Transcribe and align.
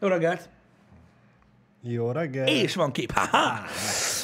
Jó 0.00 0.08
reggelt! 0.08 0.48
Jó 1.82 2.10
reggel. 2.10 2.46
És 2.46 2.74
van 2.74 2.92
kép. 2.92 3.12
Haha! 3.12 3.60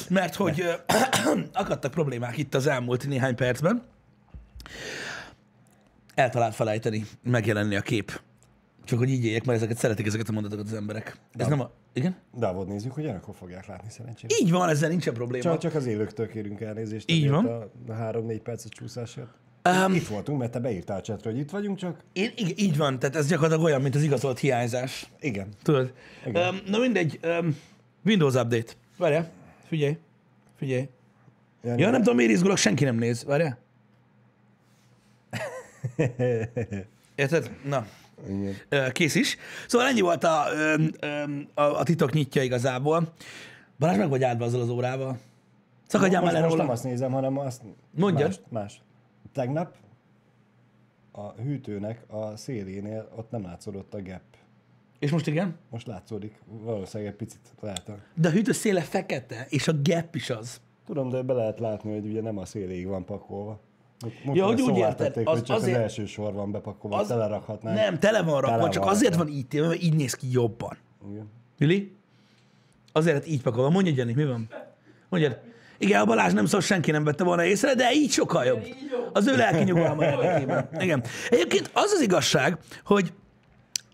Mert 0.09 0.35
hogy 0.35 0.63
akadtak 1.53 1.91
problémák 1.91 2.37
itt 2.37 2.53
az 2.53 2.67
elmúlt 2.67 3.07
néhány 3.07 3.35
percben. 3.35 3.83
Eltalált 6.15 6.55
felejteni, 6.55 7.05
megjelenni 7.23 7.75
a 7.75 7.81
kép. 7.81 8.21
Csak 8.83 8.99
hogy 8.99 9.09
így 9.09 9.25
éljek, 9.25 9.45
mert 9.45 9.57
ezeket 9.57 9.77
szeretik 9.77 10.05
ezeket 10.05 10.29
a 10.29 10.31
mondatokat 10.31 10.65
az 10.65 10.73
emberek. 10.73 11.17
Ez 11.33 11.47
nem 11.47 11.59
a... 11.59 11.71
Igen? 11.93 12.15
Dávod 12.33 12.67
nézzük, 12.67 12.91
hogy 12.91 13.05
akkor 13.05 13.35
fogják 13.35 13.65
látni 13.65 13.89
szerencsére. 13.89 14.35
Így 14.41 14.51
van, 14.51 14.69
ezzel 14.69 14.89
nincsen 14.89 15.13
probléma. 15.13 15.43
Csak, 15.43 15.57
csak 15.57 15.75
az 15.75 15.85
élőktől 15.85 16.27
kérünk 16.27 16.61
elnézést. 16.61 17.11
Így 17.11 17.29
van. 17.29 17.71
A 17.87 17.93
három-négy 17.93 18.41
perces 18.41 18.71
csúszásért. 18.71 19.29
Um, 19.63 19.93
Itt 19.93 20.07
voltunk, 20.07 20.39
mert 20.39 20.51
te 20.51 20.59
beírtál 20.59 20.97
a 20.97 21.01
chatre, 21.01 21.31
hogy 21.31 21.39
itt 21.39 21.49
vagyunk, 21.49 21.77
csak 21.77 22.03
én, 22.13 22.31
így, 22.37 22.59
így 22.59 22.77
van, 22.77 22.99
tehát 22.99 23.15
ez 23.15 23.27
gyakorlatilag 23.27 23.65
olyan, 23.65 23.81
mint 23.81 23.95
az 23.95 24.01
igazolt 24.03 24.39
hiányzás. 24.39 25.09
igen. 25.19 25.47
Tudod? 25.63 25.93
Igen. 26.25 26.47
Um, 26.53 26.59
na 26.67 26.77
mindegy, 26.77 27.19
um, 27.23 27.57
Windows 28.05 28.33
Update. 28.33 28.73
Várjál, 28.97 29.29
figyelj, 29.67 29.97
figyelj. 30.57 30.89
Jani, 31.63 31.81
Ja, 31.81 31.89
nem 31.89 32.01
tudom, 32.01 32.15
miért 32.15 32.31
izgulok, 32.31 32.57
senki 32.57 32.83
nem 32.83 32.95
néz. 32.95 33.23
Várjál. 33.23 33.57
Érted? 37.15 37.51
Na, 37.65 37.85
Igen. 38.29 38.91
Kész 38.91 39.15
is. 39.15 39.37
Szóval 39.67 39.87
ennyi 39.87 40.01
volt 40.01 40.23
a, 40.23 40.43
a, 41.53 41.61
a 41.61 41.83
titok 41.83 42.13
nyitja 42.13 42.41
igazából. 42.43 43.13
Balázs 43.79 43.97
meg 43.97 44.09
vagy 44.09 44.23
áldva 44.23 44.45
azzal 44.45 44.61
az 44.61 44.69
órával? 44.69 45.17
Szakadjál 45.87 46.21
már 46.21 46.33
le 46.33 46.41
most 46.41 46.57
nem 46.57 46.69
azt 46.69 46.83
nézem, 46.83 47.11
hanem 47.11 47.37
azt... 47.37 47.61
Mondjad. 47.95 48.27
Más, 48.49 48.61
más. 48.61 48.81
Tegnap 49.33 49.75
a 51.11 51.31
hűtőnek 51.31 52.03
a 52.07 52.35
szélénél 52.35 53.11
ott 53.15 53.31
nem 53.31 53.43
látszódott 53.43 53.93
a 53.93 54.01
gap. 54.01 54.21
És 54.99 55.11
most 55.11 55.27
igen? 55.27 55.55
Most 55.69 55.87
látszódik. 55.87 56.41
Valószínűleg 56.45 57.11
egy 57.11 57.17
picit 57.17 57.39
a- 57.61 57.91
De 58.15 58.27
a 58.27 58.31
hűtő 58.31 58.51
széle 58.51 58.81
fekete, 58.81 59.45
és 59.49 59.67
a 59.67 59.73
gap 59.83 60.15
is 60.15 60.29
az. 60.29 60.61
Tudom, 60.85 61.09
de 61.09 61.21
be 61.21 61.33
lehet 61.33 61.59
látni, 61.59 61.93
hogy 61.93 62.05
ugye 62.05 62.21
nem 62.21 62.37
a 62.37 62.45
széléig 62.45 62.87
van 62.87 63.05
pakolva. 63.05 63.59
Mut- 64.25 64.35
Ja, 64.37 64.45
hogy 64.45 64.61
úgy 64.61 64.77
érted, 64.77 65.17
az- 65.17 65.23
hogy 65.25 65.43
csak 65.43 65.55
azért- 65.57 65.75
az 65.77 65.81
első 65.81 66.05
sor 66.05 66.33
van 66.33 66.51
bepakolva, 66.51 66.97
Az- 66.97 67.07
telerakhatnánk. 67.07 67.77
Nem, 67.77 67.99
tele 67.99 68.21
van 68.23 68.41
rakva, 68.41 68.57
Tele 68.57 68.69
csak 68.69 68.83
van 68.83 68.91
azért 68.93 69.15
rakva. 69.15 69.31
van 69.31 69.37
így 69.37 69.59
mert 69.61 69.81
így 69.81 69.95
néz 69.95 70.13
ki 70.13 70.27
jobban. 70.31 70.77
Igen. 71.11 71.29
Jüli? 71.57 71.95
Azért 72.91 73.15
lett 73.15 73.27
így 73.27 73.41
pakolva. 73.41 73.69
Mondja, 73.69 73.93
Jani, 73.95 74.13
mi 74.13 74.25
van? 74.25 74.49
Mondjad. 75.09 75.39
Igen, 75.81 76.01
a 76.01 76.05
Balázs 76.05 76.33
nem 76.33 76.45
szól, 76.45 76.61
senki 76.61 76.91
nem 76.91 77.03
vette 77.03 77.23
volna 77.23 77.43
észre, 77.43 77.75
de 77.75 77.93
így 77.93 78.11
sokkal 78.11 78.45
jobb. 78.45 78.67
Az 79.13 79.27
ő 79.27 79.35
lelki 79.35 79.63
nyugalma 79.63 80.03
érdekében. 80.11 80.69
Igen. 80.79 81.03
Egyébként 81.29 81.69
az 81.73 81.91
az 81.91 82.01
igazság, 82.01 82.57
hogy 82.83 83.13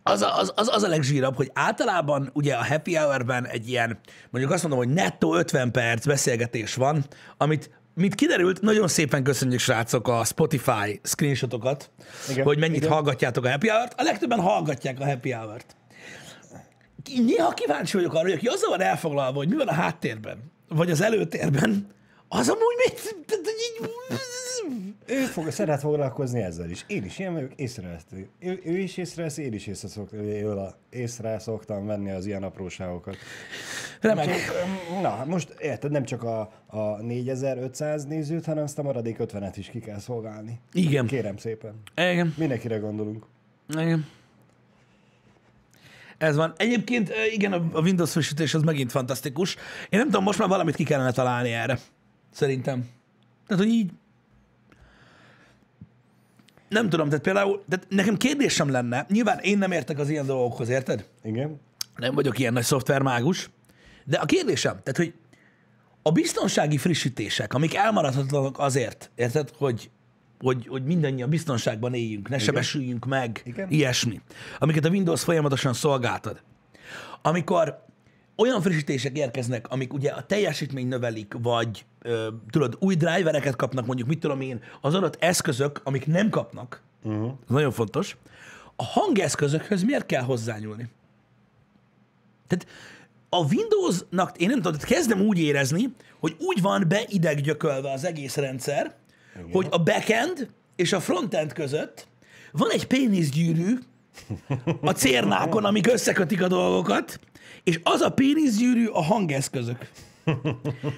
az 0.04 0.22
a, 0.22 0.38
az, 0.38 0.54
az, 0.56 0.70
az 0.76 0.84
a 0.84 0.88
legzsírabb, 0.88 1.36
hogy 1.36 1.52
általában 1.54 2.30
ugye 2.34 2.54
a 2.54 2.66
happy 2.66 2.96
hour-ben 2.96 3.48
egy 3.48 3.70
ilyen, 3.70 4.00
mondjuk 4.30 4.54
azt 4.54 4.64
mondom, 4.64 4.80
hogy 4.80 4.94
nettó 4.94 5.36
50 5.36 5.72
perc 5.72 6.06
beszélgetés 6.06 6.76
van, 6.76 7.06
amit 7.38 7.70
mint 7.94 8.16
kiderült, 8.16 8.62
nagyon 8.62 8.88
szépen 8.88 9.24
köszönjük, 9.24 9.60
srácok, 9.60 10.08
a 10.08 10.24
Spotify 10.24 11.00
screenshotokat, 11.04 11.92
Igen, 12.30 12.46
hogy 12.46 12.60
mennyit 12.60 12.78
igen. 12.78 12.90
hallgatjátok 12.90 13.46
a 13.46 13.50
happy 13.50 13.70
hour-t. 13.70 13.94
A 13.98 14.04
legtöbben 14.04 14.40
hallgatják 14.40 15.00
a 15.00 15.06
happy 15.06 15.32
hour-t. 15.32 15.76
Néha 17.26 17.54
kíváncsi 17.54 17.98
vagyok 17.98 18.14
arra, 18.14 18.24
hogy 18.24 18.34
aki 18.34 18.48
azzal 18.48 18.70
van 18.70 18.82
elfoglalva, 18.82 19.38
hogy 19.38 19.50
mi 19.50 19.56
van 19.56 19.68
a 19.68 19.74
háttérben, 19.74 20.52
vagy 20.70 20.92
az 20.92 21.02
előtérben, 21.02 21.88
az 22.28 22.50
amúgy 22.50 22.76
mit... 22.86 23.16
Ő 25.10 25.24
fog, 25.24 25.52
szeret 25.52 25.80
foglalkozni 25.80 26.42
ezzel 26.42 26.70
is. 26.70 26.84
Én 26.88 27.04
is 27.04 27.20
ilyen 27.20 27.34
vagyok, 27.34 27.52
észreveszti. 27.56 28.30
Ő, 28.40 28.62
ő 28.66 28.78
is 28.78 28.98
észrevesz, 28.98 29.38
én 29.38 29.54
is 29.54 29.68
észre, 29.68 29.88
szok, 29.88 30.10
észre 30.90 31.40
szoktam 31.40 31.86
venni 31.86 32.12
az 32.12 32.26
ilyen 32.26 32.44
apróságokat. 32.44 33.16
Remek. 34.02 34.30
Na, 35.02 35.24
most 35.26 35.56
érted, 35.60 35.92
nem 35.92 36.04
csak 36.04 36.24
a, 36.24 36.52
a 36.66 37.02
4500 37.02 38.06
nézőt, 38.06 38.46
hanem 38.46 38.64
azt 38.64 38.80
a 38.80 38.84
maradék 38.84 39.18
50-et 39.20 39.54
is 39.56 39.70
ki 39.70 39.80
kell 39.80 40.00
szolgálni. 40.00 40.60
Igen. 40.74 41.08
Kérem 41.08 41.38
szépen. 41.38 41.82
Igen. 41.96 42.34
Mindenkire 42.38 42.78
gondolunk. 42.78 43.26
Igen. 43.70 44.06
Ez 46.18 46.36
van. 46.36 46.54
Egyébként 46.58 47.12
igen, 47.32 47.54
a 47.54 47.68
a 47.72 47.82
Windows 47.82 48.12
frissítés 48.12 48.54
az 48.54 48.62
megint 48.62 48.92
fantasztikus. 48.92 49.56
Én 49.90 50.00
nem 50.00 50.06
tudom, 50.06 50.24
most 50.24 50.40
már 50.40 50.48
valamit 50.48 50.76
ki 50.76 50.84
kellene 50.84 51.12
találni 51.12 51.52
erre. 51.52 51.80
Szerintem. 52.32 52.90
Tehát, 53.48 53.64
hogy 53.64 53.74
így... 53.74 53.92
Nem 56.70 56.90
tudom, 56.90 57.08
tehát 57.08 57.24
például, 57.24 57.64
tehát 57.70 57.86
nekem 57.90 58.18
kérdésem 58.18 58.70
lenne, 58.70 59.06
nyilván 59.10 59.40
én 59.40 59.58
nem 59.58 59.72
értek 59.72 60.00
az 60.00 60.10
ilyen 60.10 60.26
dolgokhoz, 60.26 60.70
érted? 60.70 61.08
Igen? 61.24 61.60
Nem 61.96 62.14
vagyok 62.16 62.40
ilyen 62.40 62.54
nagy 62.54 62.64
szoftvermágus, 62.64 63.50
de 64.04 64.18
a 64.18 64.26
kérdésem, 64.26 64.72
tehát, 64.72 64.98
hogy 64.98 65.14
a 66.02 66.12
biztonsági 66.12 66.78
frissítések, 66.78 67.54
amik 67.54 67.76
elmaradhatatlanok 67.76 68.60
azért, 68.60 69.12
érted, 69.16 69.52
hogy, 69.58 69.90
hogy, 70.40 70.68
hogy 70.68 70.84
mindannyian 70.84 71.30
biztonságban 71.30 71.94
éljünk, 71.94 72.30
ne 72.30 72.38
sebesüljünk 72.38 73.06
meg, 73.06 73.42
Igen. 73.46 73.70
ilyesmi, 73.70 74.22
amiket 74.58 74.86
a 74.86 74.90
Windows 74.90 75.24
folyamatosan 75.24 75.74
szolgáltad. 75.74 76.42
Amikor 77.22 77.86
olyan 78.36 78.62
frissítések 78.62 79.18
érkeznek, 79.18 79.70
amik 79.70 79.94
ugye 79.94 80.12
a 80.12 80.26
teljesítmény 80.26 80.88
növelik, 80.88 81.34
vagy 81.42 81.86
ö, 82.02 82.28
tudod, 82.50 82.76
új 82.80 82.96
drivereket 82.96 83.56
kapnak, 83.56 83.86
mondjuk, 83.86 84.08
mit 84.08 84.20
tudom 84.20 84.42
én, 84.42 84.64
az 84.82 84.94
adott 84.94 85.18
eszközök, 85.20 85.82
amik 85.84 86.08
nem 86.08 86.30
kapnak, 86.30 86.82
uh-huh. 87.04 87.26
ez 87.26 87.50
nagyon 87.50 87.72
fontos, 87.72 88.18
a 88.76 88.84
hangeszközökhöz 88.84 89.84
miért 89.84 90.06
kell 90.06 90.24
hozzányúlni? 90.24 90.90
Tehát 92.48 92.68
a 93.30 93.46
Windowsnak, 93.54 94.38
én 94.38 94.48
nem 94.48 94.58
tudom, 94.58 94.74
tehát 94.74 94.88
kezdem 94.88 95.22
úgy 95.22 95.40
érezni, 95.40 95.94
hogy 96.20 96.36
úgy 96.40 96.62
van 96.62 96.86
beideggyökölve 96.88 97.92
az 97.92 98.06
egész 98.06 98.36
rendszer, 98.36 98.96
Igen. 99.38 99.52
hogy 99.52 99.68
a 99.70 99.84
backend 99.84 100.50
és 100.76 100.94
a 100.94 101.00
frontend 101.00 101.54
között 101.54 102.08
van 102.52 102.70
egy 102.72 102.88
péniszgyűrű 102.88 103.78
a 104.82 104.92
cérnákon, 104.92 105.66
amik 105.66 105.88
összekötik 105.88 106.42
a 106.42 106.48
dolgokat, 106.48 107.20
és 107.64 107.80
az 107.84 108.02
a 108.02 108.10
péniszgyűrű 108.10 108.86
a 108.86 109.04
hangeszközök. 109.04 109.90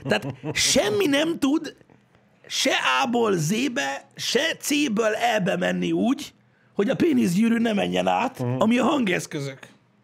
Tehát 0.03 0.25
semmi 0.53 1.05
nem 1.05 1.39
tud 1.39 1.75
se 2.47 2.72
A-ból 3.03 3.38
Z-be, 3.38 4.07
se 4.16 4.56
C-ből 4.59 5.13
E-be 5.13 5.57
menni 5.57 5.91
úgy, 5.91 6.33
hogy 6.73 6.89
a 6.89 6.95
péniszgyűrű 6.95 7.57
ne 7.57 7.73
menjen 7.73 8.07
át, 8.07 8.44
ami 8.57 8.77
a 8.77 8.83
hangeszközök. 8.83 9.59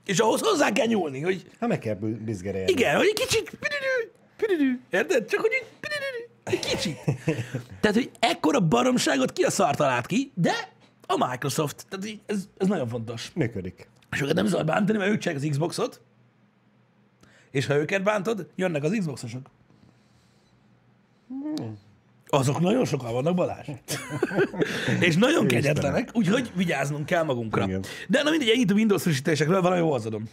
És 0.05 0.19
ahhoz 0.19 0.41
hozzá 0.41 0.71
kell 0.71 0.85
nyúlni, 0.85 1.21
hogy 1.21 1.45
Hát 1.59 1.69
meg 1.69 1.79
kell 1.79 1.95
bizgerelni. 2.25 2.71
igen, 2.71 2.95
hogy 2.95 3.05
egy 3.05 3.25
kicsit, 3.27 3.51
érted? 4.89 5.25
Csak 5.25 5.39
hogy 5.39 5.51
így, 5.61 5.67
kicsit. 6.59 6.97
Tehát, 7.81 7.97
hogy 7.97 8.11
ekkora 8.19 8.59
baromságot 8.59 9.31
ki 9.33 9.43
a 9.43 9.49
szar 9.49 9.75
talált 9.75 10.05
ki, 10.05 10.31
de 10.33 10.53
a 11.07 11.27
Microsoft. 11.29 11.85
Tehát 11.89 12.19
ez, 12.25 12.47
ez 12.57 12.67
nagyon 12.67 12.87
fontos. 12.87 13.31
Működik. 13.35 13.89
És 14.11 14.21
őket 14.21 14.35
nem 14.35 14.47
szabad 14.47 14.65
bántani, 14.65 14.97
mert 14.97 15.11
ők 15.11 15.17
csinálják 15.17 15.45
az 15.45 15.51
Xboxot, 15.51 16.01
és 17.51 17.65
ha 17.65 17.75
őket 17.75 18.03
bántod, 18.03 18.47
jönnek 18.55 18.83
az 18.83 18.95
Xboxosok. 18.99 19.49
Azok 22.27 22.59
nagyon 22.59 22.85
sokan 22.85 23.13
vannak, 23.13 23.35
Balázs. 23.35 23.67
és 24.99 25.15
nagyon 25.15 25.47
kegyetlenek, 25.47 26.09
úgyhogy 26.13 26.51
vigyáznunk 26.55 27.05
kell 27.05 27.23
magunkra. 27.23 27.63
Igen. 27.63 27.83
De 28.07 28.23
na 28.23 28.29
mindegy, 28.29 28.49
ennyit 28.49 28.71
a 28.71 28.73
Windows 28.73 29.01
frissítésekről, 29.01 29.61
valami 29.61 29.81
hozzadom. 29.81 30.29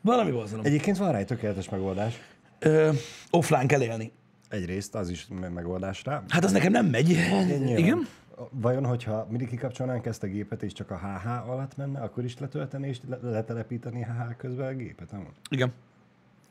Valami 0.00 0.30
hozzadom. 0.30 0.64
Egyébként 0.64 0.96
van 0.96 1.12
rá 1.12 1.18
egy 1.18 1.26
tökéletes 1.26 1.68
megoldás. 1.68 2.14
Ö, 2.58 2.90
offline 3.30 3.66
kell 3.66 3.82
élni. 3.82 4.12
Egyrészt 4.56 4.94
az 4.94 5.08
is 5.10 5.26
me- 5.40 5.54
megoldás 5.54 6.04
rá. 6.04 6.22
Hát 6.28 6.44
az 6.44 6.52
nekem 6.52 6.72
nem 6.72 6.86
megy. 6.86 7.06
Nyilván. 7.06 7.78
Igen? 7.78 8.06
Vajon, 8.50 8.84
hogyha 8.86 9.26
mindig 9.28 9.48
kikapcsolnánk 9.48 10.06
ezt 10.06 10.22
a 10.22 10.26
gépet, 10.26 10.62
és 10.62 10.72
csak 10.72 10.90
a 10.90 10.98
HH 10.98 11.48
alatt 11.50 11.76
menne, 11.76 12.00
akkor 12.00 12.24
is 12.24 12.38
letölteni 12.38 12.88
és 12.88 12.98
le- 13.08 13.18
letelepíteni 13.22 14.02
HH 14.02 14.36
közben 14.36 14.66
a 14.66 14.76
gépet? 14.76 15.10
Nem? 15.12 15.28
Igen. 15.50 15.72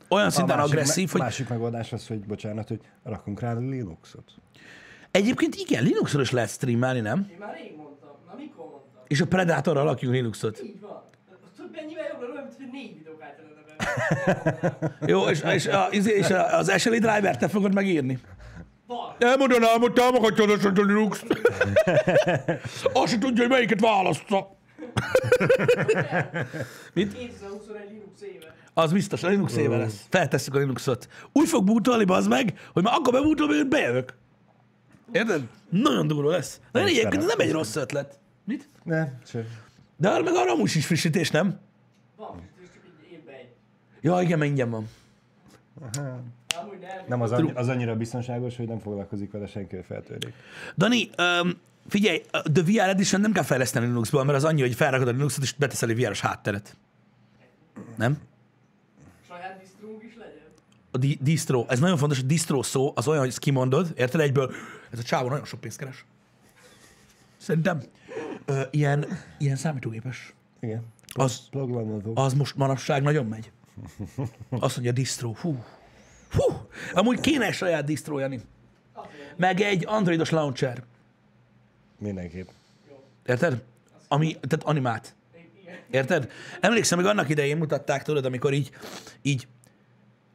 Olyan 0.08 0.30
szinten 0.30 0.56
másik, 0.56 0.72
agresszív, 0.72 1.02
me- 1.04 1.12
hogy 1.12 1.20
másik 1.20 1.48
megoldás 1.48 1.92
az, 1.92 2.06
hogy 2.06 2.20
bocsánat, 2.20 2.68
hogy 2.68 2.80
rakunk 3.02 3.40
rá 3.40 3.52
Linuxot. 3.52 4.32
egyébként 5.10 5.54
igen, 5.54 5.82
Linuxról 5.82 6.22
is 6.22 6.30
lehet 6.30 6.50
streamelni, 6.50 7.00
nem? 7.00 7.26
Én 7.30 7.36
már 7.38 7.54
rég 7.54 7.76
mondtam. 7.76 8.10
Na 8.26 8.34
mikor 8.36 8.64
mondtam? 8.70 9.02
És 9.06 9.20
a 9.20 9.26
Predatorral 9.26 9.84
lakjunk 9.84 10.14
Linuxot. 10.14 10.62
Így 10.62 10.80
van. 10.80 11.02
Tudod, 11.56 11.70
mennyivel 11.72 12.06
jobb 12.08 12.20
lenne, 12.20 12.32
olyan, 12.32 12.44
mint 12.44 12.56
hogy 12.56 12.68
négy. 12.72 13.05
Jó, 15.06 15.28
és, 15.28 15.42
és, 15.42 15.66
a, 15.66 15.88
izé- 15.90 16.16
és 16.16 16.30
a- 16.30 16.58
az 16.58 16.72
SLI 16.80 16.98
driver 16.98 17.36
te 17.36 17.48
fogod 17.48 17.74
megírni. 17.74 18.18
Elmondanám, 19.18 19.80
hogy 19.80 19.92
támogatja 19.92 20.44
az 20.52 20.64
a 20.64 20.70
Linux. 20.74 21.22
Azt 22.92 23.12
se 23.12 23.18
tudja, 23.18 23.42
hogy 23.42 23.48
melyiket 23.52 23.80
választja. 23.80 24.48
Mit? 26.94 27.12
2021 27.12 27.88
Linux 27.90 28.20
éve. 28.22 28.54
Az 28.74 28.92
biztos, 28.92 29.22
a 29.22 29.28
Linux 29.28 29.56
éve 29.56 29.76
lesz. 29.76 30.06
Feltesszük 30.08 30.54
a 30.54 30.58
Linuxot. 30.58 31.08
Úgy 31.32 31.48
fog 31.48 31.64
bootolni, 31.64 32.04
bazd 32.04 32.28
meg, 32.28 32.58
hogy 32.72 32.82
már 32.82 32.94
akkor 32.94 33.12
bebootolom, 33.12 33.56
hogy 33.56 33.68
bejövök. 33.68 34.14
Érted? 35.12 35.42
Nagyon 35.68 36.06
durva 36.06 36.30
lesz. 36.30 36.60
De 36.72 36.78
Nem 36.78 36.88
egyébként 36.88 37.22
ez 37.22 37.28
nem 37.28 37.40
egy 37.40 37.52
rossz 37.52 37.76
ötlet. 37.76 38.18
Mit? 38.44 38.68
Ne, 38.82 39.08
sem. 39.26 39.42
De 39.96 40.08
arra 40.08 40.22
meg 40.22 40.34
arra 40.34 40.52
amúgy 40.52 40.70
is 40.76 40.86
frissítés, 40.86 41.30
nem? 41.30 41.60
Van, 42.16 42.42
és 42.62 42.68
csak 42.74 42.82
egy 43.04 43.12
évben 43.12 43.34
Ja, 44.06 44.20
igen, 44.20 44.38
mert 44.38 44.50
ingyen 44.50 44.70
van. 44.70 44.88
Amúgy 46.60 46.78
nem. 47.08 47.20
Az, 47.20 47.32
annyi, 47.32 47.50
az 47.54 47.68
annyira 47.68 47.96
biztonságos, 47.96 48.56
hogy 48.56 48.66
nem 48.68 48.78
foglalkozik 48.78 49.30
vele 49.30 49.46
senki, 49.46 49.74
hogy 49.74 49.84
feltörik. 49.84 50.32
Dani, 50.76 51.10
um, 51.18 51.52
figyelj, 51.88 52.22
a 52.30 52.42
The 52.52 52.62
VR 52.62 52.88
Edition 52.88 53.20
nem 53.20 53.32
kell 53.32 53.42
fejleszteni 53.42 53.86
Linuxból, 53.86 54.24
mert 54.24 54.36
az 54.38 54.44
annyi, 54.44 54.60
hogy 54.60 54.74
felrakod 54.74 55.08
a 55.08 55.10
Linuxot, 55.10 55.42
és 55.42 55.52
beteszel 55.52 55.88
egy 55.88 55.96
VR-os 56.04 56.20
hátteret. 56.20 56.76
Nem? 57.96 58.18
Saját 59.28 59.58
disztrunk 59.60 60.02
is 60.02 60.16
legyen. 60.16 60.46
A 60.90 60.98
di- 60.98 61.18
distro, 61.22 61.64
ez 61.68 61.78
nagyon 61.80 61.96
fontos, 61.96 62.18
a 62.18 62.22
distro 62.22 62.62
szó 62.62 62.92
az 62.94 63.08
olyan, 63.08 63.20
hogy 63.20 63.28
ezt 63.28 63.38
kimondod, 63.38 63.92
érted 63.96 64.20
egyből, 64.20 64.52
ez 64.90 64.98
a 64.98 65.02
csávó 65.02 65.28
nagyon 65.28 65.44
sok 65.44 65.60
pénzt 65.60 65.78
keres. 65.78 66.04
Szerintem 67.36 67.82
ö, 68.44 68.60
ilyen, 68.70 69.06
ilyen 69.38 69.56
számítógépes. 69.56 70.34
Igen. 70.60 70.82
Az, 71.14 71.48
Programozó. 71.50 72.12
az 72.14 72.34
most 72.34 72.56
manapság 72.56 73.02
nagyon 73.02 73.26
megy. 73.26 73.50
Azt 74.48 74.74
mondja, 74.74 74.92
distro, 74.92 75.32
hú. 75.32 75.64
Hú, 76.30 76.68
amúgy 76.94 77.20
kéne 77.20 77.46
egy 77.46 77.54
saját 77.54 77.84
distro, 77.84 78.18
Jani. 78.18 78.40
Meg 79.36 79.60
egy 79.60 79.84
androidos 79.86 80.30
launcher. 80.30 80.82
Mindenképp. 81.98 82.48
Érted? 83.26 83.62
Ami, 84.08 84.36
tehát 84.48 84.64
animát. 84.64 85.14
Érted? 85.90 86.30
Emlékszem, 86.60 86.98
még 86.98 87.06
annak 87.06 87.28
idején 87.28 87.56
mutatták, 87.56 88.02
tudod, 88.02 88.24
amikor 88.24 88.52
így, 88.52 88.70
így, 89.22 89.48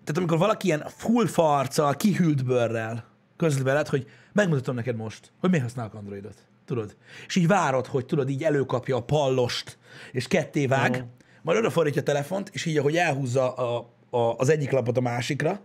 tehát 0.04 0.18
amikor 0.18 0.38
valaki 0.38 0.68
ilyen 0.68 0.84
full 0.88 1.28
farccal, 1.28 1.96
kihűlt 1.96 2.46
bőrrel 2.46 3.06
közli 3.38 3.64
veled, 3.64 3.88
hogy 3.88 4.10
megmutatom 4.34 4.76
neked 4.76 4.96
most, 4.96 5.32
hogy 5.40 5.50
miért 5.50 5.66
használok 5.66 5.94
Androidot. 5.94 6.36
Tudod? 6.66 6.96
És 7.28 7.36
így 7.36 7.48
várod, 7.48 7.86
hogy 7.86 8.06
tudod, 8.06 8.30
így 8.30 8.44
előkapja 8.44 8.96
a 8.96 9.04
pallost, 9.04 9.78
és 10.12 10.28
ketté 10.28 10.66
vág, 10.66 10.92
uh-huh. 10.92 11.08
Majd 11.42 11.58
odafordítja 11.58 12.02
a 12.02 12.06
telefont, 12.06 12.50
és 12.54 12.66
így, 12.66 12.78
ahogy 12.78 12.98
elhúzza 12.98 13.54
a, 13.54 13.90
a, 14.10 14.18
az 14.38 14.50
egyik 14.50 14.72
lapot 14.72 14.98
a 14.98 15.02
másikra, 15.02 15.60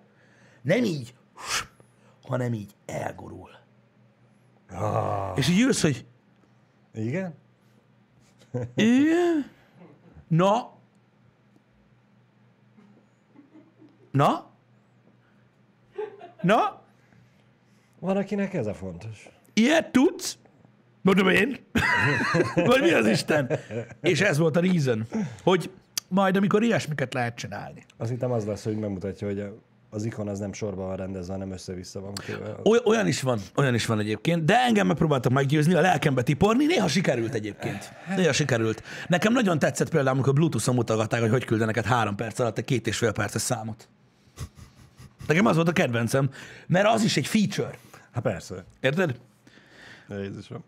nem 0.63 0.85
így, 0.85 1.15
hanem 2.23 2.53
így 2.55 2.75
elgurul. 2.87 3.51
Ah, 4.71 5.39
És 5.39 5.49
így 5.49 5.61
ülsz, 5.61 5.83
hogy 5.83 6.07
igen? 6.95 7.35
Igen? 8.75 9.51
Na? 10.29 10.73
Na? 14.11 14.51
Na? 16.43 16.83
Van, 17.99 18.17
akinek 18.17 18.55
ez 18.55 18.67
a 18.67 18.75
fontos. 18.75 19.29
Ilyet 19.55 19.93
tudsz? 19.93 20.39
Mondom 21.07 21.29
én. 21.29 21.57
Vagy 22.71 22.81
mi 22.81 22.93
az 22.93 23.07
Isten? 23.07 23.51
És 24.01 24.21
ez 24.21 24.39
volt 24.39 24.57
a 24.57 24.61
reason, 24.61 25.07
hogy 25.43 25.71
majd 26.09 26.37
amikor 26.37 26.63
ilyesmiket 26.63 27.15
lehet 27.15 27.37
csinálni. 27.37 27.85
Azt 27.97 28.11
hittem 28.11 28.31
az 28.33 28.45
lesz, 28.45 28.65
hogy 28.65 28.77
megmutatja, 28.77 29.27
hogy 29.27 29.45
az 29.91 30.05
ikon 30.05 30.29
az 30.29 30.39
nem 30.39 30.53
sorba 30.53 30.83
van 30.87 30.97
rendezve, 30.97 31.33
hanem 31.33 31.53
össze-vissza 31.53 32.01
van. 32.01 32.13
Oly- 32.65 32.83
olyan 32.85 33.07
is 33.07 33.23
van, 33.23 33.39
olyan 33.57 33.75
is 33.75 33.87
van 33.87 33.99
egyébként, 33.99 34.45
de 34.45 34.59
engem 34.59 34.87
megpróbáltak 34.87 35.33
meggyőzni, 35.33 35.75
a 35.75 35.81
lelkembe 35.81 36.23
tiporni, 36.23 36.67
néha 36.67 36.89
sikerült 36.89 37.35
egyébként. 37.35 37.93
Néha 38.17 38.33
sikerült. 38.33 38.83
Nekem 39.09 39.33
nagyon 39.33 39.59
tetszett 39.59 39.89
például, 39.91 40.15
amikor 40.15 40.33
Bluetooth-on 40.33 40.75
mutogatták, 40.75 41.21
hogy 41.21 41.31
hogy 41.31 41.45
küldenek 41.45 41.85
három 41.85 42.15
perc 42.15 42.39
alatt 42.39 42.59
egy 42.59 42.65
két 42.65 42.87
és 42.87 42.97
fél 42.97 43.13
perces 43.13 43.43
számot. 43.43 43.89
Nekem 45.27 45.47
az 45.47 45.55
volt 45.55 45.69
a 45.69 45.73
kedvencem, 45.73 46.31
mert 46.67 46.87
az 46.87 47.03
is 47.03 47.17
egy 47.17 47.27
feature. 47.27 47.79
Hát 48.13 48.23
persze. 48.23 48.65
Érted? 48.81 49.17
Jézusom. 50.09 50.65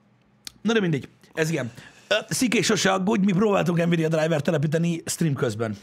Na 0.62 0.72
de 0.72 0.80
mindegy. 0.80 1.08
Ez 1.34 1.50
ilyen. 1.50 1.72
Ö, 2.08 2.14
Sziké, 2.28 2.60
sose 2.60 2.92
aggódj, 2.92 3.24
mi 3.24 3.32
próbáltunk 3.32 3.86
Nvidia 3.86 4.08
driver 4.08 4.40
telepíteni 4.40 5.02
stream 5.04 5.34
közben. 5.34 5.76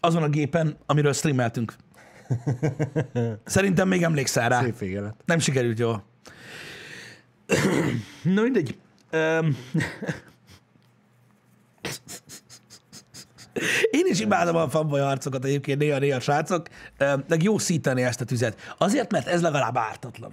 Azon 0.00 0.22
a 0.22 0.28
gépen, 0.28 0.76
amiről 0.86 1.12
streameltünk. 1.12 1.74
Szerintem 3.44 3.88
még 3.88 4.02
emlékszel 4.02 4.48
rá. 4.48 4.62
Szép 4.62 4.78
vége 4.78 5.00
lett. 5.00 5.20
Nem 5.24 5.38
sikerült 5.38 5.78
jól. 5.78 6.04
Na 8.22 8.42
mindegy. 8.42 8.78
Um, 9.12 9.56
én 13.90 14.06
is 14.06 14.20
imádom 14.20 14.56
a 14.56 14.68
fanboy 14.68 15.00
harcokat 15.00 15.44
egyébként 15.44 15.78
néha-néha, 15.78 16.20
srácok. 16.20 16.66
Meg 17.28 17.42
jó 17.42 17.58
szítani 17.58 18.02
ezt 18.02 18.20
a 18.20 18.24
tüzet. 18.24 18.74
Azért, 18.78 19.10
mert 19.10 19.26
ez 19.26 19.42
legalább 19.42 19.76
ártatlan. 19.76 20.32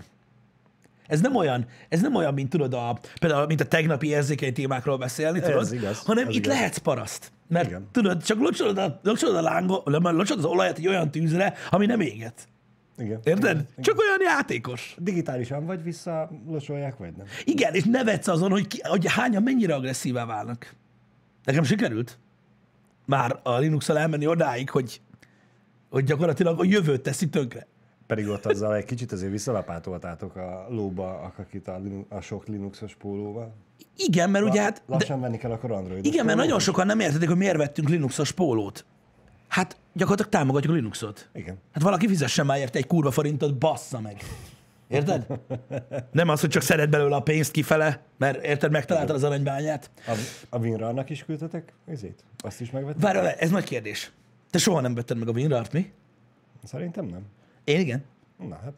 Ez 1.09 1.21
nem 1.21 1.35
olyan, 1.35 1.65
ez 1.89 2.01
nem 2.01 2.15
olyan, 2.15 2.33
mint 2.33 2.49
tudod, 2.49 2.73
a, 2.73 2.99
például, 3.19 3.45
mint 3.45 3.61
a 3.61 3.65
tegnapi 3.65 4.07
érzékeny 4.07 4.53
témákról 4.53 4.97
beszélni, 4.97 5.39
tudod, 5.39 5.73
igaz, 5.73 5.99
hanem 6.05 6.27
ez 6.27 6.35
itt 6.35 6.45
igaz. 6.45 6.53
lehetsz 6.53 6.77
paraszt. 6.77 7.31
Mert 7.47 7.67
Igen. 7.67 7.87
tudod, 7.91 8.23
csak 8.23 8.39
locsolod 8.39 8.77
a, 8.77 8.99
locsolod 9.03 9.35
a 9.35 9.41
lángot, 9.41 9.85
locsolod 9.85 10.43
az 10.43 10.45
olajat 10.45 10.77
egy 10.77 10.87
olyan 10.87 11.11
tűzre, 11.11 11.53
ami 11.69 11.85
nem 11.85 11.99
éget. 11.99 12.47
Igen. 12.97 13.19
Érted? 13.23 13.51
Igen. 13.51 13.67
Csak 13.81 13.99
olyan 13.99 14.17
játékos. 14.21 14.95
Digitálisan 14.97 15.65
vagy 15.65 15.83
vissza 15.83 16.29
locsolják, 16.47 16.97
vagy 16.97 17.11
nem. 17.17 17.25
Igen, 17.43 17.73
és 17.73 17.83
nevetsz 17.83 18.27
azon, 18.27 18.51
hogy, 18.51 18.67
ki, 18.67 18.79
hogy 18.83 19.05
hányan 19.07 19.43
mennyire 19.43 19.75
agresszívá 19.75 20.25
válnak. 20.25 20.75
Nekem 21.43 21.63
sikerült 21.63 22.17
már 23.05 23.39
a 23.43 23.57
Linux-al 23.57 23.97
elmenni 23.97 24.27
odáig, 24.27 24.69
hogy, 24.69 25.01
hogy 25.89 26.03
gyakorlatilag 26.03 26.59
a 26.59 26.63
jövőt 26.63 27.01
teszi 27.01 27.29
tönkre. 27.29 27.67
Pedig 28.09 28.27
ott 28.27 28.45
azzal 28.45 28.75
egy 28.75 28.85
kicsit 28.85 29.11
azért 29.11 29.31
visszalapátoltátok 29.31 30.35
a 30.35 30.67
lóba, 30.69 31.33
a, 31.65 31.77
Linu- 31.77 32.11
a 32.11 32.21
sok 32.21 32.47
Linuxos 32.47 32.95
pólóval. 32.95 33.53
Igen, 33.95 34.29
mert 34.29 34.45
ugye 34.45 34.61
hát... 34.61 34.73
De, 34.87 34.93
Lassan 34.93 35.21
venni 35.21 35.37
kell 35.37 35.51
akkor 35.51 35.71
Android. 35.71 36.05
igen, 36.05 36.25
mert 36.25 36.37
nagyon 36.37 36.59
sokan 36.59 36.85
nem 36.85 36.99
értedik, 36.99 37.27
hogy 37.27 37.37
miért 37.37 37.57
vettünk 37.57 37.89
Linuxos 37.89 38.31
pólót. 38.31 38.85
Hát 39.47 39.77
gyakorlatilag 39.93 40.31
támogatjuk 40.31 40.73
a 40.73 40.75
Linuxot. 40.75 41.29
Igen. 41.33 41.57
Hát 41.71 41.83
valaki 41.83 42.07
fizessen 42.07 42.45
már 42.45 42.57
érte 42.57 42.77
egy 42.77 42.87
kurva 42.87 43.11
forintot, 43.11 43.57
bassza 43.57 43.99
meg. 43.99 44.21
Érted? 44.87 45.25
Nem 46.11 46.29
az, 46.29 46.39
hogy 46.39 46.49
csak 46.49 46.61
szeret 46.61 46.89
belőle 46.89 47.15
a 47.15 47.21
pénzt 47.21 47.51
kifele, 47.51 48.01
mert 48.17 48.43
érted, 48.43 48.71
megtaláltad 48.71 49.15
az 49.15 49.23
aranybányát. 49.23 49.89
A, 50.07 50.13
a 50.49 50.57
WinRAR-nak 50.57 51.09
is 51.09 51.23
küldtetek 51.25 51.73
ezét? 51.85 52.23
Azt 52.37 52.61
is 52.61 52.71
megvettek? 52.71 53.01
Várj, 53.01 53.17
várj, 53.17 53.35
ez 53.39 53.49
nagy 53.49 53.63
kérdés. 53.63 54.11
Te 54.49 54.57
soha 54.57 54.81
nem 54.81 54.95
vetted 54.95 55.17
meg 55.17 55.27
a 55.27 55.31
WinRAR-t, 55.31 55.73
mi? 55.73 55.91
Szerintem 56.63 57.05
nem. 57.05 57.21
Én 57.69 57.79
igen. 57.79 58.03
Na 58.47 58.59
hát. 58.63 58.73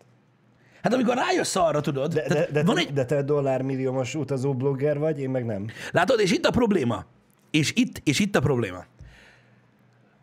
Hát 0.82 0.94
amikor 0.94 1.16
rájössz 1.16 1.56
arra, 1.56 1.82
tudod, 1.82 2.14
De, 2.14 2.28
de, 2.28 2.48
de, 2.52 2.64
van 2.64 2.76
te, 2.76 2.82
egy, 2.82 2.94
de 2.94 3.06
te 3.06 3.22
dollármilliómos 3.22 4.16
utazó 4.16 4.54
blogger 4.54 5.00
vagy, 5.00 5.20
én 5.20 5.30
meg 5.30 5.46
nem. 5.46 5.68
látod, 5.92 6.20
és 6.20 6.32
itt 6.32 6.46
a 6.46 6.52
probléma. 6.52 7.06
És 7.52 7.74
itt, 7.76 8.02
és 8.04 8.20
itt 8.20 8.36
a 8.36 8.40
probléma. 8.40 8.86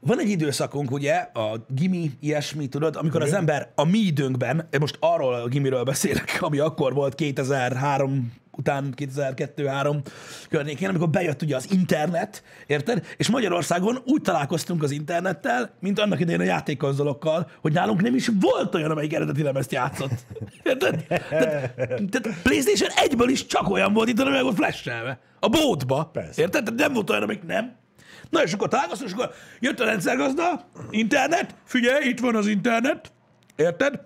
Van 0.00 0.20
egy 0.20 0.29
időszakunk, 0.29 0.90
ugye, 0.90 1.14
a 1.14 1.64
gimi, 1.69 2.11
ilyesmi, 2.21 2.69
tudod, 2.69 2.97
amikor 2.97 3.23
az 3.23 3.33
ember 3.33 3.73
a 3.75 3.85
mi 3.85 3.99
időnkben, 3.99 4.69
most 4.78 4.97
arról 5.00 5.35
a 5.35 5.49
gimiről 5.49 5.85
beszélek, 5.85 6.38
ami 6.40 6.59
akkor 6.59 6.95
volt 6.95 7.14
2003 7.14 8.33
után 8.59 8.95
2002-3 8.97 9.97
környékén, 10.49 10.88
amikor 10.88 11.09
bejött 11.09 11.43
ugye 11.43 11.57
az 11.57 11.73
internet, 11.73 12.43
érted? 12.67 13.07
És 13.17 13.29
Magyarországon 13.29 13.99
úgy 14.05 14.23
találkoztunk 14.23 14.83
az 14.83 14.91
internettel, 14.91 15.71
mint 15.81 15.99
annak 15.99 16.21
idején 16.21 16.41
a 16.41 16.45
játékkonzolokkal, 16.45 17.50
hogy 17.61 17.73
nálunk 17.73 18.03
nem 18.03 18.15
is 18.15 18.31
volt 18.41 18.75
olyan, 18.75 18.91
amelyik 18.91 19.12
eredeti 19.12 19.43
lemezt 19.43 19.73
játszott. 19.73 20.12
Érted? 20.62 21.05
Tehát, 21.07 21.75
tehát 22.11 22.43
PlayStation 22.43 22.91
1-ből 23.07 23.29
is 23.31 23.47
csak 23.47 23.71
olyan 23.71 23.93
volt 23.93 24.09
itt, 24.09 24.21
amely 24.21 24.43
volt 24.43 24.57
flashelve. 24.57 25.19
A 25.41 25.49
bótba. 25.49 26.05
Persze. 26.12 26.43
Érted? 26.43 26.65
Tehát 26.65 26.81
nem 26.81 26.93
volt 26.93 27.11
olyan, 27.11 27.23
amelyik 27.23 27.43
nem. 27.43 27.77
Na 28.31 28.43
és 28.43 28.53
akkor 28.53 28.69
találkoztunk, 28.69 29.11
és 29.11 29.17
akkor 29.17 29.35
jött 29.61 29.81
a 29.81 29.85
rendszergazda, 29.85 30.69
internet, 30.91 31.55
figyelj, 31.65 32.09
itt 32.09 32.21
van 32.21 32.35
az 32.35 32.47
internet, 32.47 33.12
érted? 33.57 34.00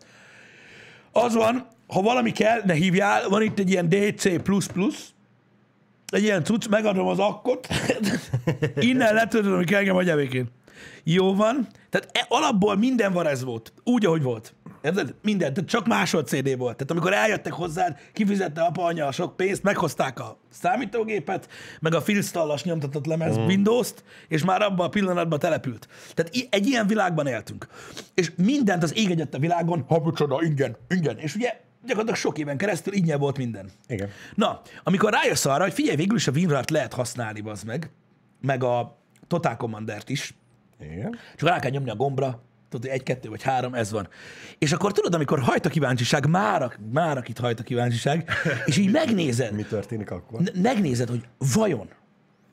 Az 1.13 1.35
van, 1.35 1.67
ha 1.93 2.03
valami 2.03 2.33
kell, 2.33 2.61
ne 2.65 2.73
hívjál, 2.73 3.29
van 3.29 3.43
itt 3.43 3.59
egy 3.59 3.71
ilyen 3.71 3.89
DC++, 3.89 4.25
egy 6.07 6.23
ilyen 6.23 6.45
cucc, 6.45 6.69
megadom 6.69 7.07
az 7.07 7.19
akkot, 7.19 7.69
innen 8.91 9.15
letöltöd, 9.15 9.53
ami 9.53 9.65
kell 9.65 9.79
engem 9.79 9.97
a 9.97 10.15
békén. 10.15 10.49
Jó 11.05 11.35
van, 11.35 11.67
tehát 11.91 12.09
e, 12.13 12.27
alapból 12.29 12.77
minden 12.77 13.13
van 13.13 13.27
ez 13.27 13.45
volt, 13.45 13.73
úgy, 13.85 14.07
ahogy 14.07 14.23
volt. 14.23 14.55
Érted? 14.83 15.15
Minden, 15.23 15.55
tehát 15.55 15.71
csak 15.71 15.87
másod 15.87 16.27
CD 16.27 16.57
volt. 16.57 16.77
Tehát 16.77 16.91
amikor 16.91 17.13
eljöttek 17.13 17.53
hozzád, 17.53 17.97
kifizette 18.13 18.63
apa, 18.63 18.85
anya 18.85 19.07
a 19.07 19.13
sok 19.13 19.37
pénzt, 19.37 19.63
meghozták 19.63 20.21
a 20.21 20.39
számítógépet, 20.51 21.49
meg 21.81 21.95
a 21.95 22.01
filstallas 22.01 22.63
nyomtatott 22.65 23.07
lemez 23.07 23.31
uh-huh. 23.31 23.47
Windows-t, 23.47 24.05
és 24.29 24.45
már 24.45 24.63
abban 24.63 24.87
a 24.87 24.89
pillanatban 24.89 25.39
települt. 25.39 25.89
Tehát 26.15 26.35
i- 26.35 26.49
egy 26.51 26.67
ilyen 26.67 26.87
világban 26.87 27.27
éltünk. 27.27 27.67
És 28.15 28.33
mindent 28.37 28.83
az 28.83 28.97
ég 28.97 29.11
egyet 29.11 29.35
a 29.35 29.39
világon, 29.39 29.85
ha 29.89 30.03
micsoda, 30.05 30.43
ingyen, 30.43 30.77
ingyen. 30.89 31.19
És 31.19 31.35
ugye 31.35 31.61
gyakorlatilag 31.83 32.17
sok 32.17 32.39
éven 32.39 32.57
keresztül 32.57 32.93
ingyen 32.93 33.19
volt 33.19 33.37
minden. 33.39 33.71
Igen. 33.87 34.09
Na, 34.35 34.61
amikor 34.83 35.13
rájössz 35.13 35.45
arra, 35.45 35.63
hogy 35.63 35.73
figyelj, 35.73 35.97
végül 35.97 36.17
is 36.17 36.27
a 36.27 36.33
WinRAR-t 36.33 36.71
lehet 36.71 36.93
használni, 36.93 37.41
bazd 37.41 37.67
meg, 37.67 37.91
meg 38.41 38.65
a 38.65 38.99
Total 39.27 39.57
Commandert 39.57 40.09
is, 40.09 40.35
Igen. 40.81 41.17
csak 41.37 41.49
rá 41.49 41.59
kell 41.59 41.71
nyomni 41.71 41.91
a 41.91 41.97
gombra, 41.97 42.43
tudod, 42.69 42.91
egy, 42.91 43.03
kettő 43.03 43.29
vagy 43.29 43.43
három, 43.43 43.75
ez 43.75 43.91
van. 43.91 44.09
És 44.59 44.73
akkor 44.73 44.93
tudod, 44.93 45.15
amikor 45.15 45.41
hajt 45.41 45.67
a 45.67 45.69
kíváncsiság, 45.69 46.27
már, 46.27 46.79
már 46.93 47.17
akit 47.17 47.39
hajt 47.39 47.61
a 47.61 47.63
kíváncsiság, 47.63 48.31
és 48.67 48.77
így 48.77 48.91
megnézed, 48.91 49.53
Mi 49.53 49.63
történik 49.63 50.11
akkor? 50.11 50.41
megnézed, 50.55 51.09
hogy 51.09 51.29
vajon, 51.55 51.87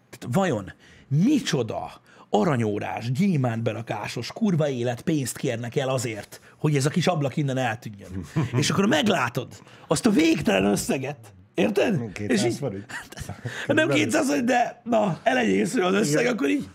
tehát 0.10 0.36
vajon 0.36 0.74
micsoda 1.08 2.02
aranyórás, 2.30 3.12
gyémántberakásos, 3.12 4.32
kurva 4.32 4.70
élet 4.70 5.02
pénzt 5.02 5.38
kérnek 5.38 5.76
el 5.76 5.90
azért, 5.90 6.42
hogy 6.58 6.76
ez 6.76 6.86
a 6.86 6.90
kis 6.90 7.08
ablak 7.08 7.38
innen 7.38 7.58
eltűnjön. 7.58 8.26
És 8.60 8.70
akkor 8.70 8.86
meglátod 8.86 9.48
azt 9.88 10.06
a 10.06 10.10
végtelen 10.10 10.66
összeget, 10.66 11.34
Érted? 11.54 12.12
200 12.12 12.58
forint. 12.58 12.86
nem 13.68 13.90
200 13.90 14.28
forint, 14.28 14.46
de 14.46 14.82
na, 14.84 15.20
elenyésző 15.24 15.82
az 15.82 15.94
összeg, 15.94 16.22
Igen. 16.22 16.34
akkor 16.34 16.50
így, 16.50 16.70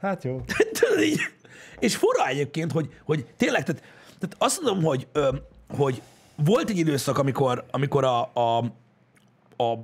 Hát 0.00 0.24
jó. 0.24 0.40
tudod 0.80 1.02
így. 1.02 1.20
És 1.78 1.96
fura 1.96 2.26
egyébként, 2.26 2.72
hogy, 2.72 2.94
hogy 3.04 3.26
tényleg, 3.36 3.62
tehát, 3.62 3.82
tehát 4.18 4.36
azt 4.38 4.60
mondom, 4.62 4.84
hogy, 4.84 5.08
hogy 5.68 6.02
volt 6.36 6.70
egy 6.70 6.78
időszak, 6.78 7.18
amikor, 7.18 7.64
amikor 7.70 8.04
a, 8.04 8.30
a, 8.34 8.58
a 9.62 9.78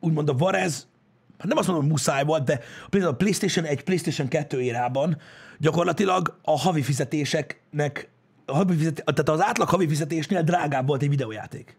úgymond 0.00 0.28
a 0.28 0.34
Varez, 0.34 0.88
hát 1.38 1.48
nem 1.48 1.56
azt 1.56 1.66
mondom, 1.66 1.84
hogy 1.84 1.92
muszáj 1.92 2.24
volt, 2.24 2.44
de 2.44 2.60
például 2.90 3.12
a 3.12 3.16
PlayStation 3.16 3.64
1, 3.64 3.82
PlayStation 3.82 4.28
2 4.28 4.62
érában 4.62 5.18
gyakorlatilag 5.58 6.38
a 6.42 6.58
havi 6.58 6.82
fizetéseknek, 6.82 8.08
a 8.44 8.54
havi 8.54 8.76
fizet, 8.76 8.94
tehát 8.94 9.28
az 9.28 9.42
átlag 9.42 9.68
havi 9.68 9.88
fizetésnél 9.88 10.42
drágább 10.42 10.86
volt 10.86 11.02
egy 11.02 11.08
videójáték. 11.08 11.76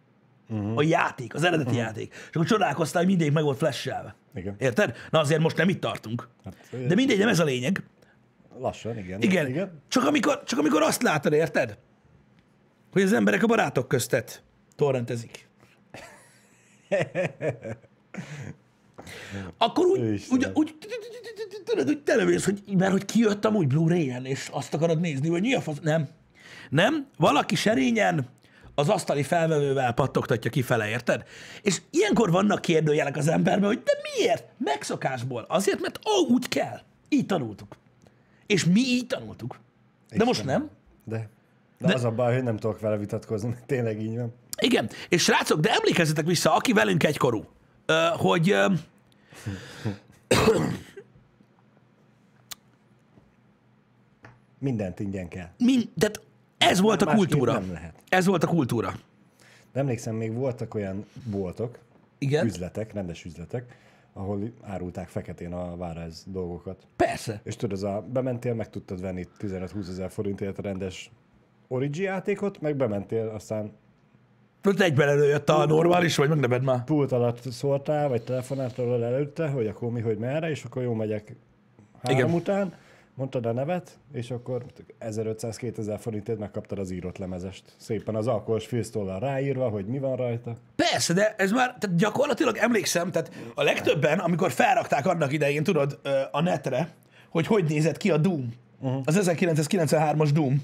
Uh-huh. 0.50 0.78
A 0.78 0.84
játék, 0.84 1.34
az 1.34 1.44
eredeti 1.44 1.70
uh-huh. 1.70 1.86
játék. 1.86 2.14
És 2.14 2.36
akkor 2.36 2.46
csodálkoztál, 2.46 3.02
hogy 3.02 3.10
mindegyik 3.10 3.34
meg 3.34 3.44
volt 3.44 3.58
flashelve. 3.58 4.16
Igen. 4.36 4.56
Érted? 4.58 4.96
Na 5.10 5.20
azért 5.20 5.42
most 5.42 5.58
nem 5.58 5.70
itt 5.70 5.82
tartunk. 5.82 6.28
Hát, 6.44 6.56
De 6.88 6.96
mindegy, 6.96 7.18
nem 7.18 7.28
ez 7.28 7.40
a 7.40 7.44
lényeg. 7.44 7.84
Lassan, 8.60 8.98
igen. 8.98 9.22
Igen. 9.22 9.48
igen. 9.48 9.82
Csak, 9.88 10.06
amikor, 10.06 10.44
csak 10.44 10.60
amikor 10.60 10.82
azt 10.82 11.02
látod, 11.02 11.34
érted? 11.34 11.78
Hogy 12.92 13.02
az 13.02 13.14
emberek 13.14 13.44
a 13.44 13.48
barátok 13.48 13.88
köztet 13.88 14.44
torrentezik. 14.76 15.48
Akkor 19.58 19.86
úgy, 19.86 20.26
úgy, 20.30 20.48
úgy, 20.54 20.76
tudod, 21.66 21.90
úgy 21.90 22.00
telemész, 22.04 22.46
hogy 22.46 22.62
mert 22.78 22.92
hogy 22.92 23.06
kijött 23.06 23.46
amúgy 23.46 23.68
Blu-ray-en, 23.68 24.26
és 24.26 24.50
azt 24.52 24.74
akarod 24.74 25.00
nézni, 25.00 25.30
vagy 25.30 25.42
mi 25.42 25.54
a 25.54 25.62
fasz... 25.62 25.78
Nem. 25.82 26.08
Nem. 26.70 27.08
Valaki 27.18 27.56
serényen 27.56 28.28
az 28.76 28.90
asztali 28.90 29.24
felvevővel 29.24 29.94
pattogtatja 29.94 30.52
kifele, 30.52 30.90
érted? 30.90 31.24
És 31.62 31.82
ilyenkor 31.90 32.32
vannak 32.32 32.62
kérdőjelek 32.62 33.18
az 33.18 33.28
emberben, 33.28 33.68
hogy 33.68 33.84
de 33.84 33.92
miért? 34.16 34.44
Megszokásból. 34.58 35.46
Azért, 35.48 35.82
mert 35.82 36.00
ó, 36.06 36.34
úgy 36.34 36.48
kell. 36.48 36.80
Így 37.10 37.26
tanultuk. 37.26 37.76
És 38.46 38.66
mi 38.66 38.80
így 38.80 39.08
tanultuk. 39.08 39.60
De 40.16 40.24
most 40.24 40.46
nem. 40.46 40.70
De, 41.04 41.30
de, 41.78 41.88
De- 41.88 41.94
az 41.94 42.04
a 42.04 42.12
baj, 42.12 42.34
hogy 42.34 42.44
nem 42.44 42.58
tudok 42.58 42.80
vele 42.80 42.98
vitatkozni, 42.98 43.50
mert 43.50 43.66
tényleg 43.66 44.02
így 44.02 44.16
van. 44.16 44.34
Igen, 44.62 44.90
és 45.10 45.24
srácok, 45.24 45.60
de 45.60 45.72
emlékezzetek 45.72 46.26
vissza, 46.26 46.56
aki 46.56 46.74
velünk 46.74 47.04
egykorú, 47.04 47.46
hogy 48.18 48.56
Mindent 54.60 55.00
ingyen 55.00 55.28
kell. 55.28 55.50
mind, 55.58 55.90
tehát 55.98 56.22
ez 56.58 56.80
volt 56.80 57.02
a 57.02 57.16
kultúra. 57.16 57.54
nem 57.54 57.72
lehet. 57.72 58.04
Ez 58.10 58.26
volt 58.26 58.44
a 58.44 58.48
kultúra. 58.48 58.94
De 59.72 59.80
emlékszem, 59.80 60.16
még 60.16 60.34
voltak 60.34 60.74
olyan 60.74 61.06
boltok, 61.30 61.78
Igen, 62.18 62.46
üzletek, 62.46 62.94
rendes 62.94 63.26
üzletek, 63.26 63.78
ahol 64.14 64.52
árulták 64.62 65.08
feketén 65.08 65.54
a 65.54 65.76
váráz 65.76 66.24
dolgokat. 66.28 66.88
persze. 66.96 67.42
És 67.44 67.56
tudod, 67.56 67.78
az 67.78 67.84
a, 67.84 68.06
bementél, 68.12 68.54
meg 68.54 68.70
tudtad 68.70 69.02
venni 69.02 69.28
15-20 69.40 69.88
ezer 69.90 70.12
forintért 70.12 70.58
a 70.58 70.62
rendes 70.62 71.12
Origi 71.68 72.02
játékot, 72.02 72.62
meg 72.62 72.76
bementél, 72.76 73.28
aztán 73.28 73.72
Ott 74.68 74.80
egyben 74.80 75.08
előjött 75.08 75.50
a 75.50 75.66
normális, 75.66 76.16
vagy 76.16 76.30
meg 76.30 76.40
neved 76.40 76.64
már. 76.64 76.84
pult 76.84 77.12
alatt 77.12 77.52
szóltál, 77.52 78.10
vagy 78.10 78.22
telefonáltál 78.22 79.04
előtte, 79.04 79.48
hogy 79.48 79.68
akkor 79.68 79.92
mi, 79.92 80.02
hogy 80.02 80.18
merre, 80.18 80.50
és 80.50 80.64
akkor 80.64 80.82
jó 80.84 80.94
megyek 80.94 81.36
három 82.02 82.18
Igen. 82.18 82.34
Után, 82.34 82.74
mondtad 83.14 83.46
a 83.46 83.52
nevet, 83.52 84.00
és 84.14 84.32
akkor 84.32 84.64
1500-2000 85.00 85.98
forintért 86.00 86.40
megkaptad 86.40 86.80
az 86.80 86.92
írott 86.92 87.18
lemezest. 87.18 87.64
Szépen 87.78 88.16
az 88.16 88.28
alkohols 88.28 88.66
filztollal 88.66 89.20
ráírva, 89.20 89.70
hogy 89.70 89.86
mi 89.86 90.00
van 90.00 90.16
rajta. 90.16 90.56
Persze, 90.76 91.14
de 91.14 91.36
ez 91.38 91.52
már, 91.52 91.76
tehát 91.80 91.98
gyakorlatilag 91.98 92.58
emlékszem, 92.58 93.12
tehát 93.12 93.32
a 93.56 93.64
legtöbben, 93.64 94.20
amikor 94.20 94.52
felrakták 94.52 95.06
annak 95.06 95.34
idején, 95.34 95.64
tudod, 95.64 96.00
a 96.32 96.42
netre, 96.42 96.90
hogy 97.30 97.48
hogy 97.48 97.64
nézett 97.64 97.98
ki 97.98 98.12
a 98.12 98.18
Doom, 98.18 98.54
uh-huh. 98.80 99.02
az 99.06 99.20
1993-as 99.22 100.30
Doom, 100.34 100.62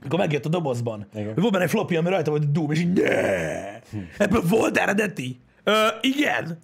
amikor 0.00 0.18
megjött 0.18 0.46
a 0.46 0.48
dobozban, 0.48 1.06
Igen. 1.14 1.34
volt 1.34 1.52
benne 1.52 1.64
egy 1.64 1.70
floppy, 1.70 1.96
ami 1.96 2.08
rajta 2.08 2.30
volt 2.30 2.52
Doom, 2.52 2.70
és 2.70 2.80
így 2.80 2.92
ne! 2.92 3.80
Ebből 4.18 4.42
volt 4.48 4.76
eredeti? 4.76 5.40
Ö, 5.64 5.86
igen. 6.00 6.58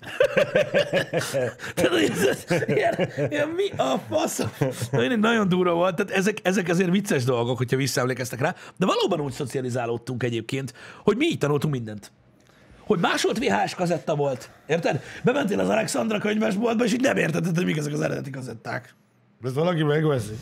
Tehát, 1.75 1.93
ez, 1.93 2.27
ez, 2.27 2.63
ilyen, 2.67 3.09
ilyen, 3.29 3.49
mi 3.49 3.71
a 3.77 3.99
fasz? 4.09 4.43
Nagyon, 4.91 5.19
nagyon 5.19 5.49
durva 5.49 5.73
volt, 5.73 5.97
tehát 5.97 6.13
ezek, 6.13 6.39
ezek 6.43 6.69
azért 6.69 6.91
vicces 6.91 7.25
dolgok, 7.25 7.57
hogyha 7.57 7.77
visszaemlékeztek 7.77 8.41
rá, 8.41 8.55
de 8.77 8.87
valóban 8.87 9.21
úgy 9.21 9.33
szocializálódtunk 9.33 10.23
egyébként, 10.23 10.75
hogy 11.05 11.17
mi 11.17 11.27
így 11.27 11.39
tanultunk 11.39 11.73
mindent 11.73 12.13
hogy 12.87 12.99
másolt 12.99 13.39
VHS 13.39 13.75
kazetta 13.75 14.15
volt. 14.15 14.51
Érted? 14.67 15.03
Bementél 15.25 15.61
az 15.61 15.69
Alexandra 15.69 16.19
könyvesboltba, 16.19 16.85
és 16.85 16.93
így 16.93 17.01
nem 17.01 17.17
értetted, 17.17 17.57
hogy 17.57 17.65
mik 17.65 17.77
ezek 17.77 17.93
az 17.93 18.01
eredeti 18.01 18.31
kazetták. 18.31 18.95
Ez 19.43 19.55
valaki 19.55 19.83
megveszi. 19.83 20.35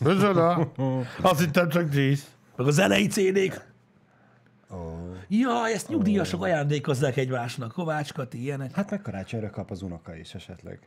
Micsoda? 0.00 0.72
Azt 1.22 1.40
hittem 1.40 1.68
csak 1.68 1.88
10. 1.88 2.24
Meg 2.56 2.66
a 2.66 2.70
zenei 2.70 3.06
CD-k. 3.06 3.72
Oh. 4.70 4.92
Ja, 5.28 5.68
ezt 5.68 5.88
nyugdíjasok 5.88 6.42
ajándékozzák 6.42 7.16
egymásnak. 7.16 7.72
Kovács 7.72 8.12
Kati, 8.12 8.42
ilyenek. 8.42 8.74
Hát 8.74 8.90
meg 8.90 9.00
karácsonyra 9.02 9.50
kap 9.50 9.70
az 9.70 9.82
unoka 9.82 10.16
is 10.16 10.34
esetleg. 10.34 10.78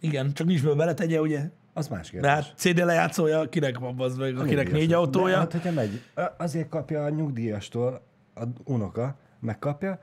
Igen, 0.00 0.32
csak 0.32 0.46
nincs 0.46 0.62
bele 0.62 0.74
beletegye, 0.74 1.20
ugye? 1.20 1.50
Az 1.72 1.88
más 1.88 2.10
kérdés. 2.10 2.30
De 2.30 2.34
hát 2.36 2.52
CD 2.56 2.78
lejátszója, 2.78 3.48
kinek 3.48 3.78
van 3.78 4.00
az 4.00 4.16
meg, 4.16 4.36
akinek 4.36 4.48
Nyugdíjas. 4.56 4.78
négy 4.78 4.88
De 4.88 4.96
autója. 4.96 5.36
hát, 5.36 5.52
hogyha 5.52 5.72
megy, 5.72 6.00
azért 6.36 6.68
kapja 6.68 7.04
a 7.04 7.08
nyugdíjastól 7.08 8.02
a 8.34 8.42
unoka, 8.64 9.16
megkapja, 9.40 9.98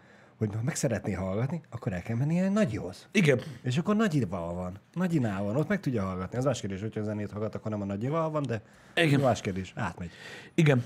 hogy 0.48 0.56
ha 0.56 0.62
meg 0.64 0.76
szeretné 0.76 1.12
hallgatni, 1.14 1.62
akkor 1.70 1.94
el 1.94 2.02
kell 2.02 2.16
menni 2.16 2.40
egy 2.40 2.52
nagyhoz. 2.52 3.08
Igen. 3.12 3.42
És 3.64 3.78
akkor 3.78 3.96
nagyival 3.96 4.54
van. 4.54 4.80
Nagyinál 4.94 5.44
van, 5.44 5.56
ott 5.56 5.68
meg 5.68 5.80
tudja 5.80 6.04
hallgatni. 6.04 6.38
Az 6.38 6.46
más 6.46 6.60
kérdés, 6.60 6.82
hogyha 6.82 7.04
zenét 7.04 7.32
hallgat, 7.32 7.56
akkor 7.56 7.72
nem 7.72 7.82
a 7.82 7.86
nagyival 7.86 8.30
van, 8.30 8.44
de 8.44 8.62
Igen. 8.96 9.20
más 9.20 9.42
kérdés, 9.42 9.74
átmegy. 9.76 10.10
Igen. 10.54 10.84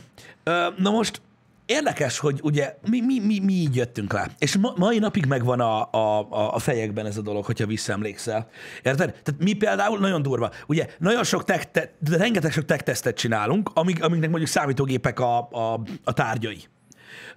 Na 0.78 0.92
most 0.92 1.22
érdekes, 1.66 2.20
hogy 2.20 2.40
ugye 2.44 2.78
mi, 2.90 3.02
mi, 3.02 3.20
mi, 3.20 3.40
mi 3.40 3.54
így 3.54 3.76
jöttünk 3.76 4.14
rá. 4.14 4.28
És 4.40 4.58
ma, 4.58 4.74
mai 4.76 5.00
napig 5.00 5.26
megvan 5.26 5.60
a, 5.60 5.92
a, 5.92 6.28
a- 6.54 6.60
fejekben 6.60 7.06
ez 7.06 7.18
a 7.18 7.22
dolog, 7.22 7.46
hogyha 7.46 7.66
visszaemlékszel. 7.66 8.48
Érted? 8.84 9.22
Tehát 9.24 9.42
mi 9.42 9.54
például 9.54 10.00
nagyon 10.00 10.22
durva. 10.22 10.52
Ugye 10.68 10.88
nagyon 11.00 11.24
sok 11.24 11.44
tech, 11.44 11.66
te, 11.72 11.94
rengeteg 12.12 12.52
sok 12.52 12.66
tech 12.66 12.84
tesztet 12.84 13.16
csinálunk, 13.18 13.70
amik, 13.74 14.04
amiknek 14.04 14.30
mondjuk 14.30 14.50
számítógépek 14.52 15.20
a, 15.20 15.38
a, 15.52 15.82
a 16.04 16.14
tárgyai, 16.14 16.64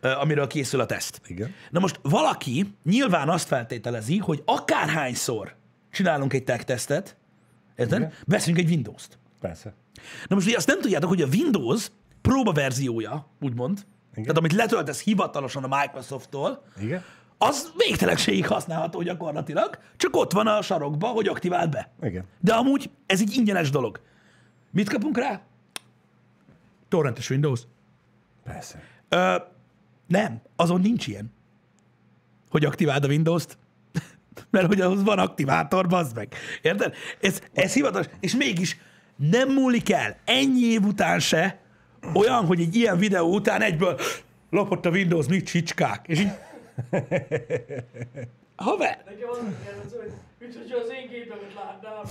amiről 0.01 0.47
készül 0.47 0.81
a 0.81 0.87
teszt. 0.87 1.21
Igen. 1.27 1.55
Na 1.71 1.81
most 1.81 2.01
valaki 2.03 2.75
nyilván 2.85 3.29
azt 3.29 3.47
feltételezi, 3.47 4.19
hogy 4.19 4.43
akárhányszor 4.45 5.55
csinálunk 5.91 6.33
egy 6.33 6.45
tech 6.45 6.65
tesztet, 6.65 7.17
érted? 7.77 7.99
Igen. 7.99 8.13
Veszünk 8.25 8.59
egy 8.59 8.69
Windows-t. 8.69 9.19
Persze. 9.41 9.75
Na 10.29 10.35
most 10.35 10.47
ugye 10.47 10.57
azt 10.57 10.67
nem 10.67 10.81
tudjátok, 10.81 11.09
hogy 11.09 11.23
a 11.23 11.27
Windows 11.27 11.91
próba 12.21 12.53
verziója, 12.53 13.27
úgymond, 13.41 13.79
Igen. 14.13 14.23
tehát 14.23 14.39
amit 14.39 14.53
letöltesz 14.53 15.03
hivatalosan 15.03 15.65
a 15.65 15.77
Microsofttól, 15.81 16.63
Igen? 16.81 17.05
az 17.39 17.73
végtelenségig 17.77 18.47
használható 18.47 19.03
gyakorlatilag, 19.03 19.79
csak 19.97 20.17
ott 20.17 20.33
van 20.33 20.47
a 20.47 20.63
sarokba, 20.63 21.07
hogy 21.07 21.29
aktiváld 21.29 21.71
be. 21.71 21.91
Igen. 22.03 22.25
De 22.41 22.55
amúgy 22.55 22.91
ez 23.07 23.21
egy 23.21 23.35
ingyenes 23.37 23.71
dolog. 23.71 24.01
Mit 24.71 24.89
kapunk 24.89 25.19
rá? 25.19 25.41
Torrentes 26.89 27.31
Windows. 27.31 27.61
Persze. 28.45 28.83
Ö, 29.09 29.37
nem, 30.09 30.43
azon 30.57 30.81
nincs 30.81 31.07
ilyen, 31.07 31.33
hogy 32.51 32.65
aktiváld 32.65 33.05
a 33.05 33.09
Windows-t. 33.09 33.59
Mert 34.51 34.67
hogy 34.67 34.81
ahhoz 34.81 35.03
van 35.03 35.19
aktivátor, 35.19 35.87
bazd 35.87 36.17
meg. 36.17 36.35
Érted? 36.63 36.95
Ez, 37.21 37.41
ez 37.53 37.73
hivatalos, 37.73 38.07
és 38.21 38.37
mégis 38.37 38.79
nem 39.17 39.49
múlik 39.49 39.91
el 39.91 40.17
ennyi 40.25 40.65
év 40.65 40.85
után 40.85 41.21
se 41.21 41.61
olyan, 42.15 42.47
hogy 42.47 42.61
egy 42.61 42.75
ilyen 42.75 42.99
videó 42.99 43.35
után 43.35 43.63
egyből 43.63 44.01
lopott 44.51 44.87
a 44.87 44.91
Windows, 44.91 45.27
mit 45.27 45.47
csicskák. 45.47 46.05
És 46.07 46.21
így... 46.21 46.31
Haver, 48.57 49.03
Nekem 49.07 49.29
az 49.31 49.93
hogy 50.39 50.57
hogyha 50.57 50.79
az 50.79 50.91
én 50.91 51.09
gépemet 51.09 51.55
látnám. 51.55 52.03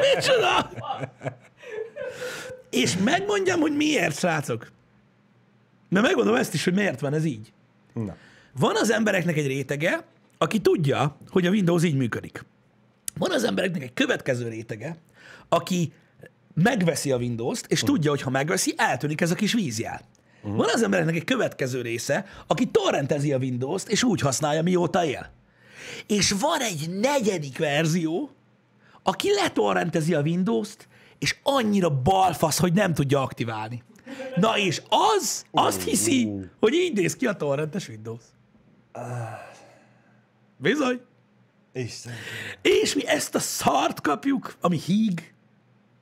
micsoda? 0.14 0.70
És 2.70 2.96
megmondjam, 2.96 3.60
hogy 3.60 3.76
miért, 3.76 4.18
srácok. 4.18 4.72
Mert 5.94 6.06
megmondom 6.06 6.34
ezt 6.34 6.54
is, 6.54 6.64
hogy 6.64 6.74
miért 6.74 7.00
van 7.00 7.14
ez 7.14 7.24
így. 7.24 7.52
Na. 7.92 8.16
Van 8.58 8.76
az 8.76 8.90
embereknek 8.90 9.36
egy 9.36 9.46
rétege, 9.46 10.04
aki 10.38 10.60
tudja, 10.60 11.16
hogy 11.28 11.46
a 11.46 11.50
Windows 11.50 11.84
így 11.84 11.96
működik. 11.96 12.44
Van 13.18 13.30
az 13.30 13.44
embereknek 13.44 13.82
egy 13.82 13.92
következő 13.92 14.48
rétege, 14.48 14.96
aki 15.48 15.92
megveszi 16.54 17.12
a 17.12 17.16
Windows-t, 17.16 17.66
és 17.70 17.80
tudja, 17.80 18.10
hogy 18.10 18.22
ha 18.22 18.30
megveszi, 18.30 18.74
eltűnik 18.76 19.20
ez 19.20 19.30
a 19.30 19.34
kis 19.34 19.52
vízjel. 19.52 20.00
Van 20.42 20.68
az 20.72 20.82
embereknek 20.82 21.14
egy 21.14 21.24
következő 21.24 21.80
része, 21.80 22.26
aki 22.46 22.66
torrentezi 22.66 23.32
a 23.32 23.38
Windows-t, 23.38 23.88
és 23.88 24.02
úgy 24.02 24.20
használja, 24.20 24.62
mióta 24.62 25.04
él. 25.04 25.30
És 26.06 26.30
van 26.30 26.60
egy 26.60 26.90
negyedik 27.00 27.58
verzió, 27.58 28.30
aki 29.02 29.28
letorrentezi 29.42 30.14
a 30.14 30.20
Windows-t, 30.20 30.88
és 31.18 31.36
annyira 31.42 31.90
balfasz, 32.02 32.58
hogy 32.58 32.72
nem 32.72 32.94
tudja 32.94 33.22
aktiválni. 33.22 33.82
Na 34.36 34.58
és 34.58 34.82
az, 34.88 35.44
azt 35.50 35.82
hiszi, 35.82 36.32
hogy 36.60 36.74
így 36.74 36.96
néz 36.96 37.16
ki 37.16 37.26
a 37.26 37.32
torrentes 37.32 37.88
Windows. 37.88 38.22
Bizony. 40.56 41.00
Isten. 41.72 42.12
És 42.62 42.94
mi 42.94 43.06
ezt 43.06 43.34
a 43.34 43.38
szart 43.38 44.00
kapjuk, 44.00 44.56
ami 44.60 44.78
híg, 44.78 45.34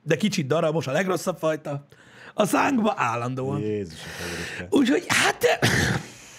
de 0.03 0.17
kicsit 0.17 0.47
darabos, 0.47 0.87
a 0.87 0.93
legrosszabb 0.93 1.39
fajta, 1.39 1.87
a 2.35 2.47
szánkba 2.47 2.95
állandóan. 2.97 3.61
Jézus, 3.61 3.99
Úgyhogy 4.71 5.05
hát, 5.09 5.45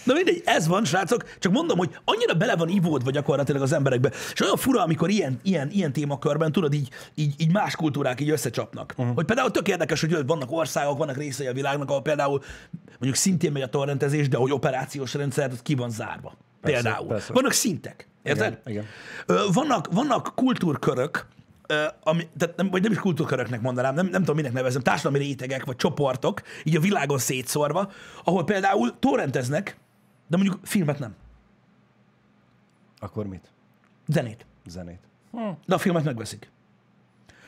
na 0.04 0.14
mindegy, 0.14 0.42
ez 0.46 0.68
van, 0.68 0.86
srácok, 0.86 1.40
csak 1.40 1.52
mondom, 1.52 1.78
hogy 1.78 1.98
annyira 2.06 2.34
bele 2.34 2.56
van 2.56 2.70
ivódva 2.70 3.12
gyakorlatilag 3.12 3.62
az 3.62 3.74
emberekbe, 3.74 4.12
és 4.34 4.42
olyan 4.42 4.58
fura, 4.58 4.82
amikor 4.82 5.10
ilyen, 5.10 5.40
ilyen, 5.44 5.70
ilyen 5.72 5.94
témakörben, 5.94 6.52
tudod, 6.52 6.74
így, 6.74 6.90
így, 7.16 7.34
így 7.38 7.52
más 7.52 7.76
kultúrák 7.76 8.22
így 8.22 8.30
összecsapnak. 8.30 8.94
Uh-huh. 8.98 9.16
Hogy 9.16 9.26
például 9.26 9.52
tök 9.52 9.68
érdekes, 9.68 10.02
hogy 10.02 10.26
vannak 10.26 10.52
országok, 10.52 10.98
vannak 10.98 11.18
részei 11.18 11.48
a 11.48 11.54
világnak, 11.54 11.90
ahol 11.90 12.02
például 12.02 12.42
mondjuk 12.90 13.16
szintén 13.16 13.52
megy 13.52 13.62
a 13.62 13.70
torrentezés, 13.70 14.28
de 14.28 14.38
hogy 14.38 14.52
operációs 14.52 15.14
rendszer, 15.14 15.52
az 15.52 15.60
ki 15.62 15.76
van 15.76 15.90
zárva. 15.90 16.34
Persze, 16.62 16.82
például. 16.82 17.08
persze. 17.08 17.34
Vannak 17.34 17.52
szintek. 17.52 18.08
Érted? 18.24 18.60
Igen, 18.66 18.86
igen. 19.28 19.44
Vannak, 19.54 19.88
vannak 19.92 20.32
kultúrkörök, 20.36 21.28
ami, 22.04 22.28
tehát 22.38 22.56
nem, 22.56 22.70
vagy 22.70 22.82
nem 22.82 22.92
is 22.92 22.98
kultúrköröknek 22.98 23.62
mondanám, 23.62 23.94
nem, 23.94 24.06
nem 24.06 24.20
tudom, 24.20 24.36
minek 24.36 24.54
nevezem, 24.54 24.82
társadalmi 24.82 25.18
rétegek 25.18 25.66
vagy 25.66 25.76
csoportok, 25.76 26.42
így 26.64 26.76
a 26.76 26.80
világon 26.80 27.18
szétszórva, 27.18 27.92
ahol 28.24 28.44
például 28.44 28.94
torrenteznek, 29.00 29.78
de 30.28 30.38
mondjuk 30.38 30.60
filmet 30.64 31.00
nem, 31.00 31.16
Akkor 33.00 33.28
mit? 33.28 33.52
zenét. 34.08 34.46
Zenét. 34.66 35.00
De 35.66 35.76
a 35.76 35.78
filmet 35.78 36.04
megveszik. 36.04 36.52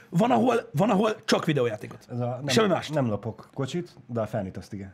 Van, 0.10 0.32
ahol, 0.32 0.70
van, 0.72 0.90
ahol 0.90 1.16
csak 1.26 1.46
videójátékot. 1.46 2.06
Ez 2.12 2.20
a, 2.20 2.26
nem, 2.26 2.48
Semmi 2.48 2.68
mást. 2.68 2.94
Nem 2.94 3.08
lopok 3.08 3.50
kocsit, 3.54 3.96
de 4.08 4.22
a 4.22 4.28
felnit 4.28 4.58
azt 4.58 4.74
igen. 4.74 4.94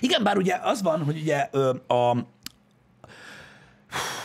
Igen, 0.00 0.22
bár 0.22 0.36
ugye 0.36 0.58
az 0.62 0.82
van, 0.82 1.04
hogy 1.04 1.16
ugye 1.16 1.48
ö, 1.50 1.74
a, 1.86 2.10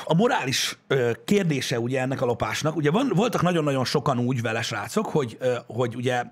a 0.06 0.14
morális 0.16 0.78
ö, 0.88 1.12
kérdése 1.26 1.80
ugye 1.80 2.02
ennek 2.02 2.22
a 2.22 2.26
lopásnak, 2.26 2.76
ugye 2.76 2.92
van, 2.92 3.12
voltak 3.16 3.42
nagyon-nagyon 3.42 3.86
sokan 3.86 4.20
úgy 4.20 4.42
vele 4.42 4.62
srácok, 4.62 5.06
hogy, 5.06 5.38
ö, 5.40 5.56
hogy 5.68 5.96
ugye 5.96 6.24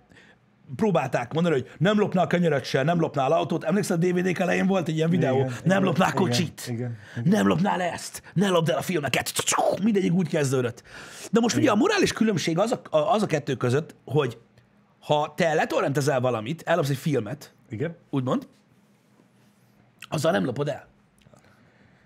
próbálták 0.75 1.33
mondani, 1.33 1.55
hogy 1.55 1.69
nem 1.77 1.99
lopnál 1.99 2.27
kenyeret 2.27 2.65
se, 2.65 2.83
nem 2.83 2.99
lopnál 2.99 3.31
autót. 3.31 3.63
Emlékszel, 3.63 3.95
a 3.95 3.99
DVD-k 3.99 4.39
elején 4.39 4.67
volt 4.67 4.87
egy 4.87 4.95
ilyen 4.95 5.09
videó, 5.09 5.35
Igen, 5.35 5.47
nem 5.47 5.59
igen, 5.63 5.83
lopnál 5.83 6.09
igen, 6.09 6.21
kocsit, 6.21 6.65
igen, 6.67 6.97
nem 7.23 7.47
lopnál 7.47 7.81
ezt, 7.81 8.21
ne 8.33 8.49
lopd 8.49 8.69
el 8.69 8.77
a 8.77 8.81
filmeket. 8.81 9.31
Mindegyik 9.83 10.13
úgy 10.13 10.27
kezdődött. 10.27 10.83
De 11.31 11.39
most 11.39 11.55
ugye 11.55 11.71
a 11.71 11.75
morális 11.75 12.13
különbség 12.13 12.57
az 12.57 12.71
a, 12.71 13.13
az 13.13 13.21
a 13.21 13.25
kettő 13.25 13.55
között, 13.55 13.95
hogy 14.05 14.37
ha 14.99 15.33
te 15.37 15.53
letorrentezel 15.53 16.19
valamit, 16.19 16.61
ellopsz 16.65 16.89
egy 16.89 16.97
filmet, 16.97 17.53
Igen? 17.69 17.95
úgymond, 18.09 18.47
azzal 20.09 20.31
nem 20.31 20.45
lopod 20.45 20.67
el. 20.67 20.87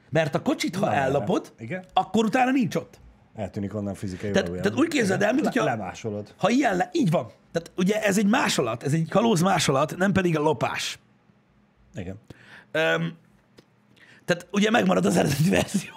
Mert 0.10 0.36
a 0.36 0.42
kocsit, 0.42 0.76
ha 0.76 0.86
Na, 0.86 0.94
ellopod, 0.94 1.54
igen. 1.60 1.86
akkor 1.94 2.26
utána 2.26 2.52
nincs 2.52 2.76
ott. 2.76 3.00
Eltűnik 3.38 3.76
onnan 3.76 3.94
fizikai 3.94 4.32
Tehát- 4.32 4.48
valójában. 4.48 4.72
tehát 4.72 4.86
úgy 4.88 4.94
képzeld 4.94 5.22
el, 5.22 5.34
mint 5.34 5.46
Le- 5.46 5.52
hogyha- 5.52 5.66
Lemásolod. 5.78 6.34
Ha 6.38 6.50
ilyen 6.50 6.76
le, 6.76 6.90
így 6.94 7.10
van. 7.10 7.32
Tehát 7.52 7.72
ugye 7.78 8.02
ez 8.04 8.18
egy 8.18 8.26
másolat, 8.28 8.84
ez 8.84 8.94
egy 8.94 9.10
kalóz 9.10 9.42
másolat, 9.42 9.98
nem 9.98 10.12
pedig 10.12 10.38
a 10.38 10.42
lopás. 10.42 11.00
Igen. 11.96 12.16
Öm, 12.72 13.16
tehát 14.26 14.48
ugye 14.52 14.70
megmarad 14.70 15.06
az 15.06 15.18
eredeti 15.18 15.50
verzió. 15.50 15.92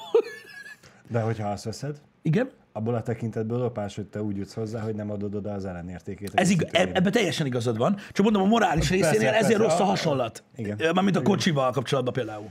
De 1.08 1.20
hogyha 1.20 1.48
azt 1.48 1.64
veszed, 1.64 2.00
Igen. 2.22 2.50
abból 2.72 2.94
a 2.94 3.02
tekintetből 3.02 3.58
lopás, 3.58 3.94
hogy 3.96 4.06
te 4.06 4.22
úgy 4.22 4.36
jutsz 4.36 4.54
hozzá, 4.54 4.80
hogy 4.80 4.94
nem 4.94 5.10
adod 5.10 5.34
oda 5.34 5.52
az 5.52 5.64
ellenértékét. 5.64 6.30
Ez 6.34 6.50
ig- 6.50 6.68
eb- 6.72 6.96
ebben 6.96 7.12
teljesen 7.12 7.46
igazad 7.46 7.76
van. 7.76 7.96
Csak 8.12 8.24
mondom, 8.24 8.42
a 8.42 8.46
morális 8.46 8.88
Persze, 8.88 9.08
részénél 9.10 9.32
ezért 9.32 9.58
persze. 9.60 9.62
rossz 9.76 9.80
a 9.80 9.84
hasonlat. 9.84 10.42
igen. 10.56 10.78
Mármint 10.94 11.16
a 11.16 11.22
kocsival 11.22 11.70
kapcsolatban 11.72 12.12
például. 12.12 12.50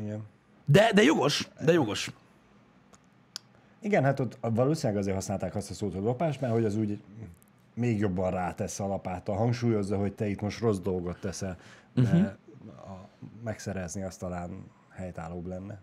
Igen. 0.00 0.20
De, 0.64 0.90
de 0.94 1.02
jogos, 1.02 1.48
de 1.64 1.72
jogos. 1.72 2.10
Igen, 3.82 4.04
hát 4.04 4.20
ott 4.20 4.38
valószínűleg 4.40 5.00
azért 5.00 5.14
használták 5.14 5.54
azt 5.54 5.70
a 5.70 5.74
szót, 5.74 5.92
hogy 5.92 6.02
lopás, 6.02 6.38
mert 6.38 6.52
hogy 6.52 6.64
az 6.64 6.76
úgy 6.76 7.02
még 7.74 7.98
jobban 7.98 8.30
rátesz 8.30 8.80
a 8.80 8.86
lapáttal, 8.86 9.36
hangsúlyozza, 9.36 9.96
hogy 9.96 10.12
te 10.12 10.28
itt 10.28 10.40
most 10.40 10.60
rossz 10.60 10.78
dolgot 10.78 11.20
teszel, 11.20 11.56
de 11.94 12.02
uh-huh. 12.02 12.26
a, 12.66 13.08
megszerezni 13.44 14.02
azt 14.02 14.18
talán 14.18 14.50
helytállóbb 14.90 15.46
lenne. 15.46 15.80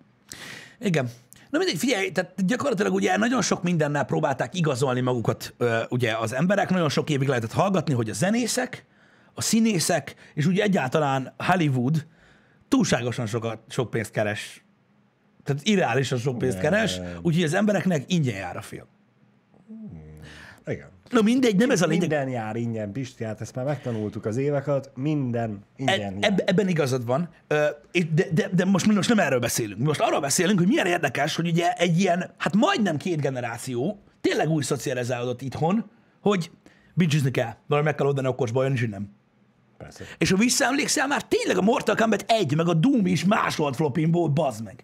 Igen. 0.80 1.10
Na 1.50 1.58
mindegy, 1.58 1.78
figyelj, 1.78 2.12
tehát 2.12 2.46
gyakorlatilag 2.46 2.94
ugye 2.94 3.18
nagyon 3.18 3.42
sok 3.42 3.64
mindennel 3.64 4.06
próbálták 4.06 4.56
igazolni 4.56 5.02
magukat 5.02 5.54
ö, 5.58 5.82
ugye 5.90 6.18
az 6.18 6.34
emberek, 6.34 6.70
nagyon 6.70 6.90
sok 6.90 7.10
évig 7.10 7.28
lehetett 7.28 7.52
hallgatni, 7.52 7.94
hogy 7.94 8.10
a 8.10 8.14
zenészek, 8.14 8.86
a 9.34 9.42
színészek, 9.42 10.16
és 10.34 10.46
ugye 10.46 10.64
egyáltalán 10.64 11.34
Hollywood 11.38 12.06
túlságosan 12.68 13.26
sokat, 13.26 13.60
sok 13.68 13.90
pénzt 13.90 14.12
keres. 14.12 14.64
Tehát 15.50 15.68
irreálisan 15.68 16.18
sok 16.18 16.38
pénzt 16.38 16.60
keres, 16.60 17.00
úgyhogy 17.22 17.44
az 17.44 17.54
embereknek 17.54 18.04
ingyen 18.08 18.36
jár 18.36 18.58
a 18.58 18.62
film. 18.62 18.86
Igen. 20.66 20.88
Na 21.10 21.22
mindegy, 21.22 21.56
nem 21.56 21.70
ez 21.72 21.82
a 21.82 21.86
lényeg. 21.86 22.00
Minden 22.10 22.30
jár 22.30 22.56
ingyen, 22.56 22.92
Pisti, 22.92 23.24
hát 23.24 23.42
ezt 23.42 23.56
már 23.56 23.66
megtanultuk 23.66 24.26
az 24.26 24.38
éveket, 24.38 24.92
minden 24.96 25.60
ingyen 25.76 25.96
E- 25.96 26.02
jár. 26.02 26.14
eb- 26.20 26.50
ebben 26.50 26.68
igazad 26.68 27.06
van, 27.06 27.30
de, 27.48 28.26
de, 28.32 28.50
de 28.54 28.66
most, 28.66 28.86
most 28.86 29.10
nem 29.10 29.20
erről 29.20 29.40
beszélünk. 29.40 29.82
Most 29.82 30.00
arról 30.00 30.20
beszélünk, 30.20 30.60
hogy 30.60 30.68
milyen 30.68 30.86
érdekes, 30.86 31.36
hogy 31.36 31.48
ugye 31.48 31.72
egy 31.74 32.00
ilyen, 32.00 32.32
hát 32.38 32.56
majdnem 32.56 32.98
két 32.98 33.22
generáció 33.22 34.00
tényleg 34.22 34.50
úgy 34.50 34.64
szocializálódott 34.64 35.42
itthon, 35.42 35.90
hogy 36.22 36.52
bincsizni 36.94 37.32
kell, 37.32 37.54
valami 37.68 37.88
meg 37.88 37.96
kell 37.96 38.06
oldani 38.08 38.28
a 38.28 38.30
okosba, 38.30 38.60
olyan 38.60 38.74
is, 38.74 38.80
hogy 38.80 38.90
nem. 38.90 39.10
Persze. 39.78 40.04
És 40.18 40.32
ha 40.32 40.38
visszaemlékszel, 40.38 41.08
már 41.08 41.24
tényleg 41.24 41.58
a 41.58 41.62
Mortal 41.62 41.96
Kombat 41.96 42.24
1, 42.28 42.56
meg 42.56 42.68
a 42.68 42.74
Doom 42.74 43.06
is 43.06 43.26
másolt 43.26 43.76
flopin 43.76 44.12
volt, 44.12 44.34
bazd 44.34 44.64
meg. 44.64 44.84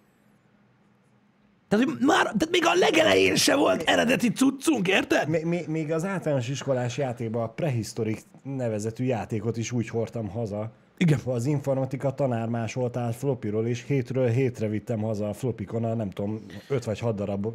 Tehát, 1.67 1.86
hogy 1.86 1.97
már, 1.99 2.23
tehát 2.23 2.49
még 2.51 2.65
a 2.65 2.73
legelején 2.73 3.36
se 3.36 3.56
volt 3.56 3.82
eredeti 3.82 4.32
cuccunk, 4.32 4.88
érted? 4.88 5.28
Még, 5.28 5.45
még, 5.45 5.67
még 5.67 5.91
az 5.91 6.06
általános 6.06 6.49
iskolás 6.49 6.97
játékban 6.97 7.43
a 7.43 7.47
prehisztorik 7.47 8.21
nevezetű 8.43 9.04
játékot 9.04 9.58
is 9.58 9.71
úgy 9.71 9.89
hordtam 9.89 10.30
haza, 10.30 10.71
Igen. 10.97 11.19
Az 11.25 11.45
informatika 11.45 12.13
tanár 12.13 12.47
másolt 12.47 12.97
át 12.97 13.15
flopiról, 13.15 13.67
és 13.67 13.84
hétről 13.88 14.28
hétre 14.28 14.67
vittem 14.67 15.01
haza 15.01 15.30
a 15.30 15.34
flopikon, 15.34 15.84
a 15.84 15.93
nem 15.93 16.10
tudom, 16.10 16.45
5 16.67 16.86
vagy 16.86 16.99
6 16.99 17.15
darabba 17.15 17.54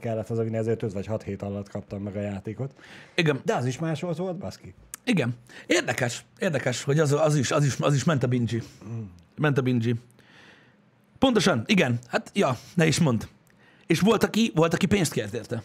kellett 0.00 0.26
hazavinni, 0.26 0.56
ezért 0.56 0.82
5 0.82 0.92
vagy 0.92 1.06
6 1.06 1.22
hét 1.22 1.42
alatt 1.42 1.68
kaptam 1.68 2.02
meg 2.02 2.16
a 2.16 2.20
játékot. 2.20 2.74
Igen. 3.14 3.40
De 3.44 3.54
az 3.54 3.66
is 3.66 3.78
másolt 3.78 4.16
volt, 4.16 4.36
baszki. 4.36 4.74
Igen. 5.04 5.34
Érdekes, 5.66 6.24
érdekes, 6.38 6.82
hogy 6.82 6.98
az, 6.98 7.12
az, 7.12 7.36
is, 7.36 7.50
az, 7.50 7.64
is, 7.64 7.76
az 7.78 7.94
is 7.94 8.04
ment 8.04 8.22
a 8.22 8.26
bingi. 8.26 8.62
Ment 9.36 9.58
a 9.58 9.62
bingi. 9.62 9.94
Pontosan, 11.20 11.62
igen. 11.66 11.98
Hát, 12.06 12.30
ja, 12.34 12.58
ne 12.74 12.86
is 12.86 12.98
mond. 12.98 13.28
És 13.86 14.00
volt, 14.00 14.24
aki, 14.24 14.52
volt, 14.54 14.74
aki 14.74 14.86
pénzt 14.86 15.12
kért 15.12 15.34
érte. 15.34 15.62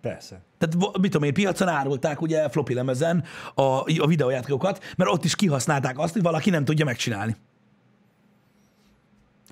Persze. 0.00 0.40
Tehát 0.58 0.98
mit 1.00 1.10
tudom 1.10 1.22
én, 1.22 1.34
piacon 1.34 1.68
árulták 1.68 2.20
ugye 2.20 2.48
floppy 2.48 2.74
lemezen 2.74 3.24
a, 3.54 3.62
a 4.00 4.06
videójátékokat, 4.06 4.84
mert 4.96 5.10
ott 5.10 5.24
is 5.24 5.36
kihasználták 5.36 5.98
azt, 5.98 6.12
hogy 6.12 6.22
valaki 6.22 6.50
nem 6.50 6.64
tudja 6.64 6.84
megcsinálni. 6.84 7.36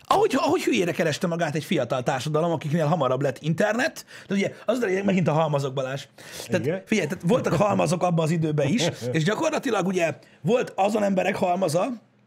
Ahogy, 0.07 0.35
ahogy 0.37 0.63
hülyére 0.63 0.93
kereste 0.93 1.27
magát 1.27 1.55
egy 1.55 1.65
fiatal 1.65 2.03
társadalom, 2.03 2.53
akiknél 2.53 2.87
hamarabb 2.87 3.23
lett 3.23 3.39
internet, 3.39 4.07
de 4.27 4.35
ugye 4.35 4.53
az 4.65 4.81
lényeg 4.81 5.05
megint 5.05 5.29
a 5.29 5.33
halmazok, 5.33 5.75
Balázs. 5.75 6.07
Tehát, 6.47 6.67
Igen. 6.67 6.83
figyelj, 6.87 7.07
tehát 7.07 7.25
voltak 7.27 7.53
halmazok 7.53 8.03
abban 8.03 8.25
az 8.25 8.31
időben 8.31 8.69
is, 8.69 8.89
és 9.13 9.25
gyakorlatilag 9.25 9.87
ugye 9.87 10.19
volt 10.41 10.73
azon 10.77 11.03
emberek 11.03 11.37
halmaza, 11.37 11.87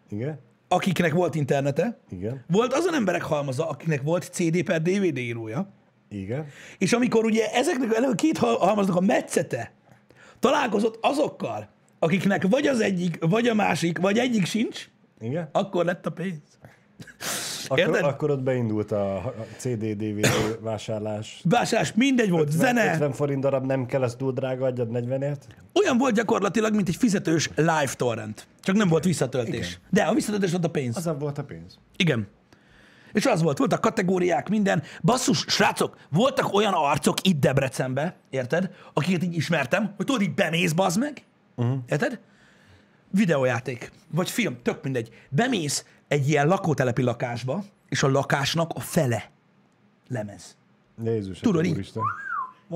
Igen? 0.09 0.39
Akiknek 0.67 1.13
volt 1.13 1.35
internete, 1.35 1.99
Igen? 2.09 2.43
volt 2.47 2.73
azon 2.73 2.93
emberek 2.93 3.21
halmaza, 3.21 3.69
akiknek 3.69 4.01
volt 4.01 4.23
CD 4.23 4.63
per 4.63 4.81
DVD 4.81 5.17
írója, 5.17 5.69
Igen? 6.09 6.45
és 6.77 6.93
amikor 6.93 7.25
ugye 7.25 7.51
ezeknek 7.51 8.03
a 8.11 8.15
két 8.15 8.37
hal- 8.37 8.59
halmaznak 8.59 8.95
a 8.95 9.01
metszete 9.01 9.71
találkozott 10.39 10.97
azokkal, 11.01 11.69
akiknek 11.99 12.47
vagy 12.49 12.67
az 12.67 12.79
egyik, 12.79 13.17
vagy 13.19 13.47
a 13.47 13.53
másik, 13.53 13.97
vagy 13.97 14.17
egyik 14.17 14.45
sincs, 14.45 14.89
Igen? 15.19 15.49
akkor 15.51 15.85
lett 15.85 16.05
a 16.05 16.09
pénz. 16.11 16.39
Akkor, 17.67 17.79
Érted? 17.79 18.03
akkor 18.03 18.31
ott 18.31 18.43
beindult 18.43 18.91
a 18.91 19.15
a 19.15 19.45
CD, 19.57 19.85
DVD 19.85 20.27
vásárlás. 20.61 21.41
Vásárlás, 21.43 21.93
mindegy 21.93 22.29
volt, 22.29 22.51
zene. 22.51 22.93
50 22.93 23.11
forint 23.11 23.41
darab 23.41 23.65
nem 23.65 23.85
kell, 23.85 24.03
ez 24.03 24.15
túl 24.15 24.31
drága, 24.31 24.65
adjad 24.65 24.89
40-ért. 24.91 25.47
Olyan 25.73 25.97
volt 25.97 26.13
gyakorlatilag, 26.13 26.75
mint 26.75 26.87
egy 26.87 26.95
fizetős 26.95 27.49
live 27.55 27.93
torrent. 27.95 28.47
Csak 28.61 28.75
nem 28.75 28.87
volt 28.87 29.03
visszatöltés. 29.03 29.67
Igen. 29.67 29.79
De 29.89 30.01
a 30.03 30.13
visszatöltés 30.13 30.51
volt 30.51 30.65
a 30.65 30.69
pénz. 30.69 30.97
Az 30.97 31.11
volt 31.19 31.37
a 31.37 31.43
pénz. 31.43 31.77
Igen. 31.95 32.27
És 33.13 33.25
az 33.25 33.41
volt, 33.41 33.57
voltak 33.57 33.81
kategóriák, 33.81 34.49
minden. 34.49 34.83
Basszus, 35.03 35.45
srácok, 35.47 35.97
voltak 36.09 36.53
olyan 36.53 36.73
arcok 36.73 37.17
itt 37.21 37.39
Debrecenbe, 37.39 38.15
érted? 38.29 38.69
Akiket 38.93 39.23
így 39.23 39.35
ismertem, 39.35 39.93
hogy 39.95 40.05
tudod, 40.05 40.21
így 40.21 40.33
bemész, 40.33 40.71
bazd 40.71 40.99
meg, 40.99 41.23
uh-huh. 41.55 41.77
érted? 41.89 42.19
Videójáték, 43.11 43.91
vagy 44.11 44.29
film, 44.29 44.57
tök 44.63 44.83
mindegy. 44.83 45.09
Bemész 45.29 45.85
egy 46.07 46.29
ilyen 46.29 46.47
lakótelepi 46.47 47.01
lakásba, 47.01 47.63
és 47.89 48.03
a 48.03 48.07
lakásnak 48.07 48.71
a 48.73 48.79
fele 48.79 49.31
lemez. 50.07 50.57
Jézus, 51.03 51.39
Tudod, 51.39 51.65
így? 51.65 51.91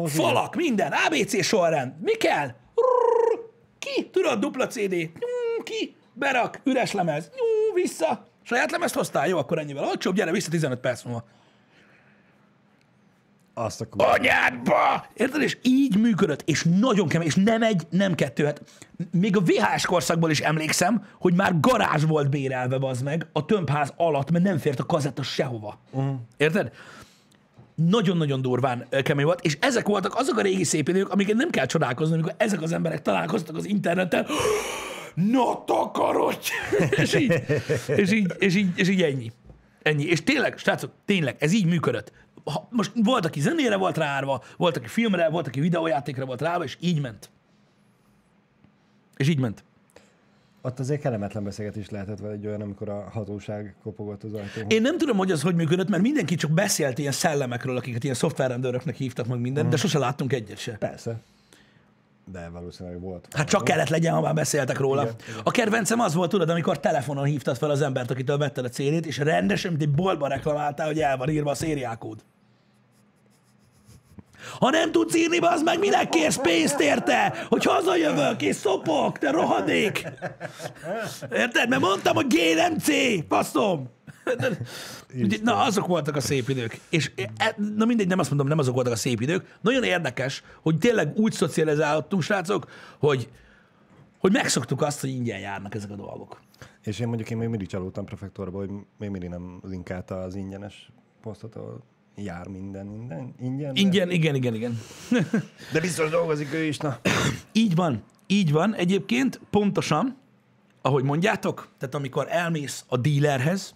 falak, 0.05 0.55
minden, 0.55 0.91
ABC 0.91 1.43
sorrend. 1.43 1.93
Mi 2.01 2.15
kell? 2.15 2.51
Ki? 3.79 4.09
Tudod, 4.09 4.39
dupla 4.39 4.67
CD. 4.67 4.91
Nyú, 4.91 5.63
Ki? 5.63 5.95
Berak, 6.13 6.59
üres 6.63 6.91
lemez. 6.91 7.29
Nyú, 7.35 7.73
vissza. 7.73 8.27
Saját 8.43 8.71
lemezt 8.71 8.95
hoztál? 8.95 9.27
Jó, 9.27 9.37
akkor 9.37 9.59
ennyivel 9.59 9.83
olcsóbb, 9.83 10.15
gyere 10.15 10.31
vissza 10.31 10.49
15 10.49 10.79
perc 10.79 11.03
múlva. 11.03 11.23
Azt 13.63 13.81
akkor... 13.81 14.05
anyádba! 14.05 15.05
Érted? 15.13 15.41
És 15.41 15.57
így 15.61 15.97
működött, 15.97 16.41
és 16.45 16.65
nagyon 16.79 17.07
kemény, 17.07 17.27
és 17.27 17.35
nem 17.35 17.63
egy, 17.63 17.87
nem 17.89 18.15
kettő. 18.15 18.45
Hát 18.45 18.61
még 19.11 19.37
a 19.37 19.41
VHS 19.41 19.85
korszakból 19.85 20.29
is 20.29 20.39
emlékszem, 20.39 21.05
hogy 21.19 21.33
már 21.33 21.59
garázs 21.59 22.03
volt 22.03 22.29
bérelve 22.29 22.87
az 22.87 23.01
meg 23.01 23.27
a 23.33 23.45
tömbház 23.45 23.93
alatt, 23.97 24.31
mert 24.31 24.43
nem 24.43 24.57
fért 24.57 24.79
a 24.79 24.85
kazetta 24.85 25.23
sehova. 25.23 25.79
Uh-huh. 25.91 26.15
Érted? 26.37 26.71
Nagyon-nagyon 27.75 28.41
durván 28.41 28.87
kemény 29.03 29.25
volt, 29.25 29.41
és 29.41 29.57
ezek 29.61 29.87
voltak 29.87 30.15
azok 30.15 30.37
a 30.37 30.41
régi 30.41 30.63
szép 30.63 30.89
idők, 30.89 31.09
amiket 31.09 31.35
nem 31.35 31.49
kell 31.49 31.65
csodálkozni, 31.65 32.13
amikor 32.13 32.33
ezek 32.37 32.61
az 32.61 32.71
emberek 32.71 33.01
találkoztak 33.01 33.55
az 33.55 33.65
interneten, 33.65 34.25
na 35.31 35.63
takarodj! 35.65 36.49
és, 37.01 37.13
így, 37.13 37.43
és, 37.95 38.11
így, 38.11 38.33
és, 38.37 38.55
így, 38.55 38.67
és 38.75 38.89
így 38.89 39.01
ennyi. 39.01 39.31
Ennyi. 39.81 40.03
És 40.03 40.23
tényleg, 40.23 40.57
srácok, 40.57 40.91
tényleg, 41.05 41.35
ez 41.39 41.53
így 41.53 41.65
működött. 41.65 42.11
Ha, 42.43 42.67
most 42.69 42.91
volt, 43.03 43.25
aki 43.25 43.39
zenére 43.39 43.75
volt 43.75 43.97
ráárva, 43.97 44.43
volt, 44.57 44.77
aki 44.77 44.87
filmre, 44.87 45.29
volt, 45.29 45.47
aki 45.47 45.59
videójátékra 45.59 46.25
volt 46.25 46.41
ráárva, 46.41 46.63
és 46.63 46.77
így 46.79 47.01
ment. 47.01 47.29
És 49.17 49.29
így 49.29 49.39
ment. 49.39 49.63
Ott 50.61 50.79
azért 50.79 51.01
kellemetlen 51.01 51.43
beszélgetés 51.43 51.89
lehetett 51.89 52.19
vele 52.19 52.33
egy 52.33 52.47
olyan, 52.47 52.61
amikor 52.61 52.89
a 52.89 53.09
hatóság 53.11 53.75
kopogott 53.83 54.23
az 54.23 54.33
ajtón. 54.33 54.65
Én 54.67 54.81
nem 54.81 54.97
tudom, 54.97 55.17
hogy 55.17 55.31
az 55.31 55.41
hogy 55.41 55.55
működött, 55.55 55.89
mert 55.89 56.01
mindenki 56.01 56.35
csak 56.35 56.51
beszélt 56.51 56.97
ilyen 56.97 57.11
szellemekről, 57.11 57.77
akiket 57.77 58.03
ilyen 58.03 58.15
szoftverrendőröknek 58.15 58.95
hívtak 58.95 59.27
meg 59.27 59.39
minden, 59.39 59.69
de 59.69 59.77
sose 59.77 59.99
láttunk 59.99 60.33
egyet 60.33 60.57
se. 60.57 60.71
Persze. 60.71 61.19
De 62.31 62.49
valószínűleg 62.49 62.99
volt. 62.99 63.27
Hát 63.31 63.49
csak 63.49 63.63
kellett 63.63 63.89
legyen, 63.89 64.13
ha 64.13 64.21
már 64.21 64.33
beszéltek 64.33 64.77
róla. 64.77 65.07
A 65.43 65.51
kedvencem 65.51 65.99
az 65.99 66.13
volt, 66.13 66.29
tudod, 66.29 66.49
amikor 66.49 66.79
telefonon 66.79 67.23
hívtad 67.23 67.57
fel 67.57 67.69
az 67.69 67.81
embert, 67.81 68.11
akitől 68.11 68.37
vetted 68.37 68.65
a 68.65 68.69
CD-t, 68.69 69.05
és 69.05 69.17
rendesen, 69.17 69.71
mint 69.71 69.83
egy 69.83 69.91
boltban 69.91 70.29
reklamáltál, 70.29 70.87
hogy 70.87 70.99
el 70.99 71.17
van 71.17 71.29
írva 71.29 71.51
a 71.51 71.55
szériákód. 71.55 72.23
Ha 74.59 74.69
nem 74.69 74.91
tudsz 74.91 75.15
írni, 75.15 75.37
az 75.37 75.61
meg 75.61 75.79
minek 75.79 76.09
kérsz 76.09 76.37
pénzt 76.37 76.79
érte? 76.79 77.45
Hogy 77.49 77.63
hazajövök 77.63 78.41
és 78.41 78.55
szopok, 78.55 79.17
te 79.17 79.31
rohadék! 79.31 80.07
Érted? 81.31 81.69
Mert 81.69 81.81
mondtam, 81.81 82.15
hogy 82.15 82.27
G 82.27 82.55
nem 82.55 82.77
C, 82.77 82.91
passzom! 83.27 83.89
Ugye, 85.15 85.37
Na, 85.43 85.63
azok 85.63 85.87
voltak 85.87 86.15
a 86.15 86.21
szép 86.21 86.49
idők. 86.49 86.79
És 86.89 87.11
e- 87.37 87.55
na 87.75 87.85
mindegy, 87.85 88.07
nem 88.07 88.19
azt 88.19 88.29
mondom, 88.29 88.47
nem 88.47 88.57
azok 88.57 88.73
voltak 88.73 88.93
a 88.93 88.95
szép 88.95 89.21
idők. 89.21 89.57
Nagyon 89.61 89.83
érdekes, 89.83 90.43
hogy 90.61 90.77
tényleg 90.77 91.13
úgy 91.15 91.31
szocializálódtunk, 91.31 92.21
srácok, 92.21 92.65
hogy, 92.99 93.29
hogy 94.19 94.31
megszoktuk 94.31 94.81
azt, 94.81 95.01
hogy 95.01 95.09
ingyen 95.09 95.39
járnak 95.39 95.75
ezek 95.75 95.91
a 95.91 95.95
dolgok. 95.95 96.39
És 96.83 96.99
én 96.99 97.07
mondjuk 97.07 97.29
én 97.29 97.37
még 97.37 97.47
mindig 97.47 97.67
csalódtam 97.67 98.05
prefektorba, 98.05 98.57
hogy 98.57 98.69
még 98.97 99.09
mindig 99.09 99.29
nem 99.29 99.59
linkálta 99.63 100.21
az 100.21 100.35
ingyenes 100.35 100.91
posztot, 101.21 101.55
ahol 101.55 101.83
jár 102.15 102.47
minden, 102.47 102.85
minden, 102.85 103.33
ingyen. 103.39 103.73
de- 103.73 103.79
Ingyen, 103.81 104.09
igen, 104.11 104.35
igen, 104.35 104.53
igen. 104.55 104.79
De 105.73 105.79
biztos 105.79 106.09
dolgozik 106.09 106.53
ő 106.53 106.63
is, 106.63 106.77
na. 106.77 106.99
Így 107.51 107.75
van, 107.75 108.03
így 108.27 108.51
van. 108.51 108.73
Egyébként 108.75 109.39
pontosan, 109.49 110.17
ahogy 110.81 111.03
mondjátok, 111.03 111.69
tehát 111.77 111.95
amikor 111.95 112.27
elmész 112.29 112.85
a 112.87 112.97
dealerhez, 112.97 113.75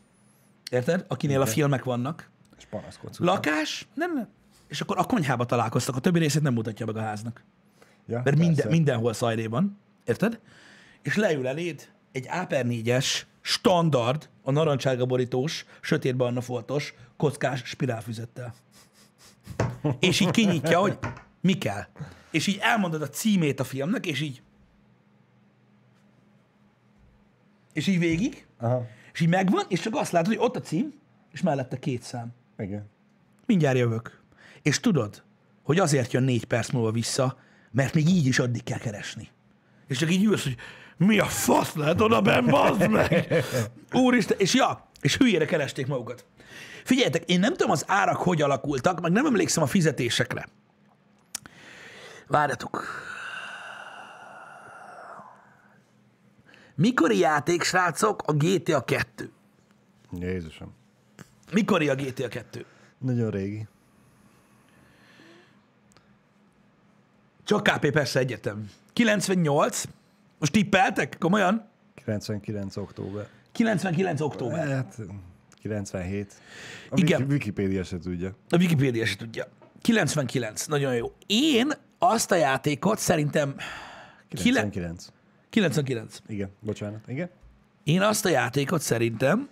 érted? 0.72 1.06
Akinél 1.08 1.42
a 1.42 1.46
filmek 1.46 1.84
vannak, 1.84 2.30
És 2.58 2.66
panaszkodsz. 2.66 3.20
lakás, 3.20 3.88
nem, 3.94 4.14
nem. 4.14 4.28
És 4.68 4.82
akkor 4.82 4.98
a 4.98 5.04
konyhába 5.04 5.46
találkoztak, 5.46 5.96
a 5.96 6.00
többi 6.00 6.20
részét 6.20 6.42
nem 6.42 6.54
mutatja 6.54 6.86
meg 6.86 6.96
a 6.96 7.02
háznak. 7.02 7.44
Ja, 8.08 8.22
Mert 8.24 8.38
minden, 8.38 8.68
mindenhol 8.68 9.14
szajré 9.14 9.46
van, 9.46 9.78
érted? 10.06 10.40
És 11.02 11.16
leül 11.16 11.48
eléd 11.48 11.88
egy 12.12 12.26
Áper 12.28 12.66
4-es, 12.70 13.22
standard, 13.42 14.30
a 14.46 14.52
narancsága 14.52 15.06
borítós, 15.06 15.66
sötétbarna 15.82 16.42
foltos, 16.42 16.94
kockás 17.18 17.62
spirálfüzettel. 17.66 18.54
És 20.00 20.20
így 20.20 20.32
kinyitja, 20.32 20.80
hogy 20.80 20.98
mi 21.42 21.54
kell. 21.54 21.84
És 22.32 22.48
így 22.48 22.58
elmondod 22.62 23.02
a 23.02 23.10
címét 23.10 23.60
a 23.60 23.64
filmnek, 23.64 24.06
és 24.06 24.22
így 24.22 24.42
és 27.74 27.88
így 27.88 28.00
végig, 28.00 28.48
Aha, 28.58 28.88
és 29.14 29.20
így 29.20 29.30
megvan, 29.30 29.66
és 29.68 29.80
csak 29.80 29.96
azt 29.96 30.12
látod, 30.12 30.28
hogy 30.28 30.46
ott 30.46 30.56
a 30.56 30.60
cím, 30.60 30.94
és 31.32 31.42
mellette 31.42 31.80
két 31.80 32.02
szám. 32.02 32.34
igen. 32.58 32.90
Mindjárt 33.46 33.78
jövök. 33.78 34.22
És 34.62 34.80
tudod, 34.80 35.24
hogy 35.64 35.80
azért 35.80 36.14
jön 36.14 36.24
négy 36.24 36.46
perc 36.46 36.70
múlva 36.70 36.92
vissza, 36.92 37.38
mert 37.72 37.94
még 37.94 38.08
így 38.08 38.26
is 38.26 38.40
addig 38.40 38.64
kell 38.64 38.78
keresni. 38.78 39.30
És 39.88 39.98
csak 39.98 40.12
így 40.12 40.24
ülsz, 40.24 40.44
hogy 40.44 40.56
mi 40.98 41.20
a 41.20 41.26
fasz 41.26 41.74
lehet 41.76 42.02
oda 42.02 42.22
benn, 42.22 42.50
bazd 42.50 42.90
meg! 42.90 43.44
Úristen, 43.92 44.38
és 44.40 44.54
ja, 44.54 44.90
és 45.02 45.18
hülyére 45.18 45.46
keresték 45.46 45.88
magukat. 45.88 46.26
Figyeljetek, 46.84 47.30
én 47.30 47.40
nem 47.40 47.52
tudom 47.52 47.72
az 47.72 47.84
árak 47.88 48.18
hogy 48.18 48.42
alakultak, 48.42 49.02
meg 49.02 49.12
nem 49.12 49.26
emlékszem 49.26 49.64
a 49.64 49.68
fizetésekre. 49.68 50.48
Várjatok. 52.28 52.84
Mikori 56.76 57.18
játék, 57.18 57.64
srácok, 57.64 58.24
a 58.26 58.34
GTA 58.34 58.84
2? 58.84 59.32
Jézusom. 60.20 60.74
Mikori 61.52 61.90
a 61.90 61.96
GTA 61.96 62.28
2? 62.28 62.66
Nagyon 62.98 63.30
régi. 63.30 63.68
Csak 67.44 67.64
KP 67.64 67.92
persze 67.92 68.20
egyetem. 68.20 68.70
98. 68.96 69.84
Most 70.40 70.52
tippeltek? 70.52 71.16
Komolyan? 71.20 71.68
99. 71.96 72.78
október. 72.78 73.28
99. 73.52 74.22
október. 74.22 74.68
Hát, 74.68 74.98
97. 75.62 76.34
A 76.90 76.94
Igen. 77.00 77.20
Wiki- 77.22 77.32
Wikipédia 77.34 77.84
se 77.84 77.98
tudja. 77.98 78.36
A 78.50 78.58
Wikipedia 78.58 79.06
se 79.06 79.16
tudja. 79.16 79.46
99. 79.82 80.66
Nagyon 80.66 80.96
jó. 80.96 81.14
Én 81.28 81.72
azt 82.00 82.32
a 82.32 82.36
játékot 82.36 83.00
szerintem... 83.00 83.56
Kile- 84.30 84.60
99. 84.70 85.08
99. 85.50 86.20
Igen, 86.28 86.50
bocsánat. 86.60 87.00
Igen? 87.08 87.30
Én 87.84 88.02
azt 88.02 88.26
a 88.26 88.30
játékot 88.30 88.82
szerintem 88.82 89.50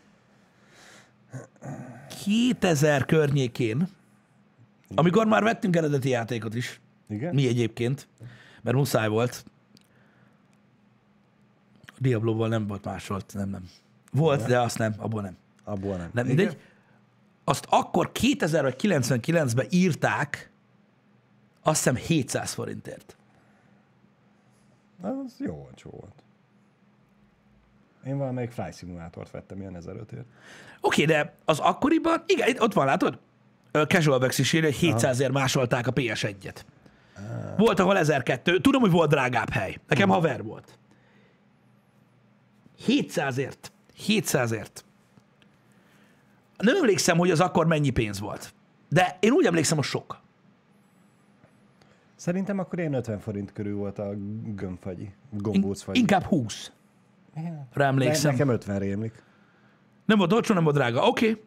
2000 2.24 3.06
környékén, 3.06 3.88
amikor 4.96 5.26
már 5.26 5.44
vettünk 5.44 5.76
eredeti 5.76 6.10
játékot 6.10 6.56
is, 6.56 6.80
Igen? 7.10 7.34
mi 7.34 7.48
egyébként, 7.48 8.08
mert 8.64 8.76
muszáj 8.76 9.08
volt. 9.08 9.46
A 11.86 11.98
Diablo-val 12.00 12.48
nem 12.48 12.68
volt 12.68 12.84
másolt, 12.84 13.34
nem, 13.34 13.50
nem. 13.50 13.70
Volt, 14.12 14.46
de 14.46 14.60
azt 14.60 14.78
nem, 14.78 14.94
abból 14.98 15.22
nem. 15.22 15.38
Abból 15.64 15.98
nem. 15.98 16.10
Nem 16.14 16.26
mindegy. 16.26 16.58
Azt 17.44 17.66
akkor 17.70 18.12
2000 18.12 18.64
vagy 18.64 18.76
99-ben 18.78 19.68
írták, 19.70 20.52
azt 21.62 21.78
hiszem 21.78 21.96
700 21.96 22.54
forintért. 22.54 23.18
Az 25.02 25.36
jó 25.38 25.64
olcsó 25.66 25.90
volt. 25.90 26.24
Én 28.06 28.18
valamelyik 28.18 28.52
Fly 28.52 28.72
szimulátort 28.72 29.32
vettem 29.32 29.60
ilyen 29.60 29.78
1005-ért. 29.80 30.26
Oké, 30.82 31.06
de 31.06 31.36
az 31.46 31.60
akkoriban, 31.60 32.24
igen, 32.26 32.56
ott 32.60 32.74
van, 32.74 32.86
látod? 32.86 33.20
Casual 33.72 34.20
Vex 34.20 34.40
is 34.40 34.54
írja, 34.54 34.70
hogy 34.70 34.78
700-ért 34.82 35.32
másolták 35.32 35.88
a 35.88 35.94
PS1-et. 35.94 36.56
Volt, 37.58 37.80
ahol 37.80 37.98
1002. 37.98 38.60
Tudom, 38.60 38.82
hogy 38.82 38.92
volt 38.92 39.10
drágább 39.10 39.50
hely. 39.50 39.78
Nekem 39.88 40.10
haver 40.10 40.44
volt. 40.44 40.78
700-ért. 42.88 43.72
700-ért. 44.08 44.84
Nem 46.58 46.76
emlékszem, 46.76 47.18
hogy 47.18 47.32
az 47.32 47.40
akkor 47.40 47.68
mennyi 47.68 47.90
pénz 47.90 48.20
volt. 48.20 48.54
De 48.90 49.18
én 49.20 49.32
úgy 49.32 49.46
emlékszem, 49.46 49.78
hogy 49.78 49.86
sok. 49.86 50.22
Szerintem 52.16 52.60
akkor 52.60 52.80
ilyen 52.80 52.94
50 52.94 53.20
forint 53.20 53.54
körül 53.54 53.76
volt 53.76 54.00
a 54.00 54.14
gömbfagyi, 54.56 55.14
gombócfagyi. 55.30 56.00
inkább 56.00 56.24
20. 56.24 56.72
Rá 57.34 57.52
Ne, 57.74 57.86
emlékszem. 57.86 58.32
nekem 58.32 58.50
50 58.50 58.80
rémlik. 58.80 59.24
Nem 60.06 60.18
volt 60.18 60.34
olcsó, 60.34 60.54
nem 60.54 60.64
volt 60.64 60.76
drága. 60.76 61.08
Oké. 61.08 61.30
Okay. 61.30 61.44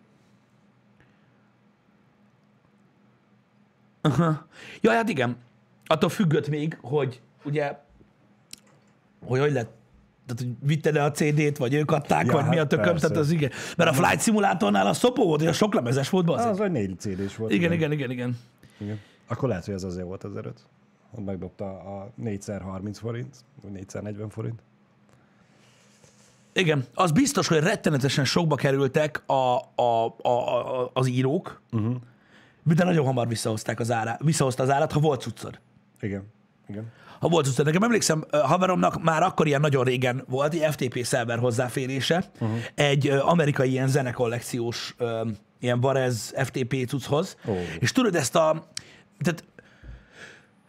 Aha. 4.01 4.47
Ja, 4.81 4.93
hát 4.93 5.09
igen. 5.09 5.37
Attól 5.87 6.09
függött 6.09 6.49
még, 6.49 6.79
hogy 6.81 7.21
ugye, 7.45 7.79
hogy 9.25 9.41
hogy 9.41 9.53
lett, 9.53 9.71
tehát, 10.27 10.43
hogy 10.43 10.69
vitted 10.69 10.97
el 10.97 11.05
a 11.05 11.11
CD-t, 11.11 11.57
vagy 11.57 11.75
ők 11.75 11.91
adták, 11.91 12.27
Ja, 12.27 12.33
vagy 12.33 12.45
mi 12.45 12.57
a 12.57 12.59
hát 12.59 12.69
tököm, 12.69 12.85
persze. 12.85 13.09
tehát 13.09 13.23
az 13.23 13.31
igen. 13.31 13.51
Mert 13.77 13.91
a 13.91 13.93
Flight 13.93 14.23
Simulatornál 14.23 14.87
a 14.87 14.93
szopó 14.93 15.25
volt, 15.25 15.43
és 15.43 15.49
a 15.49 15.53
sok 15.53 15.75
lemezes 15.75 16.11
volt, 16.11 16.25
bazd. 16.25 16.49
az 16.49 16.59
vagy 16.59 16.71
4 16.71 16.99
CD-s 16.99 17.37
volt. 17.37 17.53
Igen, 17.53 17.73
igen, 17.73 17.93
igen, 17.93 18.11
igen. 18.11 18.39
igen. 18.79 19.01
Akkor 19.27 19.49
lehet, 19.49 19.65
hogy 19.65 19.75
az 19.75 19.85
azért 19.85 20.07
volt 20.07 20.25
az 20.25 20.37
erőt. 20.37 20.61
Ott 21.11 21.25
megdobta 21.25 21.65
a 21.65 22.11
4x30 22.23 22.95
forint, 22.95 23.37
vagy 23.63 23.87
4x40 23.87 24.27
forint. 24.29 24.63
Igen, 26.53 26.85
az 26.95 27.11
biztos, 27.11 27.49
hogy 27.49 27.59
rettenetesen 27.59 28.25
sokba 28.25 28.55
kerültek 28.55 29.23
a, 29.27 29.57
a, 29.75 30.15
a, 30.23 30.29
a, 30.29 30.91
az 30.93 31.07
írók, 31.07 31.61
uh-huh. 31.73 31.97
de 32.63 32.85
nagyon 32.85 33.05
hamar 33.05 33.29
visszahozták 33.29 33.81
az 33.81 33.91
árát, 33.91 34.21
visszahozta 34.23 34.63
az 34.63 34.71
árat, 34.71 34.93
ha 34.93 35.01
volt 35.01 35.21
cuccod. 35.21 35.59
Igen. 36.07 36.33
Igen. 36.69 36.93
Ha 37.21 37.29
volt 37.29 37.47
cuccod. 37.47 37.65
Nekem 37.65 37.83
emlékszem, 37.83 38.25
haveromnak 38.31 39.03
már 39.03 39.23
akkor 39.23 39.47
ilyen 39.47 39.61
nagyon 39.61 39.85
régen 39.85 40.25
volt 40.29 40.55
egy 40.55 40.75
FTP 40.75 41.05
szerver 41.05 41.39
hozzáférése, 41.39 42.25
uh-huh. 42.41 42.59
egy 42.75 43.09
amerikai 43.09 43.71
ilyen 43.71 43.89
zenekollekciós 43.89 44.97
ilyen 45.61 45.81
Varez 45.81 46.33
FTP 46.37 46.87
cucchoz, 46.87 47.37
Ó. 47.49 47.53
és 47.79 47.93
tudod 47.93 48.15
ezt 48.15 48.37
a, 48.37 48.71
tehát 49.19 49.45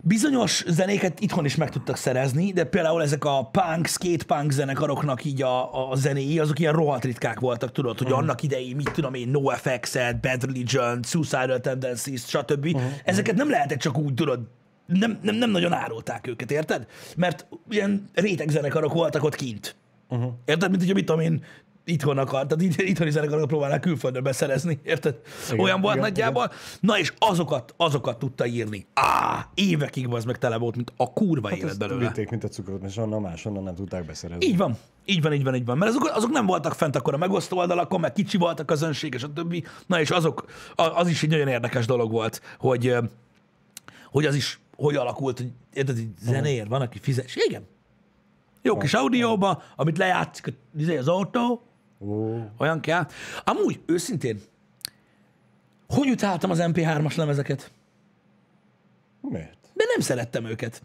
bizonyos 0.02 0.64
zenéket 0.68 1.20
itthon 1.20 1.46
is 1.46 1.56
meg 1.56 1.70
tudtak 1.70 1.98
szerezni, 1.98 2.52
de 2.52 2.64
például 2.64 3.02
ezek 3.02 3.26
a 3.26 3.50
punk, 3.52 3.88
skate 3.88 4.24
punk 4.36 4.52
zenekaroknak 4.52 5.26
így 5.26 5.42
a, 5.42 5.90
a 5.92 5.96
zenéi, 5.96 6.40
azok 6.40 6.60
ilyen 6.60 6.74
rohadt 6.74 7.04
ritkák 7.04 7.40
voltak, 7.40 7.72
tudod, 7.72 7.98
hogy 7.98 8.12
annak 8.12 8.44
idején, 8.44 8.76
mit 8.76 8.92
tudom 8.92 9.14
én, 9.14 9.30
NoFX-et, 9.30 10.20
Bad 10.20 10.44
Religion, 10.46 11.00
Suicidal 11.04 11.60
Tendencies, 11.60 12.22
stb. 12.28 12.66
Uh-huh. 12.66 12.92
Ezeket 13.04 13.36
nem 13.36 13.50
lehetett 13.50 13.80
csak 13.80 13.98
úgy, 13.98 14.14
tudod, 14.14 14.40
nem, 14.88 15.20
nem, 15.22 15.36
nem 15.36 15.50
nagyon 15.50 15.74
árulták 15.74 16.28
őket, 16.28 16.52
érted? 16.52 16.88
Mert 17.16 17.46
ilyen 17.70 18.10
réteg 18.14 18.50
zenekarok 18.50 18.94
voltak 18.94 19.24
ott 19.24 19.36
kint. 19.36 19.76
Uh-huh. 20.10 20.32
Érted? 20.46 20.70
Mint 20.70 20.82
hogyha 20.82 20.94
mit 20.96 21.06
tudom 21.06 21.22
én, 21.22 21.44
itthon 21.84 22.18
akar, 22.18 22.48
tehát 22.48 22.62
itt- 22.62 22.82
itthoni 22.82 23.10
zenekarokat 23.12 23.48
próbálnak 23.50 23.82
külföldön 23.82 24.24
beszerezni, 24.24 24.80
érted? 24.84 25.20
Igen, 25.48 25.60
Olyan 25.60 25.82
volt 25.82 25.96
igen, 25.96 26.08
nagyjából. 26.08 26.52
Na 26.80 27.00
és 27.00 27.14
azokat, 27.18 27.74
azokat 27.78 28.20
tudta 28.20 28.46
írni. 28.46 28.86
Á, 28.94 29.48
évekig 29.54 30.08
az 30.08 30.26
meg 30.26 30.38
tele 30.38 30.58
volt, 30.58 30.76
mint 30.76 30.94
a 30.98 31.14
kurva 31.14 31.50
Hát 31.50 31.58
élet 31.58 31.78
belőle. 31.78 32.00
vitték, 32.08 32.30
mint 32.30 32.44
a 32.44 32.48
cukrot, 32.48 32.84
és 32.84 32.98
onnan 32.98 33.22
máshonnan 33.22 33.64
nem 33.64 33.76
tudták 33.76 34.06
beszerezni. 34.06 34.46
Így 34.46 34.58
van. 34.58 34.78
Így 35.06 35.22
van, 35.22 35.34
így 35.34 35.44
van, 35.44 35.56
így 35.56 35.66
van. 35.66 35.78
Mert 35.78 35.92
azok, 35.92 36.12
azok 36.16 36.32
nem 36.32 36.46
voltak 36.46 36.74
fent 36.74 36.96
akkor 36.96 37.14
a 37.14 37.18
megosztó 37.18 37.58
oldalakon, 37.58 38.00
meg 38.00 38.14
kicsi 38.14 38.38
volt 38.38 38.60
a 38.60 38.66
közönség, 38.66 39.14
és 39.14 39.24
a 39.24 39.34
többi. 39.34 39.64
Na 39.86 40.00
és 40.00 40.10
azok, 40.10 40.46
az 40.76 41.08
is 41.08 41.24
egy 41.24 41.30
nagyon 41.30 41.48
érdekes 41.48 41.86
dolog 41.86 42.12
volt, 42.12 42.42
hogy, 42.60 42.96
hogy 44.12 44.26
az 44.26 44.36
is 44.36 44.60
hogy 44.78 44.96
alakult, 44.96 45.38
hogy 45.38 45.52
érted, 45.74 45.96
hogy 45.96 46.10
zenéért 46.20 46.68
van, 46.68 46.82
aki 46.82 47.00
fizet. 47.00 47.30
Igen. 47.48 47.68
Jó 48.62 48.78
kis 48.78 48.94
audióba, 48.94 49.64
amit 49.76 49.98
lejátszik 49.98 50.54
izé, 50.78 50.98
az 50.98 51.08
autó, 51.08 51.62
Ó, 52.00 52.40
olyan 52.58 52.80
kell. 52.80 53.08
Amúgy, 53.44 53.82
őszintén, 53.86 54.42
hogy 55.88 56.10
utáltam 56.10 56.52
az 56.52 56.60
MP3-as 56.62 57.18
lemezeket? 57.18 57.72
miért? 59.22 59.58
De 59.74 59.84
nem 59.94 60.00
szerettem 60.00 60.46
őket. 60.46 60.82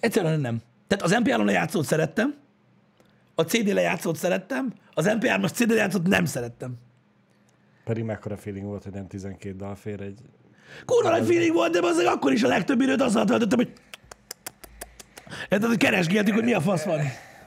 Egyszerűen 0.00 0.40
nem. 0.40 0.60
Tehát 0.86 1.04
az 1.04 1.12
MP3 1.14 1.44
lejátszót 1.44 1.84
szerettem, 1.84 2.34
a 3.34 3.42
CD 3.42 3.72
lejátszót 3.72 4.16
szerettem, 4.16 4.72
az 4.94 5.06
MP3-as 5.08 5.52
CD 5.52 5.70
lejátszót 5.70 6.06
nem 6.06 6.24
szerettem. 6.24 6.74
Pedig 7.84 8.04
mekkora 8.04 8.36
feeling 8.36 8.66
volt, 8.66 8.82
hogy 8.82 8.92
nem 8.92 9.06
12 9.06 9.56
dal 9.56 9.74
fér 9.74 10.00
egy... 10.00 10.20
Kurva 10.84 11.10
nagy 11.10 11.26
feeling 11.26 11.54
volt, 11.54 11.72
de 11.72 11.86
az 11.86 11.98
akkor 11.98 12.32
is 12.32 12.42
a 12.42 12.48
legtöbb 12.48 12.80
időt 12.80 13.02
azzal 13.02 13.24
töltöttem, 13.24 13.58
hogy 13.58 13.72
Érted, 15.48 15.68
hogy 15.68 15.76
keresgéltük, 15.76 16.34
hogy 16.34 16.44
mi 16.44 16.52
a 16.52 16.60
fasz 16.60 16.84
van. 16.84 17.00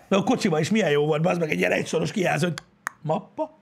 De 0.07 0.15
a 0.15 0.23
kocsiban 0.23 0.59
is 0.59 0.69
milyen 0.69 0.89
jó 0.89 1.05
volt, 1.05 1.25
az 1.25 1.37
meg 1.37 1.51
egy 1.51 1.57
ilyen 1.57 1.71
egysoros 1.71 2.11
kijelző, 2.11 2.47
hogy 2.47 2.57
mappa? 3.01 3.57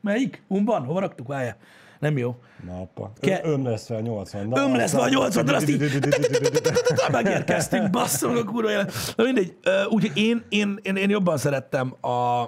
Melyik? 0.00 0.42
Humban? 0.48 0.84
Hova 0.84 1.00
raktuk? 1.00 1.26
Várjál. 1.26 1.56
Nem 1.98 2.18
jó. 2.18 2.36
Nappa. 2.66 3.12
Ke- 3.20 3.44
Ömleszve 3.46 3.96
a 3.96 4.00
80 4.00 4.48
dal. 4.48 4.64
Ömleszve 4.64 5.00
a 5.00 5.08
80 5.08 5.48
azt 5.48 5.68
így 5.68 5.98
megérkeztünk, 7.12 7.90
basszom 7.90 8.36
a 8.36 8.44
kurva 8.44 8.70
élet. 8.70 8.92
Na 9.16 9.24
mindegy, 9.24 9.56
úgyhogy 9.88 10.16
én, 10.18 10.44
én, 10.48 10.78
én, 10.82 10.96
én 10.96 11.10
jobban 11.10 11.36
szerettem 11.36 11.94
a, 12.00 12.44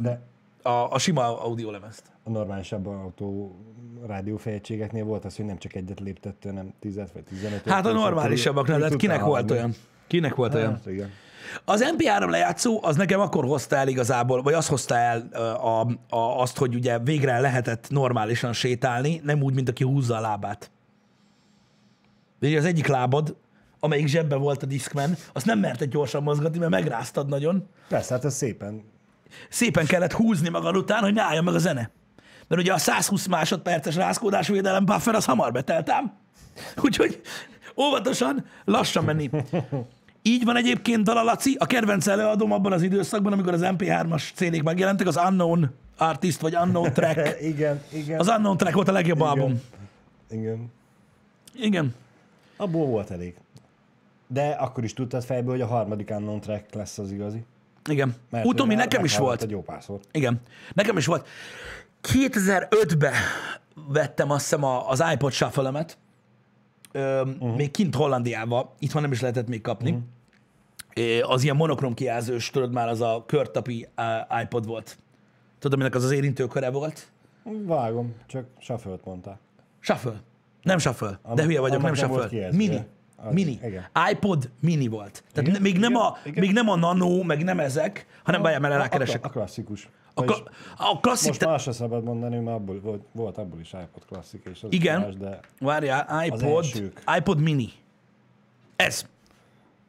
De 0.00 0.20
a, 0.62 0.70
a 0.70 0.98
sima 0.98 1.42
audiolemezt. 1.42 2.02
A 2.24 2.30
normálisabb 2.30 2.86
autó 2.86 3.56
rádiófejegységeknél 4.06 5.04
volt 5.04 5.24
az, 5.24 5.36
hogy 5.36 5.44
nem 5.44 5.58
csak 5.58 5.74
egyet 5.74 6.00
léptettél, 6.00 6.52
nem 6.52 6.74
10 6.80 6.94
vagy 6.96 7.22
15 7.28 7.68
Hát 7.68 7.86
a 7.86 7.92
normálisabbaknál, 7.92 8.78
de 8.78 8.84
hát 8.84 8.96
kinek 8.96 9.20
volt 9.20 9.50
olyan? 9.50 9.74
Kinek 10.06 10.34
volt 10.34 10.54
olyan? 10.54 10.70
Hát, 10.72 10.86
igen. 10.86 11.10
Az 11.64 11.94
MP3 11.96 12.30
lejátszó 12.30 12.80
az 12.82 12.96
nekem 12.96 13.20
akkor 13.20 13.44
hozta 13.44 13.76
el 13.76 13.88
igazából, 13.88 14.42
vagy 14.42 14.52
az 14.52 14.68
hozta 14.68 14.96
el 14.96 15.28
a, 15.56 15.80
a, 16.16 16.40
azt, 16.40 16.58
hogy 16.58 16.74
ugye 16.74 16.98
végre 16.98 17.40
lehetett 17.40 17.90
normálisan 17.90 18.52
sétálni, 18.52 19.20
nem 19.24 19.42
úgy, 19.42 19.54
mint 19.54 19.68
aki 19.68 19.84
húzza 19.84 20.16
a 20.16 20.20
lábát. 20.20 20.70
Ugye 22.40 22.58
az 22.58 22.64
egyik 22.64 22.86
lábad, 22.86 23.36
amelyik 23.80 24.06
zsebben 24.06 24.40
volt 24.40 24.62
a 24.62 24.66
Discman, 24.66 25.16
azt 25.32 25.46
nem 25.46 25.58
merted 25.58 25.90
gyorsan 25.90 26.22
mozgatni, 26.22 26.58
mert 26.58 26.70
megráztad 26.70 27.28
nagyon. 27.28 27.68
Persze, 27.88 28.14
hát 28.14 28.24
ez 28.24 28.34
szépen 28.34 28.82
Szépen 29.48 29.86
kellett 29.86 30.12
húzni 30.12 30.48
magad 30.48 30.76
után, 30.76 31.02
hogy 31.02 31.14
ne 31.14 31.22
álljon 31.22 31.44
meg 31.44 31.54
a 31.54 31.58
zene. 31.58 31.90
Mert 32.48 32.60
ugye 32.60 32.72
a 32.72 32.78
120 32.78 33.26
másodperces 33.26 33.94
rázkódás 33.94 34.48
védelem 34.48 34.84
buffer 34.84 35.14
az 35.14 35.24
hamar 35.24 35.52
betelt 35.52 35.90
ám. 35.90 36.12
Úgyhogy 36.82 37.20
óvatosan, 37.76 38.44
lassan 38.64 39.04
menni. 39.04 39.30
Így 40.22 40.44
van 40.44 40.56
egyébként 40.56 41.04
Dala 41.04 41.22
Laci, 41.22 41.56
a 41.58 41.66
kedvenc 41.66 42.06
előadóm 42.06 42.52
abban 42.52 42.72
az 42.72 42.82
időszakban, 42.82 43.32
amikor 43.32 43.52
az 43.52 43.60
MP3-as 43.62 44.34
CD-k 44.34 44.62
megjelentek, 44.62 45.06
az 45.06 45.16
Unknown 45.16 45.70
Artist, 45.96 46.40
vagy 46.40 46.56
Unknown 46.56 46.92
Track. 46.92 47.36
igen, 47.52 47.82
igen. 47.92 48.18
Az 48.18 48.28
Unknown 48.28 48.56
Track 48.56 48.74
volt 48.74 48.88
a 48.88 48.92
legjobb 48.92 49.20
album. 49.20 49.60
Igen. 50.30 50.72
Igen. 51.54 51.94
Abból 52.56 52.86
volt 52.86 53.10
elég. 53.10 53.34
De 54.26 54.48
akkor 54.48 54.84
is 54.84 54.92
tudtad 54.92 55.24
fejből, 55.24 55.50
hogy 55.50 55.60
a 55.60 55.66
harmadik 55.66 56.10
Unknown 56.10 56.40
Track 56.40 56.74
lesz 56.74 56.98
az 56.98 57.10
igazi. 57.12 57.44
Igen. 57.88 58.14
Mert 58.30 58.44
Utomi 58.44 58.74
nekem 58.74 59.04
is 59.04 59.18
volt. 59.18 59.20
meghallgattad 59.20 59.50
Jó 59.50 59.62
párszor. 59.62 60.00
Igen. 60.12 60.40
Nekem 60.72 60.96
is 60.96 61.06
volt. 61.06 61.26
2005-ben 62.12 63.12
vettem 63.88 64.30
azt 64.30 64.42
hiszem 64.42 64.64
a- 64.64 64.88
az 64.90 65.02
iPod 65.12 65.32
shuffle-emet, 65.32 65.98
uh-huh. 66.94 67.56
még 67.56 67.70
kint 67.70 67.94
Hollandiába, 67.94 68.74
itthon 68.78 69.02
nem 69.02 69.12
is 69.12 69.20
lehetett 69.20 69.48
még 69.48 69.60
kapni. 69.60 69.90
Uh-huh. 69.90 71.30
Az 71.32 71.42
ilyen 71.42 71.56
monokrom 71.56 71.94
kijelzős, 71.94 72.50
tudod 72.50 72.72
már, 72.72 72.88
az 72.88 73.00
a 73.00 73.24
körtapi 73.26 73.88
iPod 74.42 74.66
volt. 74.66 74.96
Tudod, 75.58 75.74
aminek 75.78 75.94
az 75.94 76.04
az 76.04 76.10
érintőköre 76.10 76.70
volt? 76.70 77.08
Vágom, 77.66 78.14
csak 78.26 78.44
shuffle-t 78.58 79.04
mondtál. 79.04 79.38
Shuffle. 79.80 80.12
Nem 80.62 80.78
shuffle, 80.78 81.08
de 81.08 81.18
Annak- 81.22 81.44
hülye 81.44 81.60
vagyok, 81.60 81.82
nem 81.82 81.94
shuffle. 81.94 82.48
Mini. 82.52 82.76
Az- 83.16 83.32
Mini. 83.32 83.58
igen. 83.62 83.84
iPod 84.10 84.50
mini 84.60 84.86
volt. 84.88 85.24
Tehát 85.32 85.48
Igen, 85.48 85.62
még, 85.62 85.78
nem 85.78 85.90
igen, 85.90 86.02
a, 86.02 86.16
igen. 86.24 86.44
még 86.44 86.52
nem 86.52 86.68
a 86.68 86.76
nano, 86.76 87.22
meg 87.22 87.44
nem 87.44 87.60
ezek, 87.60 88.06
hanem 88.24 88.42
várjál, 88.42 88.60
mert 88.60 88.74
A, 88.74 88.76
rákeresek. 88.78 89.24
a 89.24 89.28
klasszikus. 89.28 89.88
A, 90.14 90.22
kla- 90.22 90.50
a 90.76 91.00
klasszik, 91.00 91.28
most 91.28 91.44
már 91.44 91.60
sem 91.60 91.72
szabad 91.72 92.04
mondani, 92.04 92.38
mert 92.38 92.56
abból, 92.56 92.80
volt, 92.80 93.02
volt 93.12 93.38
abból 93.38 93.60
is 93.60 93.72
iPod 93.72 94.04
klasszik, 94.06 94.42
és 94.52 94.62
az 94.62 94.72
Igen. 94.72 95.00
Más, 95.00 95.14
de... 95.14 95.40
Várjál, 95.58 96.24
iPod, 96.24 96.92
iPod 97.16 97.40
mini. 97.40 97.72
Ez. 98.76 99.06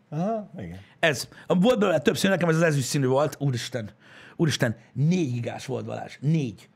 Aha, 0.10 0.50
igen. 0.58 0.80
Ez. 1.00 1.28
Volt 1.48 1.80
belőle 1.80 2.00
több 2.00 2.18
szín, 2.18 2.30
nekem 2.30 2.50
ez 2.50 2.56
az 2.56 2.62
ezüst 2.62 2.88
színű 2.88 3.06
volt. 3.08 3.36
Úristen. 3.40 3.90
Úristen, 4.36 4.76
négy 4.94 5.32
gigás 5.32 5.66
volt 5.66 5.86
Balázs. 5.86 6.18
Négy. 6.20 6.70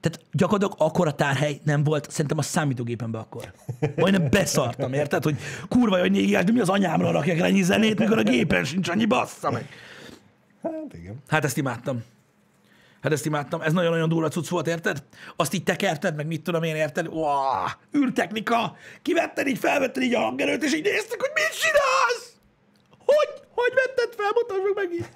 Tehát 0.00 0.20
gyakorlatilag 0.32 0.88
akkora 0.88 1.12
tárhely 1.14 1.60
nem 1.64 1.84
volt, 1.84 2.10
szerintem 2.10 2.38
a 2.38 2.42
számítógépemben 2.42 3.20
akkor. 3.20 3.52
Majdnem 3.96 4.30
beszartam, 4.30 4.92
érted? 4.92 5.22
Hogy 5.22 5.36
kurva, 5.68 5.98
hogy 5.98 6.10
négy 6.10 6.24
gigás, 6.24 6.44
de 6.44 6.52
mi 6.52 6.60
az 6.60 6.68
anyámra 6.68 7.10
rakják 7.10 7.38
rá 7.38 7.46
ennyi 7.46 7.62
zenét, 7.62 7.98
mikor 7.98 8.18
a 8.18 8.22
gépen 8.22 8.64
sincs 8.64 8.88
annyi 8.88 9.04
bassza 9.06 9.50
meg. 9.50 9.68
Hát 10.62 10.94
igen. 10.94 11.22
Hát 11.28 11.44
ezt 11.44 11.56
imádtam. 11.56 12.02
Hát 13.04 13.12
ezt 13.12 13.26
imádtam. 13.26 13.60
Ez 13.60 13.72
nagyon-nagyon 13.72 14.08
durva 14.08 14.28
cucc 14.28 14.48
volt, 14.48 14.66
érted? 14.66 15.02
Azt 15.36 15.54
így 15.54 15.62
tekerted, 15.62 16.16
meg 16.16 16.26
mit 16.26 16.42
tudom 16.42 16.62
én, 16.62 16.74
érted? 16.74 17.08
Uá, 17.08 17.76
űrtechnika! 17.96 18.76
Kivetted 19.02 19.46
így, 19.46 19.58
felvetted 19.58 20.02
így 20.02 20.14
a 20.14 20.20
hangerőt, 20.20 20.62
és 20.62 20.74
így 20.74 20.82
néztük, 20.82 21.20
hogy 21.20 21.30
mit 21.34 21.60
csinálsz! 21.60 22.32
Hogy? 23.04 23.42
Hogy 23.54 23.72
vetted 23.74 24.14
fel? 24.16 24.30
Mutasd 24.34 24.74
meg 24.74 24.92
így. 24.92 25.08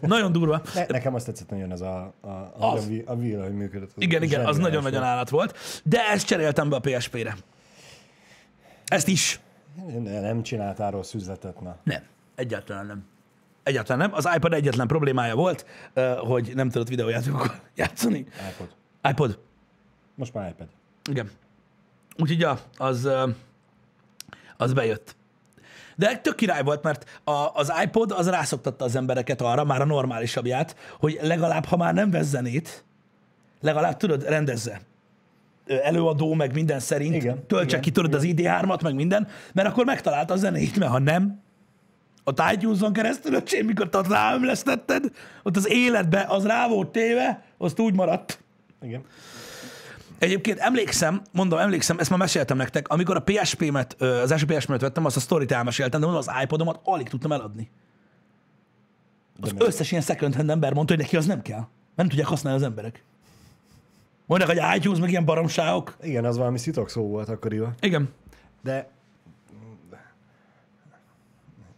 Nagyon 0.16 0.32
durva. 0.32 0.62
Ne, 0.74 0.86
nekem 0.88 1.14
azt 1.14 1.26
tetszett 1.26 1.50
nagyon 1.50 1.72
ez 1.72 1.80
a, 1.80 2.14
a, 2.20 2.28
a, 2.28 2.72
Az. 2.72 2.88
a, 3.06 3.10
a 3.10 3.14
hogy 3.14 3.54
működött. 3.54 3.92
Az 3.96 4.02
Igen, 4.02 4.22
igen, 4.22 4.46
az 4.46 4.56
nagyon-nagyon 4.58 5.02
állat 5.02 5.28
volt. 5.28 5.58
De 5.84 6.08
ezt 6.08 6.26
cseréltem 6.26 6.68
be 6.68 6.76
a 6.76 6.80
PSP-re. 6.80 7.36
Ezt 8.86 9.08
is. 9.08 9.40
Ne, 10.02 10.20
nem 10.20 10.42
csináltál 10.42 10.90
rossz 10.90 11.14
üzletet, 11.14 11.60
na. 11.60 11.76
Nem. 11.84 12.02
Egyáltalán 12.34 12.86
nem. 12.86 13.04
Egyáltalán 13.62 13.98
nem. 13.98 14.14
Az 14.14 14.28
iPad 14.34 14.52
egyetlen 14.52 14.86
problémája 14.86 15.34
volt, 15.34 15.66
hogy 16.18 16.52
nem 16.54 16.70
tudott 16.70 16.88
videójátékokkal 16.88 17.54
játszani. 17.76 18.26
iPod. 18.50 18.68
iPod. 19.10 19.38
Most 20.14 20.34
már 20.34 20.48
iPad. 20.48 20.66
Igen. 21.10 21.30
Úgyhogy 22.18 22.40
ja, 22.40 22.58
az, 22.76 23.08
az 24.56 24.72
bejött. 24.72 25.16
De 25.96 26.16
tök 26.16 26.34
király 26.34 26.62
volt, 26.62 26.82
mert 26.82 27.20
a, 27.24 27.48
az 27.54 27.72
iPod 27.84 28.10
az 28.10 28.28
rászoktatta 28.28 28.84
az 28.84 28.96
embereket 28.96 29.40
arra, 29.40 29.64
már 29.64 29.80
a 29.80 29.84
normálisabbját, 29.84 30.76
hogy 30.98 31.18
legalább, 31.22 31.64
ha 31.64 31.76
már 31.76 31.94
nem 31.94 32.10
vesz 32.10 32.26
zenét, 32.26 32.84
legalább 33.60 33.96
tudod, 33.96 34.24
rendezze. 34.24 34.80
Előadó, 35.66 36.34
meg 36.34 36.54
minden 36.54 36.80
szerint, 36.80 37.14
Igen, 37.14 37.46
töltse 37.46 37.66
igen, 37.66 37.80
ki 37.80 37.90
tudod 37.90 38.14
az 38.14 38.22
ID3-at, 38.26 38.82
meg 38.82 38.94
minden, 38.94 39.28
mert 39.52 39.68
akkor 39.68 39.84
megtalálta 39.84 40.34
a 40.34 40.36
zenét, 40.36 40.78
mert 40.78 40.90
ha 40.90 40.98
nem, 40.98 41.42
a 42.24 42.52
iTunes-on 42.52 42.92
keresztül, 42.92 43.34
öcsém, 43.34 43.66
mikor 43.66 43.88
te 43.88 44.00
ráömlesztetted, 44.08 45.04
ott 45.42 45.56
az 45.56 45.68
életbe 45.68 46.26
az 46.28 46.46
rá 46.46 46.68
volt 46.68 46.88
téve, 46.88 47.44
azt 47.58 47.78
úgy 47.78 47.94
maradt. 47.94 48.42
Igen. 48.82 49.02
Egyébként 50.18 50.58
emlékszem, 50.58 51.22
mondom, 51.32 51.58
emlékszem, 51.58 51.98
ezt 51.98 52.10
már 52.10 52.18
meséltem 52.18 52.56
nektek, 52.56 52.88
amikor 52.88 53.16
a 53.16 53.22
PSP-met, 53.22 54.02
az 54.02 54.30
első 54.30 54.46
PSP-met 54.46 54.80
vettem, 54.80 55.04
azt 55.04 55.16
a 55.16 55.20
sztorit 55.20 55.52
elmeséltem, 55.52 56.00
de 56.00 56.06
mondom, 56.06 56.24
az 56.28 56.42
iPodomat 56.42 56.80
alig 56.84 57.08
tudtam 57.08 57.32
eladni. 57.32 57.70
Az 59.40 59.50
miért? 59.50 59.66
összes 59.66 59.90
ilyen 59.90 60.02
second 60.02 60.34
hand 60.34 60.50
ember 60.50 60.72
mondta, 60.74 60.94
hogy 60.94 61.02
neki 61.02 61.16
az 61.16 61.26
nem 61.26 61.42
kell. 61.42 61.66
Nem 61.94 62.08
tudják 62.08 62.26
használni 62.26 62.58
az 62.58 62.64
emberek. 62.64 63.04
Mondják, 64.26 64.50
hogy 64.50 64.76
iTunes, 64.76 64.98
meg 64.98 65.10
ilyen 65.10 65.24
baromságok. 65.24 65.96
Igen, 66.02 66.24
az 66.24 66.36
valami 66.36 66.58
szitok 66.58 66.90
szó 66.90 67.02
volt 67.02 67.28
akkoriban. 67.28 67.74
Igen. 67.80 68.08
De 68.62 68.90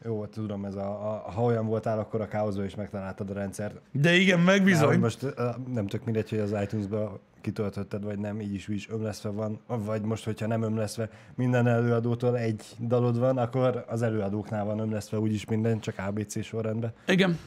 jó, 0.04 0.26
tudom, 0.26 0.64
ez 0.64 0.74
a, 0.74 1.12
a, 1.12 1.30
ha 1.30 1.42
olyan 1.42 1.66
voltál, 1.66 1.98
akkor 1.98 2.20
a 2.20 2.28
káoszba 2.28 2.64
is 2.64 2.74
megtaláltad 2.74 3.30
a 3.30 3.32
rendszert. 3.32 3.80
De 3.92 4.14
igen, 4.14 4.40
meg 4.40 4.56
Már, 4.56 4.64
bizony. 4.64 4.86
hogy 4.88 5.00
most 5.00 5.26
nem 5.72 5.86
tök 5.86 6.04
mindegy, 6.04 6.30
hogy 6.30 6.38
az 6.38 6.54
iTunes-ba 6.62 7.20
kitöltötted, 7.40 8.04
vagy 8.04 8.18
nem, 8.18 8.40
így 8.40 8.54
is, 8.54 8.68
úgy 8.68 8.74
is 8.74 8.88
ömlesztve 8.88 9.28
van, 9.28 9.60
vagy 9.66 10.02
most, 10.02 10.24
hogyha 10.24 10.46
nem 10.46 10.62
ömlesztve, 10.62 11.10
minden 11.34 11.66
előadótól 11.66 12.38
egy 12.38 12.64
dalod 12.80 13.18
van, 13.18 13.38
akkor 13.38 13.84
az 13.88 14.02
előadóknál 14.02 14.64
van 14.64 14.78
ömlesztve 14.78 15.18
úgyis 15.18 15.44
minden, 15.44 15.80
csak 15.80 15.98
ABC 15.98 16.44
sorrendben. 16.44 16.92
Igen. 17.06 17.38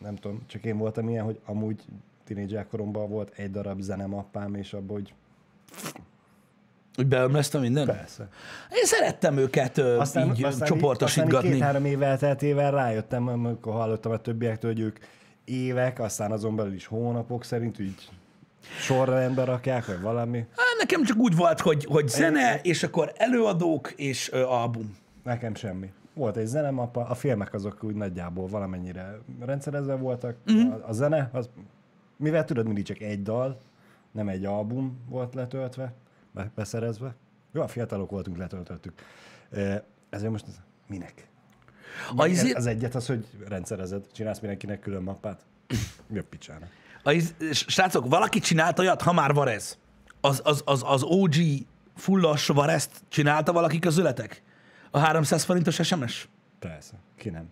Nem 0.00 0.14
tudom, 0.14 0.42
csak 0.46 0.64
én 0.64 0.78
voltam 0.78 1.08
ilyen, 1.08 1.24
hogy 1.24 1.40
amúgy 1.44 1.84
tínédzser 2.24 2.66
koromban 2.66 3.08
volt 3.08 3.32
egy 3.36 3.50
darab 3.50 3.80
zenemappám, 3.80 4.54
és 4.54 4.72
abból, 4.72 4.96
hogy 4.96 5.14
Úgy 6.98 7.06
beömlesztem 7.06 7.60
minden. 7.60 7.86
persze. 7.86 8.28
Én 8.70 8.84
szerettem 8.84 9.36
őket 9.36 9.78
Aztán, 9.78 10.34
így 10.34 10.44
aztán 10.44 10.68
csoportosítgatni. 10.68 11.36
Aztán 11.36 11.52
két-három 11.52 11.84
év 11.84 12.02
elteltével 12.02 12.70
rájöttem, 12.70 13.28
amikor 13.28 13.72
hallottam 13.72 14.12
a 14.12 14.18
többiek, 14.18 14.62
hogy 14.62 14.80
ők 14.80 14.98
évek, 15.44 16.00
aztán 16.00 16.32
azon 16.32 16.56
belül 16.56 16.74
is 16.74 16.86
hónapok 16.86 17.44
szerint 17.44 17.78
így 17.78 18.08
sorrendbe 18.80 19.44
rakják, 19.44 19.86
vagy 19.86 20.00
valami. 20.00 20.38
Hát 20.38 20.76
nekem 20.78 21.04
csak 21.04 21.16
úgy 21.16 21.36
volt, 21.36 21.60
hogy, 21.60 21.84
hogy 21.84 22.08
zene, 22.08 22.60
és 22.62 22.82
akkor 22.82 23.12
előadók, 23.16 23.92
és 23.96 24.32
ö, 24.32 24.42
album. 24.42 24.96
Nekem 25.22 25.54
semmi. 25.54 25.92
Volt 26.14 26.36
egy 26.36 26.46
zenemappa, 26.46 27.06
a 27.06 27.14
filmek 27.14 27.54
azok 27.54 27.84
úgy 27.84 27.94
nagyjából 27.94 28.46
valamennyire 28.46 29.18
rendszerezve 29.40 29.94
voltak. 29.94 30.36
Mhm. 30.44 30.56
Uh-huh. 30.56 30.74
A, 30.84 30.88
a 30.88 30.92
zene, 30.92 31.30
az, 31.32 31.48
mivel 32.16 32.44
tudod, 32.44 32.66
mindig 32.66 32.84
csak 32.84 33.00
egy 33.00 33.22
dal, 33.22 33.58
nem 34.12 34.28
egy 34.28 34.44
album 34.44 34.98
volt 35.08 35.34
letöltve, 35.34 35.92
beszerezve. 36.54 37.14
Jó, 37.52 37.62
a 37.62 37.68
fiatalok 37.68 38.10
voltunk, 38.10 38.36
letöltöttük. 38.36 38.92
Ezért 40.10 40.30
most 40.30 40.44
minek? 40.86 41.28
A, 42.16 42.26
izé, 42.26 42.50
az 42.50 42.66
egyet 42.66 42.94
az, 42.94 43.06
hogy 43.06 43.26
rendszerezed, 43.48 44.06
csinálsz 44.12 44.38
mindenkinek 44.40 44.80
külön 44.80 45.02
mappát. 45.02 45.40
Mi 46.06 46.18
a 46.18 46.22
picsána? 46.30 46.66
a, 47.02 47.12
iz- 47.12 47.34
srácok, 47.50 48.08
valaki 48.08 48.38
csinált 48.38 48.78
olyat, 48.78 49.02
ha 49.02 49.12
már 49.12 49.32
van 49.32 49.48
ez. 49.48 49.78
Az, 50.20 50.40
az, 50.44 50.62
az, 50.64 50.82
az 50.86 51.02
OG 51.02 51.34
fullos 51.96 52.46
vareszt 52.46 52.90
csinálta 53.08 53.52
valaki 53.52 53.78
közületek? 53.78 54.42
A 54.90 54.98
300 54.98 55.44
forintos 55.44 55.74
SMS? 55.74 56.28
Persze, 56.58 56.94
ki 57.16 57.30
nem. 57.30 57.48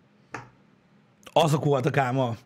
Azok 1.33 1.65
voltak 1.65 1.97
ám 1.97 2.19
a, 2.19 2.37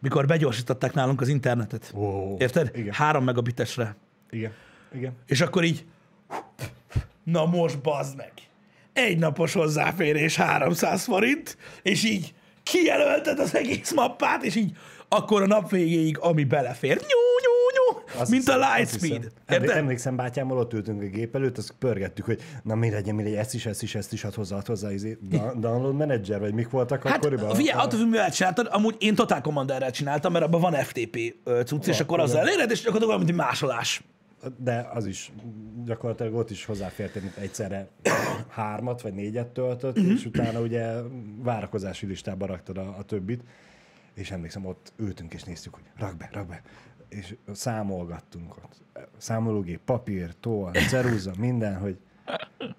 mikor 0.00 0.26
begyorsították 0.26 0.94
nálunk 0.94 1.20
az 1.20 1.28
internetet. 1.28 1.92
Ó, 1.94 2.34
Érted? 2.38 2.70
Igen, 2.74 2.92
Három 2.94 3.24
megabitesre. 3.24 3.96
igen, 4.30 4.52
igen. 4.94 5.12
És 5.26 5.40
akkor 5.40 5.64
így, 5.64 5.84
na 7.24 7.44
most 7.46 7.80
bazd 7.80 8.16
meg. 8.16 8.32
Egy 8.92 9.18
napos 9.18 9.52
hozzáférés 9.52 10.36
300 10.36 11.04
forint, 11.04 11.56
és 11.82 12.04
így 12.04 12.34
kijelölted 12.62 13.38
az 13.38 13.54
egész 13.54 13.92
mappát, 13.92 14.42
és 14.44 14.54
így 14.54 14.72
akkor 15.08 15.42
a 15.42 15.46
nap 15.46 15.70
végéig, 15.70 16.18
ami 16.18 16.44
belefér. 16.44 16.96
Nyú, 16.96 17.00
nyú, 17.44 17.52
nyú, 17.76 18.20
Azt 18.20 18.30
mint 18.30 18.48
a 18.48 18.52
hiszem, 18.52 18.70
azt 18.70 18.76
Lightspeed. 19.00 19.32
Érted? 19.48 19.76
Emlékszem, 19.76 20.16
bátyámmal 20.16 20.58
ott 20.58 20.72
ültünk 20.72 21.02
a 21.02 21.04
gép 21.06 21.34
előtt, 21.34 21.58
azt 21.58 21.74
pörgettük, 21.78 22.24
hogy 22.24 22.40
na 22.62 22.74
mi 22.74 22.90
legyen, 22.90 23.14
mi 23.14 23.22
legyen, 23.22 23.38
ezt 23.38 23.54
is, 23.54 23.66
ezt 23.66 23.82
is, 23.82 23.94
ezt 23.94 24.12
is, 24.12 24.24
ad 24.24 24.34
hozzá, 24.34 24.56
ad 24.56 24.66
hozzá, 24.66 24.92
izé, 24.92 25.18
download 25.56 25.94
manager, 25.94 26.40
vagy 26.40 26.54
mik 26.54 26.70
voltak 26.70 27.06
Hát 27.06 27.16
akkoriban? 27.16 27.54
figyelj, 27.54 27.78
A- 27.78 27.82
attól 27.82 27.98
függ, 27.98 28.08
mivel 28.10 28.30
csináltad, 28.30 28.68
amúgy 28.70 28.96
én 28.98 29.14
Total 29.14 29.40
Commanderrel 29.40 29.90
csináltam, 29.90 30.32
mert 30.32 30.44
abban 30.44 30.60
van 30.60 30.72
FTP 30.72 31.34
cucc, 31.64 31.86
és 31.86 32.00
akkor 32.00 32.20
az 32.20 32.34
eléred, 32.34 32.70
és 32.70 32.76
gyakorlatilag 32.78 33.08
olyan, 33.08 33.18
mint 33.18 33.30
egy 33.30 33.36
másolás. 33.46 34.02
De 34.56 34.90
az 34.92 35.06
is 35.06 35.32
gyakorlatilag 35.84 36.34
ott 36.34 36.50
is 36.50 36.64
hozzáfértél, 36.64 37.22
mint 37.22 37.36
egyszerre 37.36 37.88
hármat 38.48 39.00
vagy 39.02 39.14
négyet 39.14 39.48
töltött, 39.48 39.96
uh-huh. 39.96 40.12
és 40.12 40.26
utána 40.26 40.60
ugye 40.60 40.92
várakozási 41.42 42.06
listába 42.06 42.46
raktad 42.46 42.78
a, 42.78 42.94
a 42.98 43.02
többit, 43.02 43.42
és 44.14 44.30
emlékszem, 44.30 44.66
ott 44.66 44.92
ültünk 44.96 45.34
és 45.34 45.42
néztük, 45.42 45.74
hogy 45.74 45.82
rak 45.96 46.16
be, 46.16 46.28
rak 46.32 46.46
be, 46.46 46.62
és 47.08 47.36
számolgattunk 47.52 48.56
ott. 48.56 48.82
Számológép, 49.16 49.80
papír, 49.84 50.34
toll, 50.40 50.72
ceruza, 50.72 51.32
minden, 51.38 51.78
hogy 51.78 51.98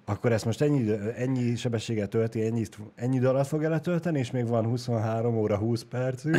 akkor 0.06 0.32
ezt 0.32 0.46
most 0.46 0.62
ennyi, 0.62 0.92
ennyi 1.16 1.56
sebességgel 1.56 2.08
tölti, 2.08 2.46
ennyi, 2.46 2.66
ennyi 2.96 3.16
idő 3.16 3.28
alatt 3.28 3.48
fogja 3.48 3.70
letölteni, 3.70 4.20
és 4.20 4.32
még 4.32 4.48
van 4.48 4.66
23 4.66 5.38
óra 5.38 5.58
20 5.58 5.84
percünk, 5.84 6.38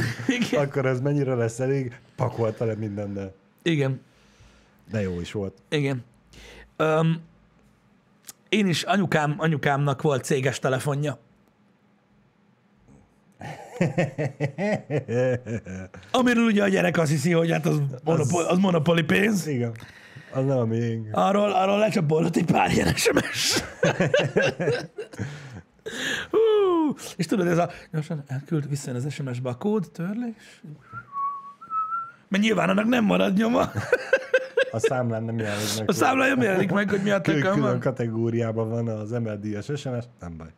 akkor 0.53 0.87
ez 0.87 1.01
mennyire 1.01 1.35
lesz 1.35 1.61
elég? 1.61 2.01
Pakolta 2.17 2.65
le 2.65 2.75
mindennel. 2.75 3.35
Igen. 3.63 4.01
De 4.91 5.03
jó 5.03 5.21
is 5.21 5.33
volt. 5.33 5.63
Igen. 5.69 6.05
Um, 6.79 7.23
én 8.49 8.67
is, 8.67 8.83
anyukám, 8.83 9.35
anyukámnak 9.39 10.03
volt 10.03 10.25
céges 10.25 10.59
telefonja. 10.59 11.19
Amiről 16.11 16.45
ugye 16.45 16.63
a 16.63 16.69
gyerek 16.69 16.99
azt 16.99 17.11
hiszi, 17.11 17.33
hogy 17.33 17.51
hát 17.51 17.67
az, 17.67 17.81
monopol, 18.05 18.45
az 18.45 18.59
monopoli 18.59 19.03
pénz. 19.03 19.47
Igen. 19.47 19.73
Az 20.33 20.45
nem 20.45 20.59
a 20.59 20.65
miénk. 20.65 21.09
Arról, 21.13 21.53
arról 21.53 21.79
lecsapolott 21.79 22.37
egy 22.37 22.45
pár 22.45 22.71
ilyen 22.71 22.95
SMS. 22.95 23.63
Hú, 26.31 26.39
és 27.17 27.27
tudod, 27.27 27.47
ez 27.47 27.59
a... 27.59 27.71
Gyorsan 27.93 28.23
elküld, 28.27 28.69
visszajön 28.69 29.05
az 29.05 29.13
SMS-be 29.13 29.49
a 29.49 29.55
kód, 29.55 29.91
törlés. 29.93 30.63
Mert 32.29 32.43
nyilván 32.43 32.69
annak 32.69 32.87
nem 32.87 33.05
marad 33.05 33.37
nyoma. 33.37 33.71
A 34.71 34.79
számlán 34.79 35.23
nem 35.23 35.39
jelenik 35.39 35.79
meg. 35.79 35.89
A 35.89 35.93
számlája 35.93 36.35
nem 36.35 36.45
jelenik 36.45 36.71
meg, 36.71 36.91
hogy 36.91 37.03
mi 37.03 37.11
a 37.11 37.21
tököm 37.21 37.41
Külön 37.41 37.61
van. 37.61 37.81
kategóriában 37.81 38.69
van 38.69 38.89
az 38.89 39.11
MLD-es 39.11 39.65
SMS, 39.65 40.05
nem 40.21 40.37
baj. 40.37 40.49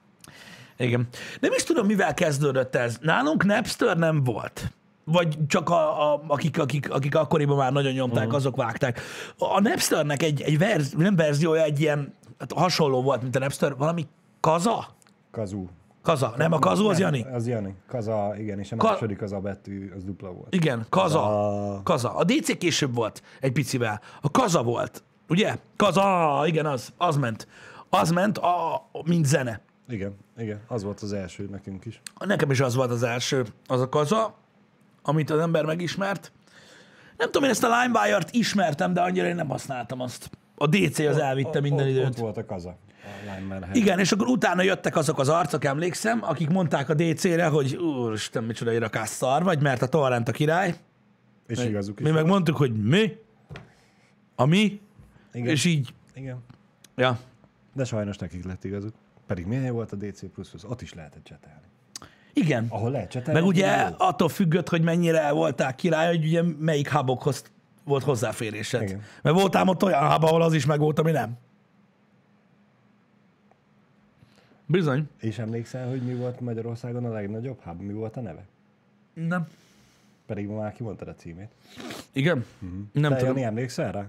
Igen. 0.77 1.09
Nem 1.41 1.53
is 1.53 1.63
tudom, 1.63 1.87
mivel 1.87 2.15
kezdődött 2.15 2.75
ez. 2.75 2.99
Nálunk 3.01 3.45
Napster 3.45 3.97
nem 3.97 4.25
volt. 4.25 4.73
Vagy 5.05 5.39
csak 5.47 5.71
a, 5.71 6.13
a, 6.13 6.23
akik, 6.27 6.59
akik, 6.59 6.91
akik 6.91 7.15
akkoriban 7.15 7.57
már 7.57 7.73
nagyon 7.73 7.93
nyomták, 7.93 8.23
uh-huh. 8.23 8.35
azok 8.37 8.57
vágták. 8.57 9.01
A 9.39 9.61
Napsternek 9.61 10.23
egy, 10.23 10.43
egy 10.43 10.59
verz, 10.59 10.93
nem 10.93 11.17
verziója, 11.17 11.63
egy 11.63 11.81
ilyen 11.81 12.15
hát 12.39 12.53
hasonló 12.53 13.03
volt, 13.03 13.23
mint 13.23 13.37
a 13.37 13.39
Napster, 13.39 13.77
valami 13.77 14.07
kaza? 14.41 14.87
Kazú. 15.31 15.69
Kaza. 16.03 16.35
Nem, 16.37 16.53
a 16.53 16.59
kazú 16.59 16.87
az 16.89 16.99
Nem, 16.99 17.15
Jani? 17.15 17.35
Az 17.35 17.47
Jani. 17.47 17.75
Kaza, 17.87 18.35
igen, 18.39 18.59
és 18.59 18.73
a 18.73 18.77
Ka- 18.77 18.91
második 18.91 19.23
az 19.23 19.33
a 19.33 19.41
betű, 19.41 19.93
az 19.97 20.05
dupla 20.05 20.33
volt. 20.33 20.55
Igen, 20.55 20.87
kaza. 20.89 21.75
A... 21.75 21.83
Kaza. 21.83 22.15
A 22.15 22.25
DC 22.25 22.59
később 22.59 22.95
volt 22.95 23.23
egy 23.41 23.53
picivel. 23.53 24.01
A 24.21 24.31
kaza 24.31 24.63
volt. 24.63 25.03
Ugye? 25.29 25.57
Kaza, 25.77 26.43
igen, 26.47 26.67
az. 26.67 26.93
Az 26.97 27.17
ment. 27.17 27.49
Az 27.89 28.11
ment, 28.11 28.39
a, 28.39 28.83
mint 29.05 29.27
zene. 29.27 29.61
Igen, 29.89 30.17
igen, 30.39 30.61
az 30.67 30.83
volt 30.83 31.01
az 31.01 31.13
első 31.13 31.49
nekünk 31.51 31.85
is. 31.85 32.01
Nekem 32.19 32.51
is 32.51 32.61
az 32.61 32.75
volt 32.75 32.91
az 32.91 33.03
első, 33.03 33.45
az 33.67 33.81
a 33.81 33.89
kaza, 33.89 34.35
amit 35.03 35.31
az 35.31 35.39
ember 35.39 35.65
megismert. 35.65 36.33
Nem 37.17 37.27
tudom, 37.27 37.45
én 37.45 37.51
ezt 37.51 37.65
a 37.65 37.81
LimeWire-t 37.83 38.31
ismertem, 38.31 38.93
de 38.93 39.01
annyira 39.01 39.27
én 39.27 39.35
nem 39.35 39.49
használtam 39.49 40.01
azt. 40.01 40.31
A 40.55 40.67
DC 40.67 40.99
az 40.99 41.19
elvitte 41.19 41.61
minden 41.61 41.87
ott, 41.87 41.93
időt. 41.93 42.07
Ott 42.07 42.17
volt 42.17 42.37
a 42.37 42.45
Kaza. 42.45 42.77
Igen, 43.73 43.99
és 43.99 44.13
akkor 44.13 44.27
utána 44.27 44.63
jöttek 44.63 44.97
azok 44.97 45.19
az 45.19 45.29
arcok, 45.29 45.65
emlékszem, 45.65 46.19
akik 46.23 46.49
mondták 46.49 46.89
a 46.89 46.95
DC-re, 46.95 47.47
hogy 47.47 47.77
úristen, 47.77 48.45
micsoda 48.45 48.73
irakás 48.73 49.09
szar 49.09 49.43
vagy, 49.43 49.63
mert 49.63 49.83
a 49.83 49.87
torrent 49.87 50.29
a 50.29 50.33
király. 50.33 50.75
És 51.47 51.65
igazuk 51.65 52.01
is. 52.01 52.07
Mi 52.07 52.13
meg 52.13 52.27
mondtuk, 52.27 52.57
hogy 52.57 52.83
mi? 52.83 53.17
A 54.35 54.45
mi? 54.45 54.81
Igen. 55.33 55.49
És 55.49 55.65
így, 55.65 55.95
Igen. 56.15 56.39
ja. 56.97 57.19
De 57.75 57.85
sajnos 57.85 58.17
nekik 58.17 58.45
lett 58.45 58.65
igazuk. 58.65 58.95
Pedig 59.27 59.47
milyen 59.47 59.73
volt 59.73 59.93
a 59.93 59.97
DC++, 59.97 60.23
ott 60.69 60.83
is 60.83 60.95
lehetett 60.95 61.25
csetelni. 61.25 61.67
Igen. 62.33 62.67
Ahol 62.69 62.91
lehet 62.91 63.11
csetelni. 63.11 63.41
Meg 63.41 63.49
ugye 63.49 63.77
jó. 63.77 63.95
attól 63.99 64.29
függött, 64.29 64.69
hogy 64.69 64.83
mennyire 64.83 65.31
voltál 65.31 65.75
király, 65.75 66.17
hogy 66.17 66.25
ugye 66.25 66.43
melyik 66.59 66.91
hubokhoz 66.91 67.45
volt 67.85 68.05
hozzáférésed. 68.05 68.83
Igen. 68.83 69.03
Mert 69.23 69.37
voltál 69.37 69.69
ott 69.69 69.83
olyan 69.83 70.11
hub, 70.11 70.25
ahol 70.25 70.43
az 70.43 70.53
is 70.53 70.67
meg 70.67 70.79
volt, 70.79 70.99
ami 70.99 71.11
nem. 71.11 71.39
Bizony. 74.71 75.09
És 75.21 75.39
emlékszel, 75.39 75.89
hogy 75.89 76.03
mi 76.03 76.15
volt 76.15 76.41
Magyarországon 76.41 77.05
a 77.05 77.13
legnagyobb 77.13 77.61
hub? 77.61 77.81
Mi 77.81 77.93
volt 77.93 78.17
a 78.17 78.21
neve? 78.21 78.47
Nem. 79.15 79.49
Pedig 80.27 80.47
ma 80.47 80.61
már 80.61 80.73
kimondtad 80.73 81.09
a 81.09 81.15
címét. 81.15 81.51
Igen? 82.13 82.45
Nem 82.93 83.11
Te 83.11 83.17
tudom. 83.17 83.33
Jani, 83.33 83.43
emlékszel 83.43 83.93
rá? 83.93 84.07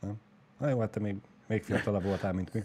Nem? 0.00 0.14
Na 0.58 0.68
jó, 0.68 0.80
hát 0.80 0.90
te 0.90 1.00
még, 1.00 1.16
még 1.46 1.62
fiatalabb 1.62 2.02
voltál, 2.02 2.32
mint 2.32 2.54
mi. 2.54 2.60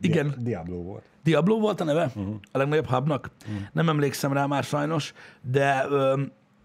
Igen. 0.00 0.34
Diablo 0.38 0.82
volt. 0.82 1.04
Diablo 1.22 1.58
volt 1.58 1.80
a 1.80 1.84
neve? 1.84 2.04
Uh-huh. 2.04 2.34
A 2.52 2.58
legnagyobb 2.58 2.86
hubnak? 2.86 3.30
Uh-huh. 3.42 3.62
Nem 3.72 3.88
emlékszem 3.88 4.32
rá 4.32 4.46
már 4.46 4.64
sajnos, 4.64 5.14
de, 5.40 5.86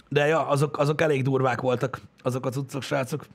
de 0.10 0.28
ja, 0.28 0.48
azok, 0.48 0.78
azok 0.78 1.02
elég 1.02 1.24
durvák 1.24 1.62
voltak, 1.62 2.02
azok 2.22 2.46
a 2.46 2.50
cuccok, 2.50 2.82
srácok. 2.82 3.26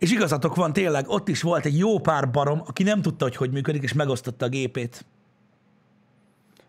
És 0.00 0.12
igazatok 0.12 0.54
van, 0.54 0.72
tényleg, 0.72 1.08
ott 1.08 1.28
is 1.28 1.42
volt 1.42 1.64
egy 1.64 1.78
jó 1.78 1.98
pár 1.98 2.30
barom, 2.30 2.62
aki 2.66 2.82
nem 2.82 3.02
tudta, 3.02 3.24
hogy 3.24 3.36
hogy 3.36 3.50
működik, 3.50 3.82
és 3.82 3.92
megosztotta 3.92 4.44
a 4.44 4.48
gépét. 4.48 5.04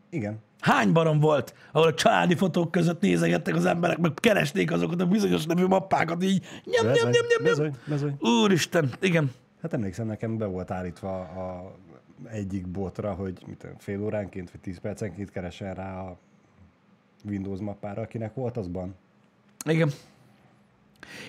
Igen. 0.09 0.39
Hány 0.59 0.91
barom 0.91 1.19
volt, 1.19 1.53
ahol 1.71 1.87
a 1.87 1.93
családi 1.93 2.35
fotók 2.35 2.71
között 2.71 3.01
nézegettek 3.01 3.55
az 3.55 3.65
emberek, 3.65 3.97
meg 3.97 4.13
keresték 4.13 4.71
azokat 4.71 5.01
a 5.01 5.05
bizonyos 5.05 5.45
nevű 5.45 5.65
mappákat, 5.65 6.23
így 6.23 6.45
nyom, 6.65 6.85
nyom, 6.85 6.93
nyom, 6.93 7.11
nyom, 7.11 7.25
nyom. 7.37 7.43
bezony, 7.43 7.75
bezony. 7.87 8.15
Úristen, 8.19 8.89
igen. 8.99 9.31
Hát 9.61 9.73
emlékszem, 9.73 10.07
nekem 10.07 10.37
be 10.37 10.45
volt 10.45 10.71
állítva 10.71 11.19
a 11.19 11.75
egyik 12.29 12.67
botra, 12.67 13.13
hogy 13.13 13.43
mit, 13.47 13.67
fél 13.77 14.03
óránként 14.03 14.51
vagy 14.51 14.61
10 14.61 14.79
percenként 14.79 15.31
keresen 15.31 15.73
rá 15.73 15.99
a 15.99 16.17
Windows 17.25 17.59
mappára, 17.59 18.01
akinek 18.01 18.33
volt 18.33 18.57
azban. 18.57 18.95
Igen. 19.65 19.91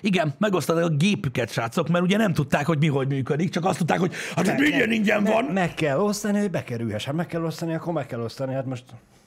Igen, 0.01 0.33
megosztották 0.37 0.83
a 0.83 0.89
gépüket, 0.89 1.51
srácok, 1.51 1.87
mert 1.87 2.03
ugye 2.03 2.17
nem 2.17 2.33
tudták, 2.33 2.65
hogy 2.65 2.77
mi 2.77 2.87
hogy 2.87 3.07
működik, 3.07 3.49
csak 3.49 3.65
azt 3.65 3.77
tudták, 3.77 3.99
hogy 3.99 4.13
hát 4.35 4.47
itt 4.47 4.57
minden 4.57 4.91
ingyen 4.91 5.23
van. 5.23 5.43
Me- 5.43 5.53
meg 5.53 5.73
kell 5.73 5.99
osztani, 5.99 6.39
hogy 6.39 6.51
bekerülhess. 6.51 7.05
Hát 7.05 7.15
meg 7.15 7.27
kell 7.27 7.43
osztani, 7.43 7.73
akkor 7.73 7.93
meg 7.93 8.05
kell 8.05 8.19
osztani. 8.19 8.53
Hát 8.53 8.65
most 8.65 8.83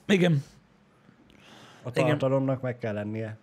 Igen. 0.06 0.42
a 1.84 1.90
tartalomnak 1.90 2.60
meg 2.60 2.78
kell 2.78 2.92
lennie. 2.94 3.38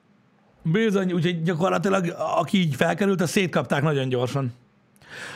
Bizony, 0.62 1.12
úgyhogy 1.12 1.42
gyakorlatilag 1.42 2.16
aki 2.18 2.58
így 2.58 2.76
felkerült, 2.76 3.22
azt 3.22 3.32
szétkapták 3.32 3.82
nagyon 3.82 4.10
gyorsan. 4.10 4.54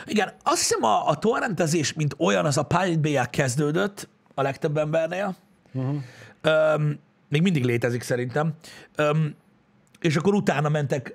Igen, 0.06 0.32
azt 0.42 0.58
hiszem 0.58 0.82
a, 0.82 1.08
a 1.08 1.16
torrentezés, 1.16 1.92
mint 1.92 2.14
olyan, 2.18 2.44
az 2.44 2.56
a 2.56 2.62
Pirate 2.62 2.98
bay 2.98 3.18
kezdődött 3.30 4.08
a 4.34 4.42
legtöbb 4.42 4.76
embernél. 4.76 5.36
Uh-huh. 5.72 5.96
Öm, 6.40 6.98
még 7.28 7.42
mindig 7.42 7.64
létezik 7.64 8.02
szerintem. 8.02 8.52
Öm, 8.96 9.34
és 10.00 10.16
akkor 10.16 10.34
utána 10.34 10.68
mentek, 10.68 11.14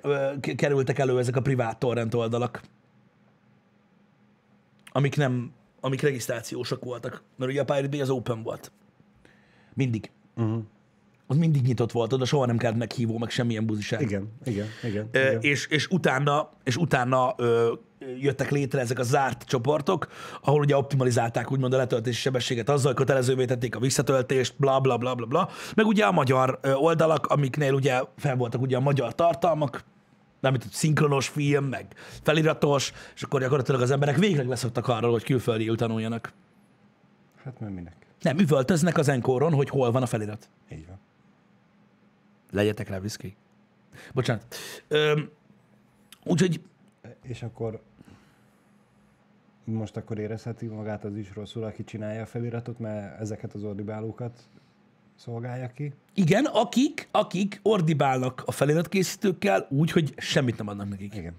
kerültek 0.56 0.98
elő 0.98 1.18
ezek 1.18 1.36
a 1.36 1.40
privát 1.40 1.78
torrent 1.78 2.14
oldalak, 2.14 2.62
amik 4.92 5.16
nem, 5.16 5.52
amik 5.80 6.00
regisztrációsak 6.00 6.84
voltak. 6.84 7.22
Mert 7.36 7.50
ugye 7.50 7.60
a 7.60 7.64
Pirate 7.64 7.88
Bay 7.88 8.00
az 8.00 8.10
open 8.10 8.42
volt. 8.42 8.72
Mindig. 9.74 10.10
Uh-huh. 10.36 10.62
Az 11.26 11.36
mindig 11.36 11.62
nyitott 11.62 11.92
volt, 11.92 12.12
oda 12.12 12.24
soha 12.24 12.46
nem 12.46 12.56
kellett 12.56 12.76
meghívó, 12.76 13.18
meg 13.18 13.30
semmilyen 13.30 13.66
buziság. 13.66 14.00
Igen, 14.00 14.28
igen, 14.44 14.66
igen. 14.82 15.08
Ö, 15.12 15.18
igen. 15.18 15.40
és, 15.40 15.66
és 15.66 15.86
utána, 15.86 16.50
és 16.64 16.76
utána 16.76 17.34
ö, 17.36 17.72
jöttek 18.20 18.50
létre 18.50 18.80
ezek 18.80 18.98
a 18.98 19.02
zárt 19.02 19.44
csoportok, 19.44 20.08
ahol 20.42 20.60
ugye 20.60 20.76
optimalizálták 20.76 21.52
úgymond 21.52 21.72
a 21.72 21.76
letöltési 21.76 22.20
sebességet, 22.20 22.68
azzal 22.68 22.94
kötelezővé 22.94 23.44
tették 23.44 23.76
a 23.76 23.78
visszatöltést, 23.78 24.54
bla 24.56 24.80
bla 24.80 24.96
bla 24.96 25.14
bla 25.14 25.26
bla. 25.26 25.48
Meg 25.74 25.86
ugye 25.86 26.04
a 26.04 26.12
magyar 26.12 26.58
oldalak, 26.74 27.26
amiknél 27.26 27.72
ugye 27.72 28.00
fel 28.16 28.36
voltak 28.36 28.60
ugye 28.60 28.76
a 28.76 28.80
magyar 28.80 29.14
tartalmak, 29.14 29.84
nem 30.40 30.52
mint 30.52 30.66
szinkronos 30.72 31.28
film, 31.28 31.64
meg 31.64 31.86
feliratos, 32.22 32.92
és 33.14 33.22
akkor 33.22 33.40
gyakorlatilag 33.40 33.80
az 33.80 33.90
emberek 33.90 34.16
végleg 34.16 34.48
leszoktak 34.48 34.88
arról, 34.88 35.10
hogy 35.10 35.24
külföldi 35.24 35.74
tanuljanak. 35.76 36.32
Hát 37.44 37.60
mert 37.60 37.74
minek? 37.74 37.96
Nem, 38.20 38.38
üvöltöznek 38.38 38.98
az 38.98 39.08
enkoron, 39.08 39.52
hogy 39.52 39.68
hol 39.68 39.90
van 39.90 40.02
a 40.02 40.06
felirat. 40.06 40.48
Így 40.72 40.86
van. 40.86 40.98
Legyetek 42.54 42.88
rá 42.88 42.98
viszki. 42.98 43.36
Bocsánat. 44.12 44.56
Öm, 44.88 45.30
úgyhogy 46.24 46.60
És 47.22 47.42
akkor 47.42 47.82
most 49.64 49.96
akkor 49.96 50.18
érezheti 50.18 50.66
magát 50.66 51.04
az 51.04 51.16
is 51.16 51.34
rosszul, 51.34 51.64
aki 51.64 51.84
csinálja 51.84 52.22
a 52.22 52.26
feliratot, 52.26 52.78
mert 52.78 53.20
ezeket 53.20 53.54
az 53.54 53.64
ordibálókat 53.64 54.48
szolgálja 55.16 55.68
ki. 55.68 55.92
Igen, 56.14 56.44
akik, 56.44 57.08
akik 57.10 57.60
ordibálnak 57.62 58.42
a 58.46 58.52
feliratkészítőkkel 58.52 59.66
úgy, 59.70 59.90
hogy 59.90 60.14
semmit 60.16 60.56
nem 60.56 60.68
adnak 60.68 60.88
nekik. 60.88 61.14
Igen. 61.14 61.34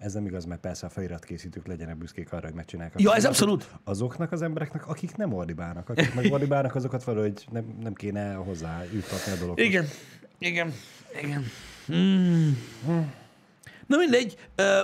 Ez 0.00 0.12
nem 0.12 0.26
igaz, 0.26 0.44
mert 0.44 0.60
persze 0.60 0.86
a 0.86 0.88
feliratkészítők 0.88 1.66
legyenek 1.66 1.96
büszkék 1.96 2.32
arra, 2.32 2.46
hogy 2.46 2.54
megcsinálják. 2.54 3.00
Ja, 3.00 3.14
ez 3.14 3.24
abszolút. 3.24 3.74
Azoknak 3.84 4.32
az 4.32 4.42
embereknek, 4.42 4.88
akik 4.88 5.16
nem 5.16 5.32
ordibálnak. 5.32 5.88
Akik 5.88 6.14
meg 6.14 6.32
ordibálnak, 6.32 6.74
azokat 6.74 7.04
valahogy 7.04 7.46
nem, 7.50 7.76
nem 7.82 7.94
kéne 7.94 8.34
hozzá 8.34 8.84
juttatni 8.92 9.32
a 9.32 9.36
dologhoz. 9.36 9.66
Igen, 9.66 9.86
igen, 10.38 10.72
igen. 11.22 11.44
Mm. 11.92 12.50
Na 13.86 13.96
mindegy, 13.96 14.36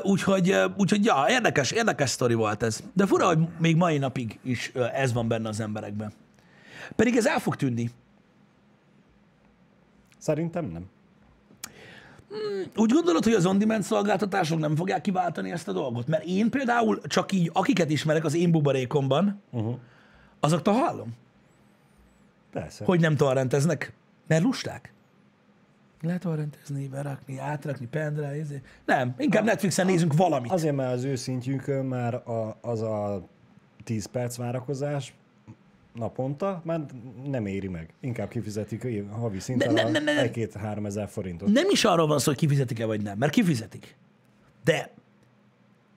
úgyhogy, 0.02 0.56
úgyhogy 0.76 1.04
ja, 1.04 1.24
érdekes, 1.28 1.70
érdekes 1.70 2.10
sztori 2.10 2.34
volt 2.34 2.62
ez. 2.62 2.82
De 2.92 3.06
fura, 3.06 3.26
hogy 3.26 3.38
még 3.58 3.76
mai 3.76 3.98
napig 3.98 4.38
is 4.42 4.72
ez 4.92 5.12
van 5.12 5.28
benne 5.28 5.48
az 5.48 5.60
emberekben. 5.60 6.12
Pedig 6.96 7.16
ez 7.16 7.26
el 7.26 7.38
fog 7.38 7.56
tűnni. 7.56 7.90
Szerintem 10.18 10.64
nem. 10.64 10.86
Úgy 12.76 12.92
gondolod, 12.92 13.24
hogy 13.24 13.32
az 13.32 13.46
on-demand 13.46 13.82
szolgáltatások 13.82 14.58
nem 14.58 14.76
fogják 14.76 15.00
kiváltani 15.00 15.50
ezt 15.52 15.68
a 15.68 15.72
dolgot? 15.72 16.06
Mert 16.06 16.24
én 16.24 16.50
például 16.50 17.00
csak 17.00 17.32
így, 17.32 17.50
akiket 17.52 17.90
ismerek 17.90 18.24
az 18.24 18.34
én 18.34 18.50
buborékomban, 18.50 19.42
uh-huh. 19.50 19.74
azoktól 20.40 20.74
hallom, 20.74 21.14
Persze. 22.52 22.84
hogy 22.84 23.00
nem 23.00 23.16
torrenteznek, 23.16 23.92
mert 24.26 24.42
lusták. 24.42 24.92
Letorrentezni, 26.02 26.88
berakni, 26.88 27.38
átrakni, 27.38 27.86
pendrive, 27.86 28.28
ezért. 28.28 28.64
Nem, 28.84 29.14
inkább 29.18 29.44
Netflixen 29.44 29.86
nézünk 29.86 30.14
valamit. 30.14 30.52
Azért, 30.52 30.76
mert 30.76 30.92
az 30.92 31.04
ő 31.04 31.14
szintjükön 31.14 31.84
már 31.84 32.14
a, 32.14 32.58
az 32.60 32.82
a 32.82 33.26
10 33.84 34.06
perc 34.06 34.36
várakozás 34.36 35.14
naponta 35.98 36.60
már 36.64 36.80
nem 37.24 37.46
éri 37.46 37.68
meg. 37.68 37.94
Inkább 38.00 38.28
kifizetik 38.28 38.86
havi 39.10 39.40
szinten 39.40 39.72
ne- 39.72 39.82
ne- 39.82 39.98
ne- 39.98 40.12
ne. 40.14 40.30
1-2-3 40.30 40.86
ezer 40.86 41.08
forintot. 41.08 41.48
Nem 41.48 41.66
is 41.70 41.84
arról 41.84 42.06
van 42.06 42.18
szó, 42.18 42.24
hogy 42.30 42.36
kifizetik-e 42.40 42.86
vagy 42.86 43.02
nem, 43.02 43.18
mert 43.18 43.32
kifizetik. 43.32 43.96
De 44.64 44.90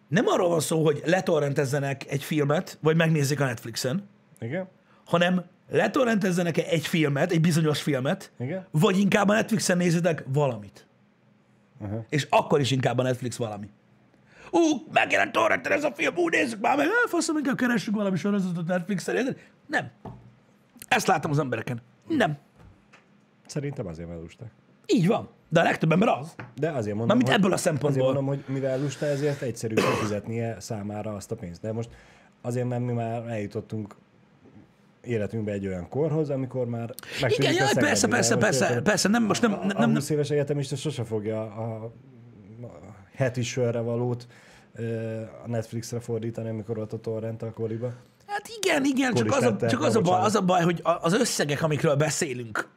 nem 0.07 0.27
arról 0.27 0.49
van 0.49 0.59
szó, 0.59 0.83
hogy 0.83 1.01
letorrentezzenek 1.05 2.11
egy 2.11 2.23
filmet, 2.23 2.77
vagy 2.81 2.95
megnézzék 2.95 3.39
a 3.39 3.45
Netflixen, 3.45 4.07
Igen? 4.39 4.67
hanem 5.05 5.43
letorrentezzenek 5.69 6.57
egy 6.57 6.87
filmet, 6.87 7.31
egy 7.31 7.41
bizonyos 7.41 7.81
filmet, 7.81 8.31
Igen? 8.39 8.65
vagy 8.71 8.97
inkább 8.99 9.27
a 9.29 9.33
Netflixen 9.33 9.77
nézzetek 9.77 10.23
valamit. 10.27 10.87
Aha. 11.81 12.05
És 12.09 12.27
akkor 12.29 12.59
is 12.59 12.71
inkább 12.71 12.97
a 12.97 13.03
Netflix 13.03 13.35
valami. 13.37 13.69
Ú, 14.51 14.59
megjelent 14.93 15.31
torrenten 15.31 15.71
ez 15.71 15.83
a 15.83 15.91
film, 15.91 16.15
ú, 16.17 16.29
nézzük 16.29 16.59
már 16.61 16.77
meg, 16.77 16.85
hát 16.85 17.09
faszom, 17.09 17.37
inkább 17.37 17.57
keressük 17.57 17.95
valami 17.95 18.17
sorozatot 18.17 18.67
Netflixen. 18.67 19.15
érted? 19.15 19.37
Nem. 19.67 19.91
Ezt 20.87 21.07
látom 21.07 21.31
az 21.31 21.39
embereken. 21.39 21.81
Nem. 22.07 22.37
Szerintem 23.45 23.87
azért, 23.87 24.07
mert 24.07 24.21
lusták. 24.21 24.49
Így 24.85 25.07
van. 25.07 25.29
De 25.49 25.59
a 25.59 25.63
legtöbb 25.63 25.91
ember 25.91 26.07
az. 26.07 26.35
De 26.55 26.69
azért 26.69 26.95
mondom, 26.95 27.07
Mármint 27.07 27.27
hogy, 27.27 27.37
ebből 27.37 27.51
a 27.51 27.53
azért 27.53 27.71
szempontból. 27.73 28.05
mondom, 28.05 28.25
hogy 28.25 28.43
mivel 28.47 28.79
lusta, 28.79 29.05
ezért 29.05 29.41
egyszerű 29.41 29.73
kifizetnie 29.73 30.59
számára 30.59 31.13
azt 31.13 31.31
a 31.31 31.35
pénzt. 31.35 31.61
De 31.61 31.71
most 31.71 31.89
azért, 32.41 32.67
mert 32.67 32.85
mi 32.85 32.91
már 32.91 33.27
eljutottunk 33.27 33.95
életünkbe 35.01 35.51
egy 35.51 35.67
olyan 35.67 35.89
korhoz, 35.89 36.29
amikor 36.29 36.67
már 36.67 36.93
Igen, 37.27 37.53
jaj, 37.53 37.73
persze, 37.73 38.07
persze, 38.07 38.37
persze, 38.37 38.81
persze, 38.81 39.07
nem, 39.09 39.23
most 39.23 39.41
nem, 39.41 39.51
nem, 39.51 39.77
nem, 39.77 39.93
20 39.93 40.09
éves 40.09 40.29
egyetemista 40.29 40.75
sose 40.75 41.03
fogja 41.03 41.41
a 41.41 41.91
heti 43.20 43.41
sörre 43.41 43.80
valót 43.80 44.28
a 45.45 45.47
Netflixre 45.47 45.99
fordítani, 45.99 46.49
amikor 46.49 46.78
ott 46.78 46.93
a 46.93 46.99
torrent 46.99 47.41
akkoriban. 47.43 47.93
Hát 48.28 48.49
igen, 48.61 48.86
igen, 48.86 49.13
csak 49.13 49.32
az, 49.32 49.43
a, 49.43 49.55
csak 49.67 49.82
az, 49.84 49.95
a 49.95 50.01
baj, 50.01 50.22
az 50.22 50.36
a 50.36 50.41
baj, 50.41 50.61
hogy 50.63 50.80
a- 50.84 50.97
az 51.01 51.13
összegek, 51.13 51.61
amikről 51.63 51.95
beszélünk, 51.95 52.67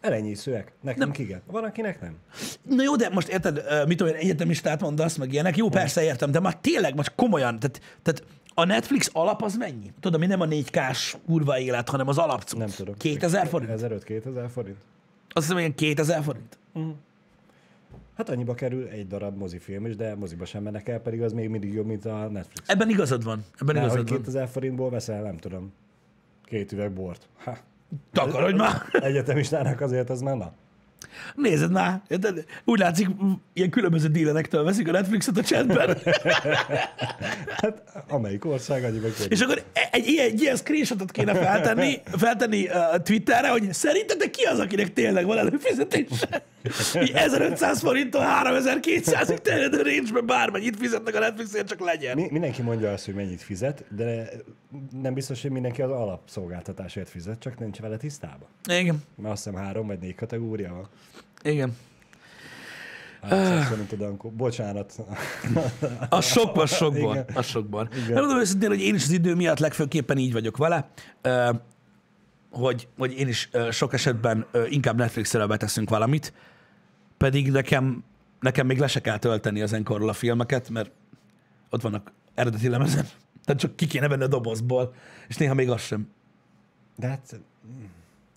Elenyészőek. 0.00 0.72
Nekünk 0.80 1.16
nem. 1.16 1.26
igen. 1.26 1.42
Van, 1.46 1.64
akinek 1.64 2.00
nem. 2.00 2.16
Na 2.62 2.82
jó, 2.82 2.96
de 2.96 3.08
most 3.08 3.28
érted, 3.28 3.62
mit 3.86 4.00
én, 4.00 4.14
egyetemistát 4.14 4.80
mondasz, 4.80 5.16
meg 5.16 5.32
ilyenek, 5.32 5.56
jó, 5.56 5.68
persze 5.68 6.02
értem, 6.02 6.30
de 6.30 6.40
már 6.40 6.56
tényleg, 6.56 6.94
most 6.94 7.12
komolyan, 7.14 7.58
tehát, 7.58 7.80
tehát 8.02 8.22
a 8.54 8.64
Netflix 8.64 9.10
alap 9.12 9.42
az 9.42 9.56
mennyi? 9.56 9.92
Tudom, 10.00 10.20
mi 10.20 10.26
nem 10.26 10.40
a 10.40 10.46
4K-s 10.46 11.16
kurva 11.26 11.58
élet, 11.58 11.88
hanem 11.88 12.08
az 12.08 12.18
alapcucc. 12.18 12.58
Nem 12.58 12.68
tudom. 12.68 12.94
2000 12.96 13.46
forint? 13.46 13.70
1500-2000 13.82 14.46
forint. 14.52 14.76
Azt 15.32 15.44
hiszem, 15.44 15.58
ilyen 15.58 15.74
2000 15.74 16.22
forint. 16.22 16.58
Hát 18.22 18.30
annyiba 18.30 18.54
kerül 18.54 18.86
egy 18.86 19.06
darab 19.06 19.36
mozifilm 19.36 19.86
is, 19.86 19.96
de 19.96 20.14
moziba 20.14 20.44
sem 20.44 20.62
mennek 20.62 20.88
el, 20.88 20.98
pedig 21.00 21.22
az 21.22 21.32
még 21.32 21.48
mindig 21.48 21.72
jobb, 21.72 21.86
mint 21.86 22.04
a 22.04 22.28
Netflix. 22.28 22.68
Ebben 22.68 22.88
igazad 22.88 23.24
van. 23.24 23.44
Ebben 23.60 23.74
Már, 23.74 23.84
igazad 23.84 24.08
van. 24.08 24.18
2000 24.18 24.48
forintból 24.48 24.90
veszel, 24.90 25.22
nem 25.22 25.36
tudom, 25.36 25.72
két 26.44 26.72
üveg 26.72 26.92
bort. 26.92 27.28
Ha. 27.44 27.56
Takarodj 28.12 28.56
már! 28.56 28.82
Egyetemistának 28.92 29.80
azért 29.80 30.10
az 30.10 30.20
már 30.20 30.36
na. 30.36 30.52
Nézed 31.34 31.70
már, 31.70 32.02
úgy 32.64 32.78
látszik, 32.78 33.08
ilyen 33.52 33.70
különböző 33.70 34.08
dílerektől 34.08 34.64
veszik 34.64 34.88
a 34.88 34.90
Netflixet 34.90 35.36
a 35.36 35.42
chatben. 35.42 35.96
Hát 37.60 37.82
amelyik 38.08 38.44
ország 38.44 38.84
annyiba 38.84 39.08
kerül. 39.12 39.32
És 39.32 39.40
akkor 39.40 39.62
e- 39.72 39.88
egy 39.92 40.06
ilyen, 40.06 40.26
egy 40.26 40.40
ilyen 40.40 40.56
screenshotot 40.56 41.10
kéne 41.10 41.34
feltenni, 41.34 42.00
feltenni 42.04 42.68
uh, 42.68 43.02
Twitterre, 43.02 43.48
hogy 43.48 43.72
szerintetek 43.72 44.30
ki 44.30 44.44
az, 44.44 44.58
akinek 44.58 44.92
tényleg 44.92 45.26
van 45.26 45.38
előfizetése? 45.38 46.44
Így 47.02 47.10
1500 47.14 47.80
forinttól 47.80 48.22
3200-ig 48.44 49.38
terjedő 49.38 49.82
range 49.82 50.20
bármennyit 50.20 50.76
fizetnek 50.76 51.14
a 51.14 51.18
Netflixért, 51.18 51.68
csak 51.68 51.80
legyen. 51.80 52.16
Mi, 52.16 52.28
mindenki 52.30 52.62
mondja 52.62 52.92
azt, 52.92 53.04
hogy 53.04 53.14
mennyit 53.14 53.42
fizet, 53.42 53.84
de 53.94 54.28
nem 55.02 55.14
biztos, 55.14 55.42
hogy 55.42 55.50
mindenki 55.50 55.82
az 55.82 55.90
alapszolgáltatásért 55.90 57.08
fizet, 57.08 57.38
csak 57.38 57.58
nincs 57.58 57.78
vele 57.78 57.96
tisztában. 57.96 58.48
Igen, 58.70 59.02
Mert 59.16 59.32
azt 59.34 59.44
hiszem 59.44 59.60
három 59.60 59.86
vagy 59.86 59.98
négy 59.98 60.14
kategória 60.14 60.72
van. 60.72 60.88
igen. 61.52 61.76
300 63.22 63.68
forintot, 63.68 64.00
akkor 64.00 64.30
bocsánat. 64.30 64.92
Az 66.08 66.24
sokban, 66.26 66.66
sokban. 66.66 67.12
Igen. 67.14 67.26
Az 67.34 67.46
sokban. 67.46 67.88
Igen. 67.92 68.12
Nem 68.12 68.22
mondom 68.22 68.38
őszintén, 68.38 68.68
hogy 68.68 68.80
én 68.80 68.94
is 68.94 69.02
az 69.02 69.10
idő 69.10 69.34
miatt 69.34 69.58
legfőképpen 69.58 70.18
így 70.18 70.32
vagyok 70.32 70.56
vele, 70.56 70.88
hogy, 72.50 72.88
hogy 72.98 73.18
én 73.18 73.28
is 73.28 73.50
sok 73.70 73.92
esetben 73.92 74.46
inkább 74.68 74.96
Netflixre 74.96 75.46
beteszünk 75.46 75.90
valamit, 75.90 76.32
pedig 77.22 77.50
nekem, 77.50 78.04
nekem 78.40 78.66
még 78.66 78.78
le 78.78 78.86
se 78.86 79.00
kell 79.00 79.18
tölteni 79.18 79.62
az 79.62 79.72
enkorról 79.72 80.08
a 80.08 80.12
filmeket, 80.12 80.68
mert 80.70 80.90
ott 81.70 81.80
vannak 81.82 82.12
eredeti 82.34 82.68
lemezen. 82.68 83.06
Tehát 83.44 83.60
csak 83.60 83.76
ki 83.76 83.86
kéne 83.86 84.08
venni 84.08 84.22
a 84.22 84.26
dobozból, 84.26 84.94
és 85.28 85.36
néha 85.36 85.54
még 85.54 85.70
az 85.70 85.80
sem. 85.80 86.08
De 86.96 87.06
hát 87.06 87.40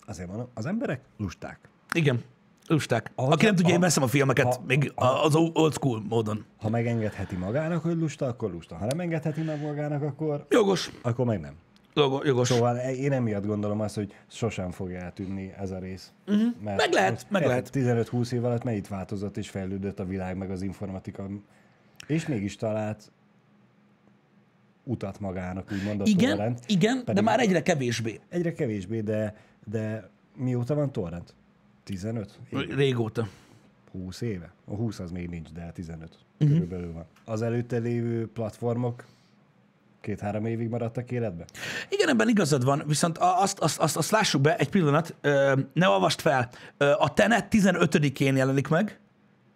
azért 0.06 0.28
van, 0.28 0.48
az 0.54 0.66
emberek 0.66 1.00
lusták. 1.16 1.58
Igen, 1.92 2.22
lusták. 2.66 3.12
Az- 3.14 3.28
Aki 3.32 3.44
nem 3.44 3.54
tudja, 3.54 3.70
én 3.72 3.78
a- 3.78 3.80
veszem 3.80 4.02
a 4.02 4.06
filmeket 4.06 4.46
a- 4.54 4.60
még 4.66 4.92
az 4.94 5.34
old 5.34 5.72
school 5.72 6.02
módon. 6.08 6.44
Ha 6.60 6.68
megengedheti 6.68 7.36
magának, 7.36 7.82
hogy 7.82 7.96
lusta, 7.96 8.26
akkor 8.26 8.50
lusta. 8.52 8.76
Ha 8.76 8.86
nem 8.86 9.00
engedheti 9.00 9.42
meg 9.42 9.62
magának, 9.62 10.02
akkor, 10.02 10.46
Jogos, 10.50 10.90
akkor 11.02 11.26
meg 11.26 11.40
nem. 11.40 11.54
Jogo- 11.96 12.24
jogos. 12.26 12.48
Szóval 12.48 12.76
én 12.76 13.12
emiatt 13.12 13.46
gondolom 13.46 13.80
azt, 13.80 13.94
hogy 13.94 14.14
sosem 14.26 14.70
fog 14.70 14.92
eltűnni 14.92 15.52
ez 15.58 15.70
a 15.70 15.78
rész. 15.78 16.12
Uh-huh. 16.26 16.42
Mert 16.42 16.54
Mhm. 16.62 16.74
Meg 16.76 16.92
lehet, 16.92 17.26
meg 17.30 17.42
érted, 17.42 17.48
lehet. 17.48 17.70
15-20 18.10 18.32
év 18.32 18.44
alatt 18.44 18.62
mennyit 18.64 18.88
változott 18.88 19.36
és 19.36 19.50
fejlődött 19.50 19.98
a 20.00 20.04
világ, 20.04 20.36
meg 20.36 20.50
az 20.50 20.62
informatika, 20.62 21.28
és 22.06 22.26
mégis 22.26 22.56
talált 22.56 23.10
utat 24.84 25.20
magának, 25.20 25.72
úgymond 25.72 26.06
Igen, 26.06 26.30
torrent. 26.36 26.60
igen, 26.66 27.02
de 27.12 27.20
már 27.20 27.40
egyre 27.40 27.62
kevésbé. 27.62 28.20
Egyre 28.28 28.52
kevésbé, 28.52 29.00
de, 29.00 29.36
de 29.64 30.10
mióta 30.36 30.74
van 30.74 30.92
torrent? 30.92 31.34
15? 31.84 32.38
Év? 32.50 32.74
Régóta. 32.74 33.28
20 33.92 34.20
éve? 34.20 34.52
A 34.64 34.74
20 34.74 34.98
az 34.98 35.10
még 35.10 35.28
nincs, 35.28 35.52
de 35.52 35.70
15 35.74 36.08
Mhm. 36.08 36.18
uh-huh. 36.50 36.50
körülbelül 36.68 36.92
van. 36.92 37.04
Az 37.24 37.42
előtte 37.42 37.78
lévő 37.78 38.28
platformok 38.28 39.04
két-három 40.06 40.46
évig 40.46 40.68
maradtak 40.68 41.10
életbe? 41.10 41.44
Igen, 41.88 42.08
ebben 42.08 42.28
igazad 42.28 42.64
van, 42.64 42.82
viszont 42.86 43.18
azt, 43.18 43.58
azt, 43.58 43.78
azt, 43.78 43.96
azt 43.96 44.10
lássuk 44.10 44.40
be, 44.40 44.56
egy 44.56 44.68
pillanat, 44.68 45.14
ne 45.72 45.88
olvast 45.88 46.20
fel. 46.20 46.50
A 46.98 47.12
Tenet 47.12 47.46
15-én 47.50 48.36
jelenik 48.36 48.68
meg, 48.68 49.00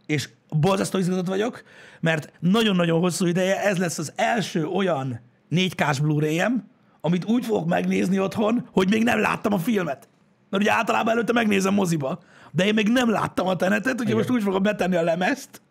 és 0.07 0.29
borzasztó 0.49 0.99
izgatott 0.99 1.27
vagyok, 1.27 1.63
mert 2.01 2.33
nagyon-nagyon 2.39 3.01
hosszú 3.01 3.27
ideje 3.27 3.63
ez 3.63 3.79
lesz 3.79 3.99
az 3.99 4.13
első 4.17 4.67
olyan 4.67 5.21
4K-s 5.51 6.01
Blu-ray-em, 6.01 6.69
amit 7.01 7.25
úgy 7.25 7.45
fogok 7.45 7.67
megnézni 7.67 8.19
otthon, 8.21 8.69
hogy 8.73 8.91
még 8.91 9.05
nem 9.05 9.21
láttam 9.21 9.53
a 9.53 9.59
filmet. 9.59 10.09
Mert 10.51 10.63
ugye 10.63 10.73
általában 10.73 11.13
előtte 11.13 11.33
megnézem 11.33 11.75
moziba, 11.75 12.19
de 12.53 12.67
én 12.67 12.75
még 12.75 12.89
nem 12.89 13.11
láttam 13.11 13.47
a 13.47 13.57
Tenetet, 13.57 14.01
ugye 14.01 14.15
most 14.15 14.31
úgy 14.31 14.43
fogom 14.43 14.63
betenni 14.63 14.97
a 14.97 15.03
lemezt, 15.03 15.63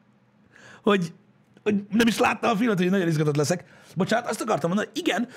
hogy, 0.84 1.14
hogy 1.64 1.76
nem 1.92 2.08
is 2.08 2.18
láttam 2.18 2.50
a 2.50 2.56
filmet, 2.56 2.78
hogy 2.78 2.90
nagyon 2.90 3.08
izgatott 3.08 3.36
leszek. 3.36 3.64
Bocsánat, 3.96 4.30
azt 4.30 4.42
akartam 4.42 4.70
mondani, 4.70 4.90
hogy 4.94 5.02
igen, 5.02 5.28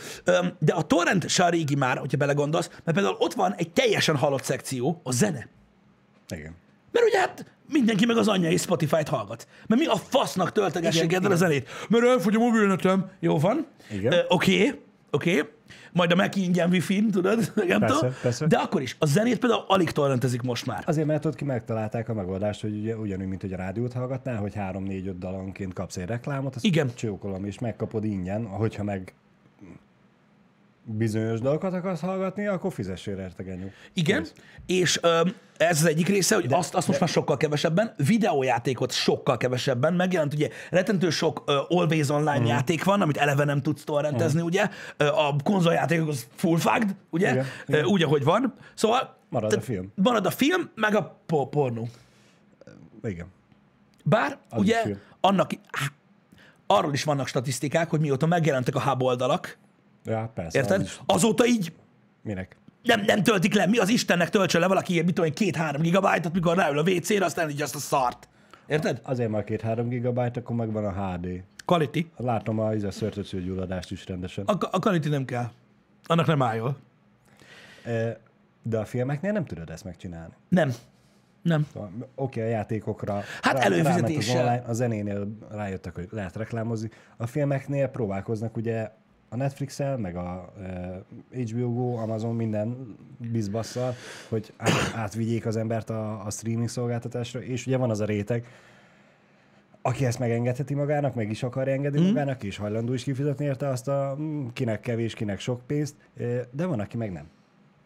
de 0.59 0.73
a 0.73 0.83
torrent 0.83 1.29
se 1.29 1.45
a 1.45 1.49
régi 1.49 1.75
már, 1.75 1.99
hogyha 1.99 2.16
belegondolsz, 2.16 2.68
mert 2.68 2.97
például 2.97 3.16
ott 3.18 3.35
van 3.35 3.55
egy 3.55 3.70
teljesen 3.70 4.16
halott 4.16 4.43
szekció, 4.45 5.01
a 5.05 5.12
zene. 5.12 5.49
Igen. 6.29 6.55
Mert 6.93 7.07
ugye 7.07 7.18
hát 7.18 7.47
mindenki 7.68 8.07
meg 8.07 8.16
az 8.16 8.29
anyja 8.29 8.51
és 8.51 8.61
Spotify-t 8.61 9.09
hallgat. 9.09 9.47
Mert 9.66 9.81
mi 9.81 9.87
a 9.87 9.97
fasznak 9.97 10.53
töltegessek 10.53 11.18
a 11.23 11.35
zenét? 11.35 11.68
Mert 11.89 12.05
elfogy 12.05 12.35
a 12.35 12.39
mobilnetem. 12.39 13.11
Jó 13.20 13.39
van. 13.39 13.66
Igen. 13.91 14.12
Ö, 14.12 14.18
Oké, 15.15 15.41
oké. 15.41 15.51
Majd 15.93 16.13
a 16.13 16.15
Mac 16.15 16.37
ingyen 16.37 16.71
wifi 16.71 17.07
tudod? 17.07 17.53
Nem 17.69 17.81
Persze, 17.81 17.99
tudom. 17.99 18.15
persze. 18.23 18.47
De 18.47 18.57
akkor 18.57 18.83
is. 18.83 18.97
A 18.99 19.07
zenét 19.07 19.39
például 19.39 19.65
alig 19.67 19.91
torrentezik 19.91 20.43
most 20.43 20.67
már. 20.67 20.83
Azért, 20.87 21.07
mert 21.07 21.25
ott 21.25 21.35
ki 21.35 21.45
megtalálták 21.45 22.09
a 22.09 22.15
megoldást, 22.15 22.61
hogy 22.61 22.79
ugye, 22.79 22.97
ugyanúgy, 22.97 23.27
mint 23.27 23.41
hogy 23.41 23.53
a 23.53 23.57
rádiót 23.57 23.93
hallgatnál, 23.93 24.37
hogy 24.37 24.53
3-4-5 24.57 25.15
dalonként 25.19 25.73
kapsz 25.73 25.97
egy 25.97 26.07
reklámot, 26.07 26.55
azt 26.55 26.65
Igen. 26.65 26.91
csókolom, 26.95 27.45
és 27.45 27.59
megkapod 27.59 28.05
ingyen, 28.05 28.47
hogyha 28.47 28.85
meg 28.85 29.15
bizonyos 30.85 31.41
dolgokat 31.41 31.74
akarsz 31.74 32.01
hallgatni, 32.01 32.47
akkor 32.47 32.72
fizessél 32.72 33.18
érte, 33.18 33.43
genyó. 33.43 33.66
Igen, 33.93 34.26
és 34.66 34.99
öm, 35.03 35.35
ez 35.57 35.78
az 35.78 35.87
egyik 35.87 36.09
része, 36.09 36.35
hogy 36.35 36.47
de, 36.47 36.57
azt, 36.57 36.74
azt 36.74 36.87
most 36.87 37.01
már 37.01 37.09
sokkal 37.09 37.37
kevesebben, 37.37 37.95
videójátékot 37.97 38.93
sokkal 38.93 39.37
kevesebben, 39.37 39.95
megjelent 39.95 40.35
ugye 40.35 40.49
rettentő 40.70 41.11
sok 41.11 41.45
uh, 41.47 41.55
Always 41.68 42.09
Online 42.09 42.39
mm. 42.39 42.45
játék 42.45 42.85
van, 42.85 43.01
amit 43.01 43.16
eleve 43.16 43.45
nem 43.45 43.61
tudsz 43.61 43.85
torrentezni, 43.85 44.41
mm. 44.41 44.45
ugye, 44.45 44.68
Ö, 44.97 45.07
a 45.07 45.37
konzoljátékok 45.45 46.09
az 46.09 46.26
full 46.35 46.59
fucked, 46.59 46.95
ugye, 47.11 47.30
Igen, 47.30 47.45
Ö, 47.66 47.72
igen. 47.72 47.85
úgy, 47.85 48.03
ahogy 48.03 48.24
van, 48.24 48.55
szóval... 48.74 49.16
Marad 49.28 49.51
te- 49.51 49.57
a 49.57 49.61
film. 49.61 49.93
Marad 49.95 50.26
a 50.26 50.30
film, 50.30 50.70
meg 50.74 50.95
a 50.95 51.20
po- 51.26 51.51
pornó. 51.51 51.89
Igen. 53.03 53.26
Bár, 54.05 54.39
Az 54.49 54.61
ugye, 54.61 54.83
annak, 55.20 55.51
há, 55.70 55.87
arról 56.66 56.93
is 56.93 57.05
vannak 57.05 57.26
statisztikák, 57.26 57.91
hogy 57.91 58.01
mióta 58.01 58.26
megjelentek 58.26 58.74
a 58.74 58.80
hub 58.80 59.03
oldalak, 59.03 59.59
Ja, 60.05 60.31
persze. 60.35 60.59
érted? 60.59 60.89
Azóta 61.07 61.47
így 61.47 61.73
Minek? 62.23 62.57
nem, 62.83 63.01
nem 63.07 63.23
töltik 63.23 63.55
le. 63.55 63.67
Mi 63.67 63.79
az 63.79 63.89
Istennek 63.89 64.29
töltsön 64.31 64.61
le 64.61 64.67
valaki 64.67 64.93
ilyen, 64.93 65.05
mit 65.05 65.15
tudom 65.15 65.33
két-három 65.33 65.83
gigabájtot, 65.83 66.33
mikor 66.33 66.57
ráül 66.57 66.79
a 66.79 66.83
WC-re, 66.83 67.25
aztán 67.25 67.51
így 67.51 67.63
azt 67.63 67.75
a 67.75 67.79
szart. 67.79 68.29
Érted? 68.67 69.01
Azért 69.03 69.31
már 69.31 69.45
két-három 69.45 69.89
gigabyte, 69.89 70.41
akkor 70.41 70.57
megvan 70.57 70.85
a 70.85 71.13
HD. 71.15 71.43
Quality. 71.65 72.07
Látom 72.17 72.59
a, 72.59 72.69
a 72.69 72.91
szörtöcőgyulladást 72.91 73.91
is 73.91 74.07
rendesen. 74.07 74.45
A, 74.45 74.53
a 74.71 74.79
quality 74.79 75.09
nem 75.09 75.25
kell. 75.25 75.51
Annak 76.07 76.27
nem 76.27 76.43
áll 76.43 76.55
jól. 76.57 76.77
De 78.63 78.79
a 78.79 78.85
filmeknél 78.85 79.33
nem 79.33 79.45
tudod 79.45 79.71
ezt 79.71 79.85
megcsinálni. 79.85 80.33
Nem. 80.49 80.73
Nem. 81.43 81.67
Szóval, 81.73 81.91
Oké, 82.15 82.41
a 82.43 82.47
játékokra 82.47 83.23
Hát 83.43 83.55
rá- 83.55 83.65
előfizetéssel. 83.65 84.37
az 84.37 84.45
online, 84.47 84.63
a 84.69 84.73
zenénél 84.73 85.27
rájöttek, 85.51 85.95
hogy 85.95 86.09
lehet 86.11 86.37
reklámozni. 86.37 86.91
A 87.17 87.27
filmeknél 87.27 87.87
próbálkoznak 87.87 88.57
ugye 88.57 88.91
a 89.33 89.37
Netflix-el, 89.37 89.97
meg 89.97 90.16
a 90.16 90.53
e, 90.62 91.03
HBO 91.33 91.72
Go, 91.72 91.97
Amazon, 91.97 92.35
minden 92.35 92.97
bizbasszal, 93.18 93.95
hogy 94.28 94.53
át, 94.57 94.93
átvigyék 94.95 95.47
az 95.47 95.57
embert 95.57 95.91
a, 95.91 96.26
a 96.26 96.30
streaming 96.30 96.68
szolgáltatásra, 96.68 97.43
és 97.43 97.66
ugye 97.66 97.76
van 97.76 97.91
az 97.91 98.01
a 98.01 98.05
réteg, 98.05 98.47
aki 99.83 100.05
ezt 100.05 100.18
megengedheti 100.18 100.74
magának, 100.74 101.14
meg 101.14 101.30
is 101.30 101.43
akarja 101.43 101.72
engedni 101.72 102.01
mm. 102.01 102.07
magának, 102.07 102.43
és 102.43 102.57
hajlandó 102.57 102.93
is 102.93 103.03
kifizetni 103.03 103.45
érte 103.45 103.68
azt 103.68 103.89
a 103.89 104.16
mm, 104.20 104.47
kinek 104.53 104.80
kevés, 104.80 105.14
kinek 105.14 105.41
sok 105.41 105.66
pénzt, 105.66 105.95
de 106.51 106.66
van, 106.66 106.80
aki 106.80 106.97
meg 106.97 107.12
nem. 107.12 107.28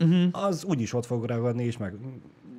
Uh-huh. 0.01 0.44
Az 0.44 0.64
úgyis 0.64 0.92
ott 0.92 1.07
fog 1.07 1.24
ragadni, 1.24 1.64
és 1.64 1.76
meg 1.76 1.92
mm, 1.92 2.14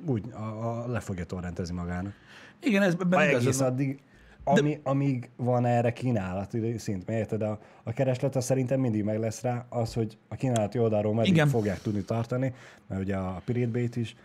úgy 0.06 0.24
a, 0.32 0.42
a, 0.42 0.86
le 0.86 1.00
fogja 1.00 1.24
torrentezni 1.24 1.74
magának. 1.74 2.12
Igen, 2.60 2.82
ez 2.82 2.96
egész 3.10 3.40
igazad 3.40 3.62
van. 3.62 3.72
addig, 3.72 4.00
ami, 4.48 4.80
amíg 4.82 5.30
van 5.36 5.64
erre 5.64 5.92
kínálati 5.92 6.78
szint, 6.78 7.06
mert 7.06 7.18
érted, 7.18 7.42
a, 7.42 7.58
a 7.82 7.92
kereslet 7.92 8.36
az 8.36 8.44
szerintem 8.44 8.80
mindig 8.80 9.04
meg 9.04 9.18
lesz 9.18 9.40
rá, 9.40 9.66
az, 9.68 9.94
hogy 9.94 10.18
a 10.28 10.34
kínálati 10.34 10.78
oldalról 10.78 11.14
meddig 11.14 11.32
Igen. 11.32 11.48
fogják 11.48 11.80
tudni 11.80 12.02
tartani, 12.02 12.52
mert 12.86 13.02
ugye 13.02 13.16
a 13.16 13.42
Pirate 13.44 13.70
Bay-t 13.70 13.96
is 13.96 14.16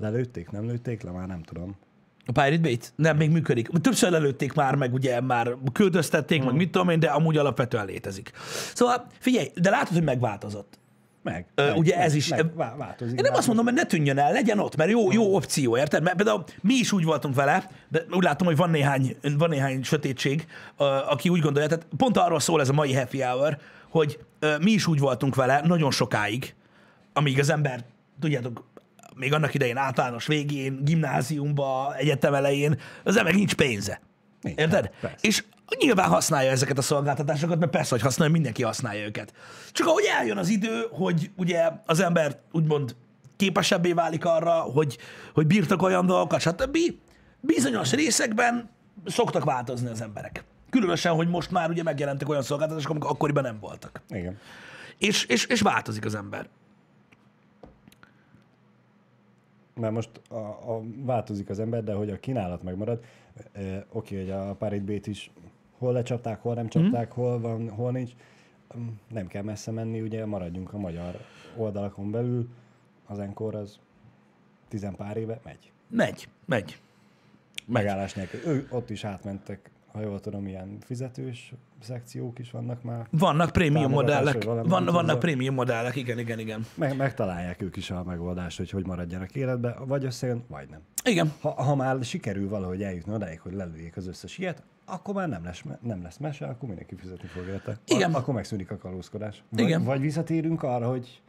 lelőtték, 0.00 0.50
nem 0.50 0.66
lőtték 0.66 1.02
le, 1.02 1.10
már 1.10 1.26
nem 1.26 1.42
tudom. 1.42 1.76
A 2.26 2.32
Pirate 2.32 2.58
Bay-t? 2.62 2.92
Nem, 2.96 3.16
még 3.16 3.30
működik. 3.30 3.68
Többször 3.68 4.10
lelőtték 4.10 4.52
már, 4.52 4.74
meg 4.74 4.92
ugye 4.92 5.20
már 5.20 5.56
küldöztették, 5.72 6.38
Hmm. 6.38 6.46
meg 6.46 6.56
mit 6.56 6.70
tudom 6.70 6.88
én, 6.88 7.00
de 7.00 7.06
amúgy 7.06 7.36
alapvetően 7.36 7.86
létezik. 7.86 8.30
Szóval 8.74 9.06
figyelj, 9.18 9.50
de 9.54 9.70
látod, 9.70 9.94
hogy 9.94 10.04
megváltozott. 10.04 10.78
Meg. 11.22 11.46
Ö, 11.54 11.66
meg 11.68 11.76
ugye 11.78 11.96
meg, 11.96 12.04
ez 12.04 12.14
is- 12.14 12.28
Meg, 12.28 12.54
vá- 12.56 12.76
változik. 12.76 13.18
Én 13.18 13.24
nem 13.24 13.34
azt 13.34 13.46
mondom, 13.46 13.64
hogy 13.64 13.74
ne 13.74 13.84
tűnjön 13.84 14.18
el, 14.18 14.32
legyen 14.32 14.58
ott, 14.58 14.76
mert 14.76 14.90
jó, 14.90 15.12
jó 15.12 15.34
opció, 15.34 15.76
érted? 15.76 16.02
Mert 16.02 16.16
például 16.16 16.44
mi 16.60 16.74
is 16.74 16.92
úgy 16.92 17.04
voltunk 17.04 17.34
vele, 17.34 17.70
de 17.88 18.04
úgy 18.10 18.22
látom, 18.22 18.46
hogy 18.46 18.56
van 18.56 18.70
néhány, 18.70 19.16
van 19.38 19.48
néhány 19.48 19.82
sötétség, 19.82 20.46
aki 21.08 21.28
úgy 21.28 21.40
gondolja, 21.40 21.68
tehát 21.68 21.86
pont 21.96 22.16
arról 22.16 22.40
szól 22.40 22.60
ez 22.60 22.68
a 22.68 22.72
mai 22.72 22.94
happy 22.94 23.20
hour, 23.20 23.58
hogy 23.88 24.18
mi 24.60 24.70
is 24.70 24.86
úgy 24.86 24.98
voltunk 24.98 25.34
vele 25.34 25.60
nagyon 25.64 25.90
sokáig, 25.90 26.54
amíg 27.12 27.38
az 27.38 27.50
ember, 27.50 27.84
tudjátok, 28.20 28.64
még 29.16 29.32
annak 29.32 29.54
idején 29.54 29.76
általános 29.76 30.26
végén, 30.26 30.84
gimnáziumba, 30.84 31.94
egyetem 31.96 32.34
elején, 32.34 32.78
az 33.04 33.16
ember 33.16 33.34
nincs 33.34 33.54
pénze. 33.54 34.00
Nincs, 34.40 34.60
Érted? 34.60 34.90
persze. 35.00 35.16
És 35.20 35.44
nyilván 35.78 36.08
használja 36.08 36.50
ezeket 36.50 36.78
a 36.78 36.82
szolgáltatásokat, 36.82 37.58
mert 37.58 37.70
persze, 37.70 37.90
hogy 37.90 38.00
használja, 38.00 38.32
mindenki 38.32 38.62
használja 38.62 39.04
őket. 39.04 39.32
Csak 39.72 39.86
ahogy 39.86 40.04
eljön 40.18 40.36
az 40.36 40.48
idő, 40.48 40.86
hogy 40.90 41.30
ugye 41.36 41.70
az 41.86 42.00
ember 42.00 42.38
úgymond 42.52 42.94
képesebbé 43.36 43.92
válik 43.92 44.24
arra, 44.24 44.52
hogy, 44.52 44.98
hogy 45.34 45.46
bírtak 45.46 45.82
olyan 45.82 46.06
dolgokat, 46.06 46.40
stb. 46.40 46.78
Bizonyos 47.40 47.92
részekben 47.92 48.70
szoktak 49.06 49.44
változni 49.44 49.88
az 49.88 50.00
emberek. 50.00 50.44
Különösen, 50.70 51.14
hogy 51.14 51.28
most 51.28 51.50
már 51.50 51.70
ugye 51.70 51.82
megjelentek 51.82 52.28
olyan 52.28 52.42
szolgáltatások, 52.42 52.90
amik 52.90 53.04
akkoriban 53.04 53.42
nem 53.42 53.58
voltak. 53.60 54.00
Igen. 54.08 54.38
És, 54.98 55.24
és, 55.24 55.46
és 55.46 55.60
változik 55.60 56.04
az 56.04 56.14
ember. 56.14 56.48
Mert 59.74 59.92
most 59.92 60.10
a, 60.28 60.36
a, 60.36 60.82
változik 60.96 61.48
az 61.48 61.58
ember, 61.58 61.84
de 61.84 61.92
hogy 61.92 62.10
a 62.10 62.18
kínálat 62.18 62.62
megmarad, 62.62 63.04
e, 63.52 63.86
oké, 63.92 64.16
hogy 64.16 64.30
a 64.30 64.54
Pirate 64.54 64.84
Bay-t 64.84 65.06
is 65.06 65.30
hol 65.82 65.92
lecsapták, 65.92 66.42
hol 66.42 66.54
nem 66.54 66.68
csapták, 66.68 67.08
mm. 67.08 67.14
hol 67.14 67.40
van, 67.40 67.70
hol 67.70 67.92
nincs. 67.92 68.10
Mm, 68.78 68.88
Nem 69.08 69.26
kell 69.26 69.42
messze 69.42 69.70
menni, 69.70 70.00
ugye 70.00 70.26
maradjunk 70.26 70.72
a 70.72 70.78
magyar 70.78 71.18
oldalakon 71.56 72.10
belül. 72.10 72.48
Az 73.06 73.18
Encore 73.18 73.58
az 73.58 73.78
tizen 74.68 74.94
pár 74.94 75.16
éve 75.16 75.40
megy. 75.44 75.72
Megy, 75.88 76.28
megy. 76.44 76.80
Megállás 77.66 78.14
nélkül. 78.14 78.40
Ő, 78.46 78.66
ott 78.70 78.90
is 78.90 79.04
átmentek, 79.04 79.70
ha 79.92 80.00
jól 80.00 80.20
tudom, 80.20 80.46
ilyen 80.46 80.76
fizetős 80.80 81.52
szekciók 81.80 82.38
is 82.38 82.50
vannak 82.50 82.82
már. 82.82 83.06
Vannak 83.10 83.50
prémium 83.50 83.90
modellek. 83.90 84.44
Van, 84.44 84.66
vannak 84.66 84.94
tudom. 84.94 85.18
prémium 85.18 85.54
modellek, 85.54 85.96
igen, 85.96 86.18
igen, 86.18 86.38
igen. 86.38 86.66
Meg, 86.74 86.96
megtalálják 86.96 87.62
ők 87.62 87.76
is 87.76 87.90
a 87.90 88.04
megoldást, 88.04 88.58
hogy 88.58 88.70
hogy 88.70 88.86
maradjanak 88.86 89.34
életbe, 89.34 89.76
vagy 89.86 90.04
összejön, 90.04 90.44
vagy 90.48 90.68
nem. 90.68 90.80
Igen, 91.04 91.32
Ha, 91.40 91.62
ha 91.62 91.74
már 91.74 92.04
sikerül 92.04 92.48
valahogy 92.48 92.82
eljutni 92.82 93.12
odáig, 93.12 93.40
hogy 93.40 93.52
lelőjék 93.52 93.96
az 93.96 94.06
összes 94.06 94.38
ilyet, 94.38 94.62
akkor 94.92 95.14
már 95.14 95.28
nem 95.28 95.44
lesz, 95.44 95.62
nem 95.80 96.02
lesz 96.02 96.16
mese, 96.16 96.46
akkor 96.46 96.68
mindenki 96.68 96.94
fizetni 96.94 97.28
fog 97.28 97.46
érte. 97.46 97.78
Igen. 97.86 98.14
Akkor 98.14 98.34
megszűnik 98.34 98.70
a 98.70 98.76
kalózkodás. 98.76 99.42
Vagy, 99.50 99.64
Igen. 99.64 99.84
Vagy 99.84 100.00
visszatérünk 100.00 100.62
arra, 100.62 100.88
hogy 100.88 101.22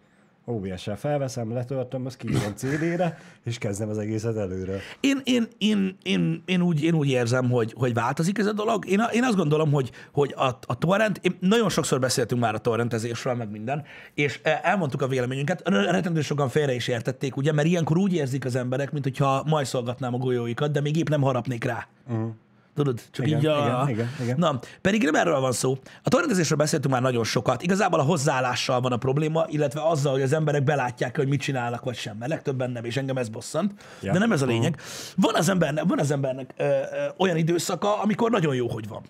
OBS-sel 0.46 0.98
felveszem, 0.98 1.54
letöltöm, 1.54 2.06
azt 2.06 2.18
kiírom 2.18 2.54
CD-re, 2.56 3.18
és 3.44 3.58
kezdem 3.58 3.90
az 3.90 3.98
egészet 3.98 4.38
előről. 4.38 4.80
Én, 5.00 5.22
én, 5.24 5.48
én, 5.58 5.98
én, 6.04 6.44
én, 6.46 6.62
úgy, 6.62 6.84
én 6.84 6.94
úgy 6.94 7.10
érzem, 7.10 7.50
hogy, 7.50 7.74
hogy 7.78 7.94
változik 7.94 8.38
ez 8.38 8.46
a 8.46 8.54
dolog. 8.54 8.90
Én, 8.90 9.02
én 9.14 9.24
azt 9.24 9.36
gondolom, 9.36 9.72
hogy, 9.72 9.92
hogy 10.12 10.34
a, 10.38 10.48
a 10.66 10.78
torrent, 10.78 11.20
én, 11.22 11.38
nagyon 11.40 11.70
sokszor 11.70 12.00
beszéltünk 12.00 12.42
már 12.42 12.54
a 12.54 12.58
torrentezésről, 12.58 13.34
meg 13.34 13.52
minden, 13.52 13.84
és 14.14 14.40
e, 14.44 14.60
elmondtuk 14.64 15.02
a 15.02 15.08
véleményünket. 15.08 15.62
Rettenető 15.70 16.22
sokan 16.22 16.50
félre 16.50 16.74
is 16.74 16.88
értették, 16.88 17.36
ugye, 17.36 17.52
mert 17.52 17.68
ilyenkor 17.68 17.98
úgy 17.98 18.14
érzik 18.14 18.46
az 18.46 18.56
emberek, 18.56 18.92
mint 18.92 19.04
hogyha 19.04 19.44
majd 19.48 19.66
szolgatnám 19.66 20.14
a 20.14 20.18
golyóikat, 20.18 20.72
de 20.72 20.82
még 20.82 20.98
épp 20.98 21.10
nem 21.10 21.22
harapnék 21.22 21.64
rá. 21.64 21.88
Uh-huh. 22.10 22.30
Tudod, 22.76 23.02
csak 23.12 23.28
Igen, 23.28 23.40
így 23.40 23.46
a... 23.46 23.86
igen, 23.88 23.90
igen, 23.90 24.10
igen. 24.22 24.38
Na, 24.38 24.60
pedig 24.82 25.04
nem 25.04 25.16
erről 25.16 25.40
van 25.40 25.52
szó. 25.52 25.78
A 26.04 26.10
torrentezésről 26.10 26.58
beszéltünk 26.58 26.94
már 26.94 27.04
nagyon 27.04 27.24
sokat. 27.24 27.62
Igazából 27.62 28.00
a 28.00 28.04
hozzáállással 28.04 28.82
van 28.82 28.92
a 28.92 28.98
probléma, 28.98 29.46
illetve 29.48 29.88
azzal, 29.88 30.12
hogy 30.12 30.22
az 30.22 30.34
emberek 30.34 30.64
belátják, 30.64 31.16
hogy 31.16 31.28
mit 31.28 31.42
csinálnak, 31.42 31.84
vagy 31.84 31.96
sem. 31.96 32.18
Mert 32.18 32.32
legtöbben 32.32 32.72
nem, 32.72 32.86
és 32.86 32.98
engem 32.98 33.18
ez 33.18 33.30
bosszant. 33.30 33.74
Ja. 34.02 34.12
De 34.12 34.20
nem 34.20 34.32
ez 34.32 34.42
a 34.42 34.46
lényeg. 34.46 34.82
Van 35.16 35.36
az 35.36 35.50
embernek, 35.50 35.84
van 35.88 36.00
az 36.00 36.12
embernek 36.12 36.54
ö, 36.58 36.64
ö, 36.64 36.80
olyan 37.18 37.38
időszaka, 37.38 38.02
amikor 38.02 38.32
nagyon 38.32 38.56
jó, 38.56 38.70
hogy 38.70 38.88
van. 38.88 39.02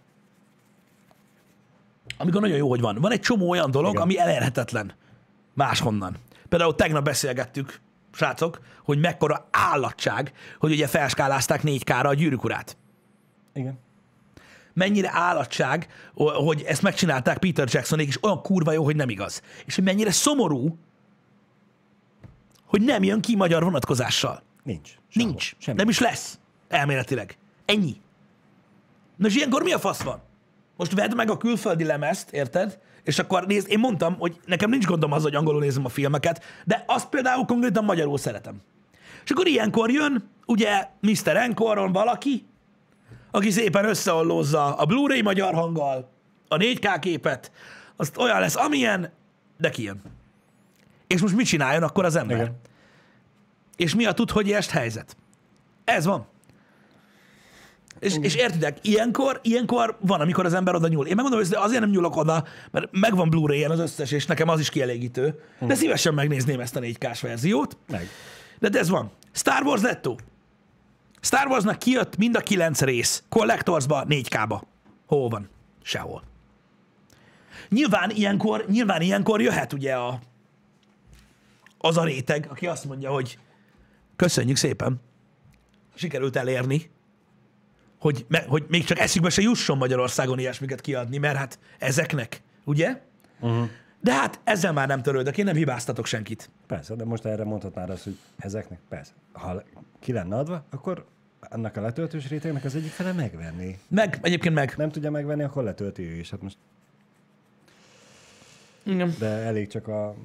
Amikor 2.18 2.42
nagyon 2.42 2.58
jó, 2.58 2.70
hogy 2.70 2.82
van. 2.82 2.98
Van 3.02 3.12
egy 3.12 3.20
csomó 3.20 3.50
olyan 3.50 3.72
dolog, 3.72 3.92
Igen. 3.92 4.02
ami 4.02 4.20
elérhetetlen 4.20 4.94
máshonnan. 5.54 6.16
Például 6.50 6.76
tegnap 6.76 7.04
beszélgettük, 7.04 7.80
srácok, 8.12 8.60
hogy 8.84 9.00
mekkora 9.00 9.48
állatság, 9.52 10.32
hogy 10.60 10.72
ugye 10.72 10.88
felskálázták 10.88 11.62
4K-ra 11.64 12.08
a 12.08 12.14
gyűrűk 12.14 12.44
urát 12.44 12.78
Igen. 13.54 13.80
mennyire 14.74 15.10
állatság, 15.14 15.88
hogy 16.16 16.62
ezt 16.62 16.82
megcsinálták 16.82 17.38
Peter 17.38 17.68
Jacksonék, 17.72 18.08
és 18.08 18.24
olyan 18.24 18.42
kurva 18.42 18.72
jó, 18.72 18.84
hogy 18.84 18.96
nem 18.96 19.10
igaz. 19.10 19.42
És 19.66 19.76
hogy 19.76 19.84
mennyire 19.84 20.12
szomorú, 20.12 20.78
hogy 22.66 22.82
nem 22.82 23.04
jön 23.04 23.22
ki 23.22 23.36
magyar 23.36 23.64
vonatkozással. 23.64 24.42
Nincs. 24.64 24.88
Sehol. 24.88 25.30
Nincs. 25.30 25.56
Semmi. 25.58 25.78
Nem 25.78 25.90
is 25.90 26.00
lesz. 26.00 26.40
Elméletileg. 26.68 27.38
Ennyi. 27.66 27.96
Na 29.16 29.28
és 29.28 29.36
ilyenkor 29.36 29.64
mi 29.64 29.72
a 29.72 29.80
fasz 29.80 30.02
van? 30.02 30.22
Most 30.78 30.94
vedd 30.94 31.16
meg 31.16 31.30
a 31.30 31.38
külföldi 31.38 31.84
lemezt, 31.84 32.32
érted? 32.32 32.80
És 33.04 33.20
akkor 33.20 33.46
nézd, 33.46 33.70
én 33.70 33.80
mondtam, 33.80 34.16
hogy 34.20 34.40
nekem 34.46 34.70
nincs 34.70 34.86
gondom 34.86 35.12
az, 35.12 35.24
hogy 35.24 35.36
angolul 35.36 35.60
nézem 35.60 35.86
a 35.86 35.90
filmeket, 35.90 36.44
de 36.66 36.84
azt 36.88 37.10
például 37.10 37.46
konkrétan 37.46 37.84
magyarul 37.84 38.18
szeretem. 38.18 38.62
És 39.24 39.32
akkor 39.32 39.48
ilyenkor 39.48 39.92
jön, 39.92 40.30
ugye 40.46 40.88
Mr. 41.00 41.36
Encoron 41.36 41.92
valaki, 41.92 42.46
aki 43.36 43.52
szépen 43.52 43.86
összeollózza 43.86 44.76
a 44.76 44.86
Blu-ray 44.86 45.22
magyar 45.22 45.54
hanggal, 45.54 46.10
a 46.48 46.58
4K 46.58 46.98
képet, 47.00 47.52
azt 47.96 48.18
olyan 48.18 48.40
lesz, 48.40 48.56
amilyen, 48.56 49.12
de 49.58 49.70
kijön. 49.70 50.02
És 51.08 51.22
most 51.22 51.36
mit 51.36 51.46
csináljon 51.46 51.84
akkor 51.84 52.06
az 52.06 52.16
ember? 52.16 52.38
Igen. 52.38 52.60
És 53.76 53.96
mi 53.96 54.06
a 54.06 54.12
tud, 54.12 54.32
hogy 54.32 54.52
est 54.52 54.70
helyzet? 54.70 55.18
Ez 55.84 56.06
van. 56.06 56.28
És, 58.00 58.16
és 58.22 58.36
értitek, 58.36 58.78
ilyenkor, 58.82 59.40
ilyenkor 59.44 59.98
van, 60.00 60.22
amikor 60.22 60.46
az 60.46 60.54
ember 60.54 60.76
oda 60.76 60.88
nyúl. 60.88 61.08
Én 61.08 61.16
megmondom, 61.16 61.40
hogy 61.40 61.54
azért 61.54 61.82
nem 61.82 61.90
nyúlok 61.90 62.16
oda, 62.16 62.44
mert 62.72 62.88
megvan 62.92 63.30
Blu-ray-en 63.30 63.72
az 63.72 63.80
összes, 63.80 64.12
és 64.12 64.26
nekem 64.26 64.48
az 64.48 64.60
is 64.60 64.70
kielégítő. 64.70 65.40
De 65.60 65.76
szívesen 65.76 66.14
megnézném 66.14 66.60
ezt 66.60 66.76
a 66.76 66.80
4K-s 66.80 67.22
verziót. 67.22 67.78
Meg. 67.88 68.08
De, 68.60 68.70
de 68.70 68.80
ez 68.80 68.90
van. 68.90 69.12
Star 69.32 69.64
Wars 69.64 69.82
Netto. 69.82 70.16
Star 71.24 71.48
Warsnak 71.48 71.80
kijött 71.80 72.18
mind 72.18 72.36
a 72.36 72.40
kilenc 72.40 72.82
rész. 72.82 73.24
Collectorsba, 73.30 74.06
4K-ba. 74.10 74.62
Hol 75.06 75.30
van? 75.30 75.50
Sehol. 75.82 76.24
Nyilván 77.70 78.10
ilyenkor, 78.10 78.66
nyilván 78.68 79.02
ilyenkor 79.02 79.42
jöhet 79.42 79.74
ugye 79.74 79.96
a, 79.96 80.20
az 81.78 81.98
a 81.98 82.04
réteg, 82.04 82.48
aki 82.50 82.68
azt 82.68 82.86
mondja, 82.86 83.12
hogy 83.12 83.38
köszönjük 84.16 84.58
szépen, 84.58 85.02
sikerült 85.96 86.36
elérni, 86.36 86.92
hogy, 88.00 88.26
me, 88.28 88.44
hogy 88.48 88.66
még 88.68 88.84
csak 88.84 89.00
eszükbe 89.00 89.30
se 89.30 89.42
jusson 89.42 89.78
Magyarországon 89.78 90.40
ilyesmiket 90.40 90.82
kiadni, 90.82 91.18
mert 91.18 91.38
hát 91.38 91.60
ezeknek, 91.80 92.42
ugye? 92.64 93.02
Uh-huh. 93.40 93.70
De 94.02 94.14
hát 94.14 94.40
ezzel 94.44 94.74
már 94.74 94.88
nem 94.88 95.02
törődök, 95.02 95.38
én 95.38 95.46
nem 95.46 95.56
hibáztatok 95.56 96.06
senkit. 96.06 96.50
Persze, 96.68 96.96
de 96.96 97.06
most 97.06 97.26
erre 97.26 97.44
mondhatnád 97.44 97.90
azt, 97.90 98.04
hogy 98.04 98.18
ezeknek 98.38 98.80
persze. 98.90 99.12
Ha 99.32 99.64
ki 100.00 100.12
lenne 100.12 100.38
adva, 100.38 100.66
akkor 100.70 101.06
annak 101.50 101.78
a 101.78 101.82
letöltős 101.82 102.30
rétegnek 102.30 102.64
az 102.64 102.76
egyik 102.76 102.92
fele 102.92 103.12
megvenni. 103.12 103.78
Meg, 103.88 104.20
egyébként 104.22 104.54
meg. 104.54 104.74
Nem 104.78 104.90
tudja 104.90 105.12
megvenni, 105.12 105.44
akkor 105.44 105.64
letölti 105.64 106.04
ő 106.04 106.16
is. 106.16 106.30
Hát 106.30 106.42
most, 106.42 106.58
Igen. 108.84 109.16
de 109.20 109.26
elég 109.26 109.68
csak 109.68 109.88
a 109.88 110.16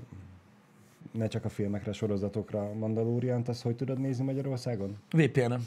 ne 1.12 1.28
csak 1.28 1.44
a 1.44 1.48
filmekre, 1.48 1.92
sorozatokra 1.92 2.72
Mandaloriant, 2.72 3.48
azt 3.48 3.62
hogy 3.62 3.76
tudod 3.76 3.98
nézni 4.00 4.24
Magyarországon? 4.24 4.96
VPN-em. 5.10 5.66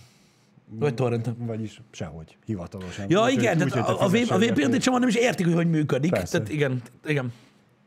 Vagy 0.73 0.93
torrentem. 0.93 1.35
Vagyis 1.37 1.81
sehogy, 1.91 2.37
hivatalosan. 2.45 3.05
Ja, 3.09 3.19
Úgyhogy- 3.21 3.41
igen, 3.41 3.53
úgyhogy 3.55 3.71
tehát 3.71 3.85
te 3.87 3.93
a, 3.93 4.01
a, 4.01 4.35
a 4.35 4.39
VPN-t 4.39 4.81
csomóan 4.81 5.01
nem 5.01 5.09
is 5.09 5.15
értik, 5.15 5.45
hogy 5.45 5.55
hogy 5.55 5.69
működik. 5.69 6.11
Persze. 6.11 6.37
Tehát 6.37 6.53
igen, 6.53 6.81
igen. 7.05 7.33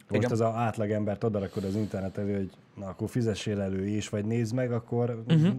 Most 0.09 0.23
igen. 0.23 0.31
az 0.31 0.41
a 0.41 0.49
átlagembert 0.49 1.25
odarakod 1.25 1.65
az 1.65 1.75
internet 1.75 2.19
elő, 2.19 2.37
hogy 2.37 2.51
na 2.75 2.87
akkor 2.87 3.09
fizessél 3.11 3.61
elő 3.61 3.89
és 3.89 4.09
vagy 4.09 4.25
nézd 4.25 4.55
meg, 4.55 4.73
akkor 4.73 5.23
uh-huh. 5.29 5.55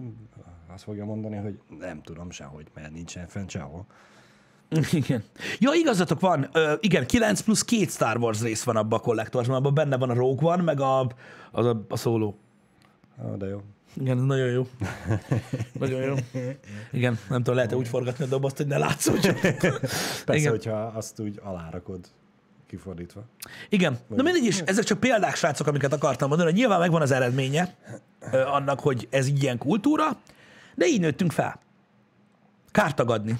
Azt 0.76 0.84
fogja 0.84 1.04
mondani, 1.04 1.36
hogy 1.36 1.58
nem 1.78 2.02
tudom 2.02 2.30
sehogy, 2.30 2.66
mert 2.74 2.92
nincsen 2.92 3.26
fent 3.26 3.50
sehol. 3.50 3.86
Igen. 4.92 5.24
Ja, 5.58 5.72
igazatok 5.72 6.20
van. 6.20 6.48
Ö, 6.52 6.74
igen, 6.80 7.06
9 7.06 7.40
plusz 7.40 7.64
2 7.64 7.84
Star 7.84 8.18
Wars 8.18 8.42
rész 8.42 8.62
van 8.62 8.76
abban 8.76 8.98
a 8.98 9.02
kollektorsban, 9.02 9.56
abban 9.56 9.74
benne 9.74 9.96
van 9.96 10.10
a 10.10 10.14
Rogue 10.14 10.52
One, 10.52 10.62
meg 10.62 10.80
a, 10.80 11.10
az 11.52 11.66
a, 11.66 11.84
a 11.88 11.96
szóló. 11.96 12.38
Ó, 13.24 13.36
de 13.36 13.46
jó. 13.46 13.62
Igen, 13.94 14.16
nagyon 14.16 14.50
jó. 14.50 14.66
Nagyon 15.80 16.02
jó. 16.02 16.14
Igen, 16.92 17.18
nem 17.28 17.38
tudom, 17.38 17.54
lehet 17.54 17.72
úgy 17.72 17.88
forgatni 17.88 18.24
a 18.24 18.28
dobozt, 18.28 18.56
hogy 18.56 18.66
ne 18.66 18.78
látszódjon. 18.78 19.34
Persze, 19.40 20.34
Igen. 20.34 20.50
Hogyha 20.50 20.76
azt 20.76 21.20
úgy 21.20 21.40
alárakod 21.42 22.00
kifordítva. 22.66 23.24
Igen. 23.68 23.98
Na 24.08 24.22
mindegy 24.22 24.44
is, 24.44 24.60
ezek 24.60 24.84
csak 24.84 25.00
példák, 25.00 25.34
srácok, 25.34 25.66
amiket 25.66 25.92
akartam 25.92 26.28
mondani, 26.28 26.50
hogy 26.50 26.58
nyilván 26.58 26.78
megvan 26.78 27.02
az 27.02 27.10
eredménye 27.10 27.74
ö, 28.32 28.40
annak, 28.40 28.80
hogy 28.80 29.08
ez 29.10 29.26
ilyen 29.26 29.58
kultúra, 29.58 30.18
de 30.76 30.86
így 30.86 31.00
nőttünk 31.00 31.32
fel. 31.32 31.60
Kár 32.70 32.94
tagadni. 32.94 33.38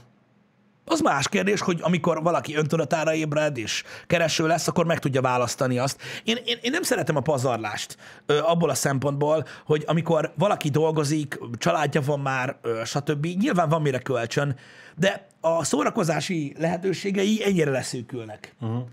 Az 0.89 1.01
más 1.01 1.29
kérdés, 1.29 1.61
hogy 1.61 1.79
amikor 1.83 2.23
valaki 2.23 2.55
öntudatára 2.57 3.15
ébred 3.15 3.59
és 3.59 3.85
kereső 4.07 4.47
lesz, 4.47 4.69
akkor 4.69 4.87
meg 4.87 4.99
tudja 4.99 5.21
választani 5.21 5.79
azt. 5.79 6.03
Én, 6.25 6.37
én, 6.45 6.59
én 6.63 6.71
nem 6.71 6.83
szeretem 6.83 7.17
a 7.17 7.21
pazarlást 7.21 7.97
ö, 8.27 8.39
abból 8.39 8.71
a 8.71 8.75
szempontból, 8.75 9.47
hogy 9.65 9.85
amikor 9.87 10.33
valaki 10.37 10.69
dolgozik, 10.69 11.39
családja 11.59 12.01
van 12.01 12.21
már, 12.21 12.57
ö, 12.63 12.81
stb. 12.85 13.27
Nyilván 13.27 13.69
van 13.69 13.83
mire 13.83 13.99
kölcsön, 13.99 14.57
de 14.97 15.27
a 15.41 15.65
szórakozási 15.65 16.55
lehetőségei 16.59 17.45
ennyire 17.45 17.71
leszűkülnek. 17.71 18.55
Uh-huh. 18.61 18.85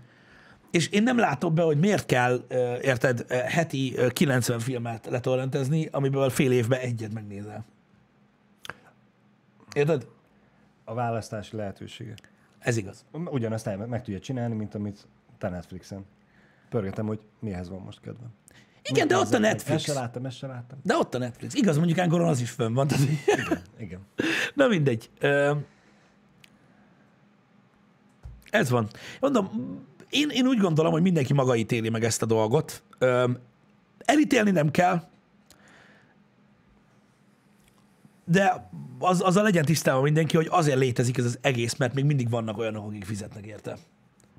És 0.70 0.88
én 0.88 1.02
nem 1.02 1.18
látom 1.18 1.54
be, 1.54 1.62
hogy 1.62 1.78
miért 1.78 2.06
kell, 2.06 2.44
ö, 2.48 2.74
érted, 2.82 3.24
heti 3.28 3.92
ö, 3.96 4.08
90 4.08 4.58
filmet 4.58 5.06
letorrentezni, 5.10 5.88
amiből 5.92 6.30
fél 6.30 6.52
évben 6.52 6.80
egyet 6.80 7.12
megnézel. 7.12 7.64
Érted? 9.74 10.06
A 10.84 10.94
választási 10.94 11.56
lehetősége. 11.56 12.14
Ez 12.58 12.76
igaz. 12.76 13.04
Ugyanazt 13.12 13.66
el, 13.66 13.86
meg 13.86 14.02
tudja 14.02 14.20
csinálni, 14.20 14.54
mint 14.54 14.74
amit 14.74 15.06
te 15.38 15.48
Netflixen. 15.48 16.04
Pörgetem, 16.68 17.06
hogy 17.06 17.20
mihez 17.40 17.68
van 17.68 17.80
most 17.80 18.00
kedvem. 18.00 18.28
Igen, 18.82 19.08
de 19.08 19.16
ott 19.16 19.34
a. 19.34 19.38
Netflix. 19.38 19.70
Ezt 19.70 19.84
se 19.84 19.92
láttam, 19.92 20.26
ezt 20.26 20.36
se 20.36 20.46
láttam. 20.46 20.78
De 20.82 20.96
ott 20.96 21.14
a 21.14 21.18
Netflix. 21.18 21.54
Igaz, 21.54 21.76
mondjuk 21.76 21.98
Angoron 21.98 22.28
az 22.28 22.40
is 22.40 22.50
fönn 22.50 22.74
van. 22.74 22.86
Tehát... 22.86 23.06
Igen. 23.78 24.00
Na 24.54 24.66
mindegy. 24.66 25.10
Ez 28.50 28.70
van. 28.70 28.88
Mondom, 29.20 29.50
én, 30.10 30.28
én 30.28 30.46
úgy 30.46 30.58
gondolom, 30.58 30.92
hogy 30.92 31.02
mindenki 31.02 31.32
maga 31.32 31.56
ítéli 31.56 31.88
meg 31.88 32.04
ezt 32.04 32.22
a 32.22 32.26
dolgot. 32.26 32.82
Elítélni 33.98 34.50
nem 34.50 34.70
kell, 34.70 35.02
de 38.24 38.70
az, 38.98 39.22
az 39.24 39.36
a 39.36 39.42
legyen 39.42 39.64
tisztában 39.64 40.02
mindenki, 40.02 40.36
hogy 40.36 40.48
azért 40.50 40.78
létezik 40.78 41.18
ez 41.18 41.24
az 41.24 41.38
egész, 41.40 41.76
mert 41.76 41.94
még 41.94 42.04
mindig 42.04 42.30
vannak 42.30 42.58
olyanok, 42.58 42.86
akik 42.86 43.04
fizetnek 43.04 43.46
érte. 43.46 43.76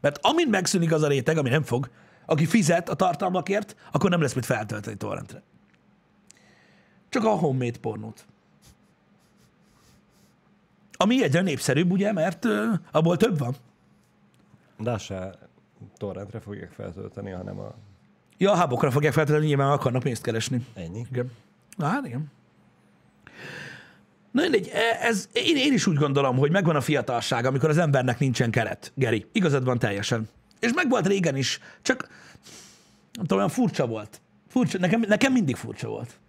Mert 0.02 0.20
amint 0.22 0.50
megszűnik 0.50 0.92
az 0.92 1.02
a 1.02 1.08
réteg, 1.08 1.38
ami 1.38 1.50
nem 1.50 1.64
fog, 1.64 1.90
aki 2.26 2.46
fizet 2.46 2.90
a 2.90 2.96
tartalmakért, 2.96 3.76
akkor 3.92 4.10
nem 4.10 4.22
lesz 4.22 4.34
mit 4.34 4.46
feltölteni 4.46 4.98
torrentre. 4.98 5.42
Csak 7.10 7.24
a 7.24 7.30
homemade 7.30 7.80
pornót. 7.82 8.26
Ami 10.98 11.24
egyre 11.24 11.42
népszerűbb, 11.42 11.92
ugye, 11.92 12.12
mert 12.12 12.46
ö, 12.46 12.66
abból 12.92 13.18
több 13.18 13.38
van. 13.38 13.56
De 14.78 14.92
azt 14.92 15.04
se 15.04 15.38
torrentre 15.98 16.40
fogják 16.40 16.72
feltölteni, 16.72 17.32
hanem 17.32 17.60
a 17.60 17.74
Ja, 18.38 18.52
a 18.52 18.62
hubokra 18.62 18.92
fogják 18.92 19.14
feltétlenül, 19.14 19.48
nyilván 19.48 19.72
akarnak 19.72 20.04
pénzt 20.04 20.22
keresni. 20.22 20.66
ennyi. 20.74 21.06
Igen. 21.12 21.32
Hát 21.78 22.06
igen. 22.06 22.32
Na 24.36 24.42
mindegy, 24.42 24.70
e- 24.74 24.98
ez, 25.02 25.30
én, 25.34 25.58
én 25.58 25.74
is 25.74 25.88
úgy 25.88 25.96
gondolom, 25.96 26.38
hogy 26.38 26.52
megvan 26.52 26.76
a 26.76 26.82
fiatalság, 26.82 27.46
amikor 27.46 27.70
az 27.70 27.78
embernek 27.78 28.20
nincsen 28.20 28.52
keret. 28.52 28.92
Geri, 28.96 29.26
igazad 29.32 29.64
van 29.64 29.80
teljesen. 29.80 30.30
És 30.60 30.74
meg 30.74 30.90
volt 30.90 31.08
régen 31.08 31.36
is, 31.36 31.60
csak 31.82 32.08
nem 33.14 33.22
tudom, 33.22 33.38
olyan 33.38 33.50
furcsa 33.50 33.88
volt. 33.88 34.22
Furcsa, 34.48 34.78
nekem, 34.78 35.04
nekem 35.08 35.32
mindig 35.32 35.56
furcsa 35.56 35.88
volt. 35.88 36.20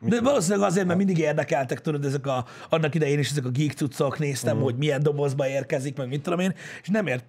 De 0.00 0.20
valószínűleg 0.20 0.68
azért, 0.68 0.86
mert 0.86 0.98
mindig 0.98 1.18
érdekeltek, 1.18 1.80
tudod, 1.80 2.04
ezek 2.04 2.26
a, 2.26 2.46
annak 2.68 2.94
idején 2.94 3.18
is 3.18 3.30
ezek 3.30 3.44
a 3.44 3.50
geek 3.50 3.72
cuccok, 3.72 4.18
néztem, 4.18 4.60
hogy 4.60 4.76
milyen 4.76 5.02
dobozba 5.02 5.48
érkezik, 5.48 5.96
meg 5.96 6.08
mit 6.08 6.22
tudom 6.22 6.38
én, 6.38 6.54
és 6.82 6.88
nem, 6.88 7.06
ért, 7.06 7.24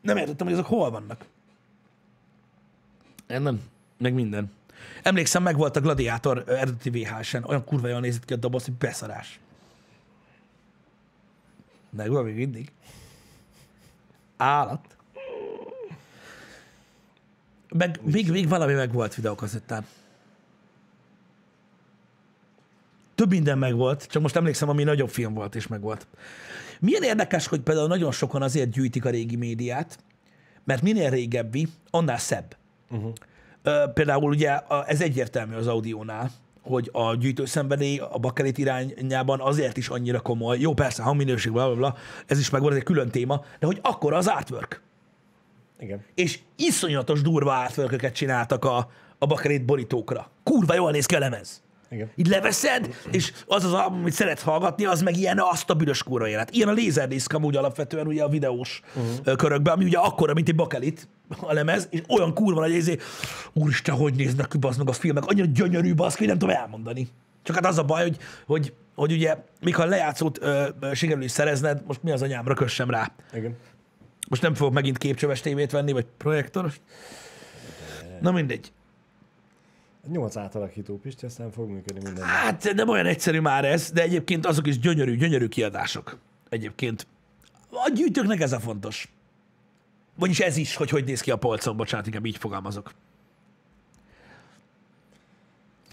nem 0.00 0.16
értettem, 0.16 0.46
hogy 0.46 0.56
azok 0.56 0.66
hol 0.66 0.90
vannak. 0.90 1.24
Én 3.28 3.42
nem. 3.42 3.60
Meg 3.98 4.14
minden. 4.14 4.50
Emlékszem, 5.02 5.42
meg 5.42 5.56
volt 5.56 5.76
a 5.76 5.80
Gladiátor 5.80 6.44
eredeti 6.46 6.90
VHS-en, 6.90 7.44
olyan 7.44 7.64
kurva 7.64 7.88
jól 7.88 8.00
nézett 8.00 8.24
ki 8.24 8.32
a 8.32 8.36
doboz, 8.36 8.64
hogy 8.64 8.74
beszarás. 8.74 9.40
Megvan 11.90 12.24
még 12.24 12.34
mindig. 12.34 12.72
Állat. 14.36 14.96
Meg 17.68 18.00
még, 18.02 18.30
még 18.30 18.48
valami 18.48 18.72
meg 18.72 18.92
volt 18.92 19.14
videókazettán. 19.14 19.86
Több 23.14 23.30
minden 23.30 23.58
meg 23.58 23.74
volt, 23.74 24.06
csak 24.06 24.22
most 24.22 24.36
emlékszem, 24.36 24.68
ami 24.68 24.82
nagyobb 24.82 25.08
film 25.08 25.34
volt, 25.34 25.54
és 25.54 25.66
meg 25.66 25.80
volt. 25.80 26.06
Milyen 26.80 27.02
érdekes, 27.02 27.46
hogy 27.46 27.60
például 27.60 27.88
nagyon 27.88 28.12
sokan 28.12 28.42
azért 28.42 28.70
gyűjtik 28.70 29.04
a 29.04 29.10
régi 29.10 29.36
médiát, 29.36 29.98
mert 30.64 30.82
minél 30.82 31.10
régebbi, 31.10 31.68
annál 31.90 32.18
szebb. 32.18 32.56
Uh-huh. 32.90 33.12
Például 33.94 34.30
ugye 34.30 34.58
ez 34.86 35.00
egyértelmű 35.00 35.54
az 35.54 35.66
audiónál, 35.66 36.30
hogy 36.62 36.90
a 36.92 37.14
gyűjtőszenvedély 37.14 37.98
a 37.98 38.18
bakelit 38.18 38.58
irányában 38.58 39.40
azért 39.40 39.76
is 39.76 39.88
annyira 39.88 40.20
komoly. 40.20 40.58
Jó, 40.58 40.74
persze, 40.74 41.02
hangminőség, 41.02 41.52
bla, 41.52 41.66
bla, 41.66 41.76
bla, 41.76 41.96
ez 42.26 42.38
is 42.38 42.50
megvan, 42.50 42.70
ez 42.70 42.76
egy 42.76 42.82
külön 42.82 43.08
téma, 43.08 43.44
de 43.58 43.66
hogy 43.66 43.78
akkor 43.82 44.12
az 44.12 44.26
artwork. 44.26 44.82
Igen. 45.78 46.04
És 46.14 46.38
iszonyatos 46.56 47.22
durva 47.22 47.58
artwork 47.58 48.12
csináltak 48.12 48.64
a, 48.64 48.90
a 49.18 49.26
bakelit 49.26 49.64
borítókra. 49.64 50.30
Kurva 50.42 50.74
jól 50.74 50.90
néz 50.90 51.06
ki 51.06 51.14
a 51.14 51.18
lemez. 51.18 51.62
Igen. 51.90 52.10
Így 52.14 52.26
leveszed, 52.26 52.94
és 53.10 53.32
az 53.46 53.64
az 53.64 53.72
album, 53.72 53.98
amit 53.98 54.12
szeretsz 54.12 54.42
hallgatni, 54.42 54.84
az 54.84 55.02
meg 55.02 55.16
ilyen 55.16 55.38
azt 55.40 55.70
a 55.70 55.74
büdös 55.74 56.02
kóra 56.02 56.28
élet. 56.28 56.50
Ilyen 56.50 56.68
a 56.68 56.72
Laserdisc 56.72 57.34
amúgy 57.34 57.56
alapvetően 57.56 58.06
ugye 58.06 58.22
a 58.22 58.28
videós 58.28 58.80
uh-huh. 58.94 59.36
körökben, 59.36 59.74
ami 59.74 59.84
ugye 59.84 59.98
akkora, 59.98 60.34
mint 60.34 60.48
egy 60.48 60.54
bakelit 60.54 61.08
a 61.40 61.52
lemez, 61.52 61.88
és 61.90 62.02
olyan 62.08 62.34
kurva 62.34 62.60
nagy 62.60 62.74
ezé, 62.74 62.96
úristen, 63.52 63.94
hogy 63.94 64.14
néznek 64.14 64.48
ki 64.48 64.58
meg 64.78 64.88
a 64.88 64.92
filmek, 64.92 65.24
annyira 65.26 65.46
gyönyörű 65.46 65.94
baszki, 65.94 66.18
hogy 66.18 66.28
nem 66.28 66.38
tudom 66.38 66.56
elmondani. 66.56 67.08
Csak 67.42 67.54
hát 67.54 67.66
az 67.66 67.78
a 67.78 67.84
baj, 67.84 68.02
hogy, 68.02 68.16
hogy, 68.46 68.72
hogy 68.94 69.12
ugye, 69.12 69.36
mikor 69.60 69.86
lejátszót 69.86 70.42
ö, 70.42 70.68
ö, 70.80 70.94
sikerül 70.94 71.22
is 71.22 71.30
szerezned, 71.30 71.82
most 71.86 72.02
mi 72.02 72.10
az 72.10 72.22
anyámra 72.22 72.54
kössem 72.54 72.90
rá. 72.90 73.12
Igen. 73.32 73.56
Most 74.28 74.42
nem 74.42 74.54
fogok 74.54 74.72
megint 74.72 74.98
képcsöves 74.98 75.40
tévét 75.40 75.70
venni, 75.70 75.92
vagy 75.92 76.06
projektoros. 76.16 76.80
Na 78.20 78.30
mindegy. 78.30 78.72
Nyolc 80.08 80.36
átalakító 80.36 80.98
Pisti, 80.98 81.26
aztán 81.26 81.50
fog 81.50 81.68
működni 81.68 82.00
minden. 82.04 82.24
Hát 82.24 82.72
nem 82.74 82.88
olyan 82.88 83.06
egyszerű 83.06 83.40
már 83.40 83.64
ez, 83.64 83.90
de 83.90 84.02
egyébként 84.02 84.46
azok 84.46 84.66
is 84.66 84.78
gyönyörű, 84.78 85.16
gyönyörű 85.16 85.48
kiadások. 85.48 86.18
Egyébként. 86.48 87.06
A 87.70 87.90
gyűjtőknek 87.94 88.40
ez 88.40 88.52
a 88.52 88.60
fontos. 88.60 89.12
Vagyis 90.14 90.40
ez 90.40 90.56
is, 90.56 90.76
hogy 90.76 90.90
hogy 90.90 91.04
néz 91.04 91.20
ki 91.20 91.30
a 91.30 91.36
polcon, 91.36 91.76
bocsánat, 91.76 92.06
inkább 92.06 92.26
így 92.26 92.36
fogalmazok. 92.36 92.94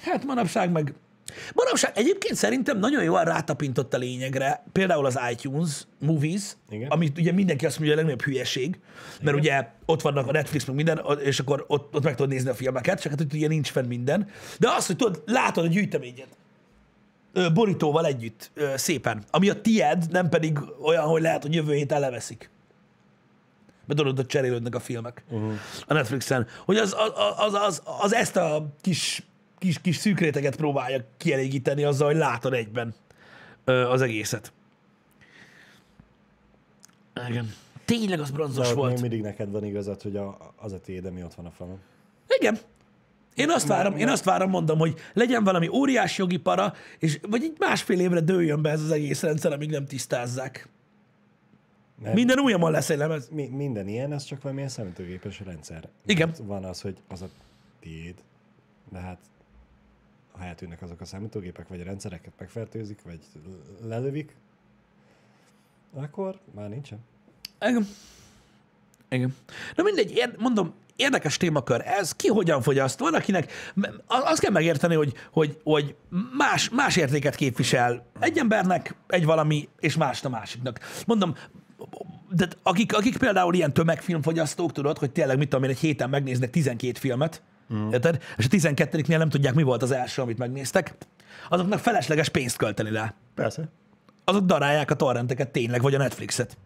Hát 0.02 0.26
manapság 0.26 0.72
meg... 0.72 0.94
Manapság 1.54 1.92
egyébként 1.96 2.36
szerintem 2.36 2.80
nagyon 2.80 3.04
jól 3.04 3.24
rátapintott 3.24 3.94
a 3.94 3.98
lényegre, 3.98 4.64
például 4.72 5.06
az 5.06 5.20
iTunes 5.32 5.88
Movies, 6.00 6.44
Igen. 6.70 6.90
amit 6.90 7.18
ugye 7.18 7.32
mindenki 7.32 7.66
azt 7.66 7.80
mondja, 7.80 7.96
hogy 7.96 8.04
a 8.04 8.08
legnagyobb 8.08 8.34
hülyeség, 8.34 8.80
mert 9.22 9.38
ugye 9.38 9.68
ott 9.86 10.02
vannak 10.02 10.28
a 10.28 10.32
Netflix 10.32 10.66
meg 10.66 10.76
minden, 10.76 11.02
és 11.24 11.40
akkor 11.40 11.66
ott, 11.68 11.96
ott 11.96 12.04
meg 12.04 12.16
tudod 12.16 12.32
nézni 12.32 12.50
a 12.50 12.54
filmeket, 12.54 13.02
csak 13.02 13.12
hát 13.12 13.22
hogy 13.22 13.34
ugye 13.34 13.48
nincs 13.48 13.72
fenn 13.72 13.86
minden. 13.86 14.30
De 14.60 14.70
azt, 14.70 14.88
hogy 14.88 14.96
tudod, 14.96 15.24
látod 15.26 15.64
a 15.64 15.68
gyűjteményed, 15.68 16.28
borítóval 17.54 18.06
együtt, 18.06 18.52
szépen. 18.76 19.24
Ami 19.32 19.50
a 19.50 19.62
tied, 19.62 20.06
nem 20.12 20.30
pedig 20.30 20.60
olyan, 20.82 21.04
hogy 21.04 21.22
lehet, 21.22 21.42
hogy 21.42 21.54
jövő 21.54 21.74
héten 21.74 22.00
leveszik. 22.00 22.50
Mert 23.86 24.00
tudod, 24.00 24.20
ott 24.20 24.28
cserélődnek 24.28 24.76
a 24.76 24.80
filmek 24.80 25.24
uh-huh. 25.30 25.54
a 25.88 25.94
Netflixen. 25.94 26.48
Hogy 26.66 26.78
az, 26.78 26.96
az, 26.98 27.12
az, 27.38 27.54
az, 27.54 27.82
az 28.02 28.14
ezt 28.14 28.36
a 28.36 28.68
kis, 28.82 29.24
kis, 29.58 29.82
kis 29.82 29.96
szűk 29.96 30.20
réteget 30.20 30.56
próbálja 30.56 31.04
kielégíteni 31.18 31.84
azzal, 31.84 32.08
hogy 32.08 32.18
látod 32.18 32.54
egyben 32.54 32.94
ö, 33.66 33.90
az 33.90 34.02
egészet. 34.02 34.52
Igen. 37.30 37.54
Tényleg 37.86 38.20
az 38.20 38.32
bronzos 38.32 38.68
De 38.68 38.74
volt. 38.74 38.92
még 38.92 39.02
mindig 39.02 39.22
neked 39.22 39.52
van 39.52 39.64
igazad, 39.64 40.02
hogy 40.02 40.16
a, 40.18 40.54
az 40.56 40.72
a 40.74 40.80
tiéd, 40.82 41.06
ami 41.06 41.24
ott 41.24 41.34
van 41.34 41.46
a 41.46 41.52
falon. 41.52 41.80
Igen. 42.40 42.58
Én 43.36 43.50
azt 43.50 43.68
várom, 43.68 43.98
én 43.98 44.08
azt 44.08 44.24
várom, 44.24 44.50
mondom, 44.50 44.78
hogy 44.78 44.96
legyen 45.14 45.44
valami 45.44 45.68
óriás 45.68 46.18
jogi 46.18 46.38
para, 46.38 46.74
és 47.00 47.20
vagy 47.30 47.44
egy 47.44 47.56
másfél 47.60 48.00
évre 48.00 48.20
dőljön 48.20 48.62
be 48.62 48.70
ez 48.70 48.82
az 48.82 48.92
egész 48.92 49.22
rendszer, 49.22 49.52
amíg 49.54 49.70
nem 49.70 49.86
tisztázzák. 49.86 50.68
Mert 52.02 52.16
Minden 52.16 52.40
újamon 52.40 52.72
lesz 52.72 52.90
egy 52.90 52.98
lemez. 52.98 53.30
mi, 53.32 53.48
minden 53.48 53.88
ilyen, 53.88 54.14
ez 54.14 54.24
csak 54.24 54.42
valamilyen 54.42 54.70
számítógépes 54.70 55.40
rendszer. 55.40 55.88
Igen. 56.06 56.28
Mert 56.28 56.42
Van 56.46 56.64
az, 56.64 56.82
hogy 56.82 56.98
az 57.08 57.22
a 57.22 57.28
tiéd, 57.80 58.16
de 58.92 59.00
hát 59.00 59.20
ha 60.38 60.46
eltűnnek 60.46 60.82
azok 60.82 61.02
a 61.02 61.06
számítógépek, 61.06 61.68
vagy 61.68 61.82
a 61.82 61.84
rendszereket 61.84 62.34
megfertőzik, 62.40 63.02
vagy 63.02 63.20
lelövik, 63.82 64.36
akkor 65.94 66.40
már 66.56 66.70
nincsen. 66.70 67.00
Igen. 67.62 67.88
Igen. 69.10 69.36
Na 69.76 69.84
mindegy, 69.84 70.12
ér, 70.12 70.36
mondom, 70.38 70.74
érdekes 70.96 71.38
témakör 71.38 71.82
ez, 71.86 72.12
ki 72.12 72.28
hogyan 72.28 72.62
fogyaszt. 72.62 73.00
Van, 73.00 73.14
akinek 73.14 73.52
azt 74.08 74.42
kell 74.42 74.52
megérteni, 74.52 74.96
hogy, 74.96 75.14
hogy, 75.32 75.60
hogy 75.64 75.96
más, 76.38 76.70
más 76.70 76.96
értéket 76.96 77.36
képvisel 77.36 78.06
egy 78.20 78.38
embernek 78.38 78.96
egy 79.08 79.26
valami, 79.26 79.70
és 79.80 79.96
más 79.96 80.24
a 80.24 80.30
másiknak. 80.30 80.80
Mondom, 81.06 81.36
de 82.30 82.48
akik, 82.64 82.96
akik 82.96 83.18
például 83.18 83.54
ilyen 83.54 83.74
tömegfilmfogyasztók, 83.74 84.72
tudod, 84.72 84.98
hogy 84.98 85.12
tényleg, 85.12 85.38
mit 85.38 85.50
tudom 85.50 85.64
én, 85.64 85.70
egy 85.70 85.80
héten 85.80 86.10
megnéznek 86.10 86.50
12 86.50 87.00
filmet, 87.00 87.42
mm. 87.74 87.92
érted? 87.92 88.24
És 88.38 88.46
a 88.46 88.48
12-nél 88.48 89.18
nem 89.18 89.30
tudják, 89.30 89.54
mi 89.54 89.64
volt 89.64 89.84
az 89.84 89.92
első, 89.92 90.22
amit 90.22 90.38
megnéztek, 90.38 90.96
azoknak 91.50 91.80
felesleges 91.80 92.30
pénzt 92.30 92.58
költeni 92.58 92.92
rá. 92.92 93.14
Persze. 93.36 93.70
Azok 94.24 94.46
darálják 94.46 94.92
a 94.92 94.96
torrenteket 94.96 95.50
tényleg, 95.50 95.82
vagy 95.82 95.96
a 95.96 95.98
Netflixet. 95.98 96.58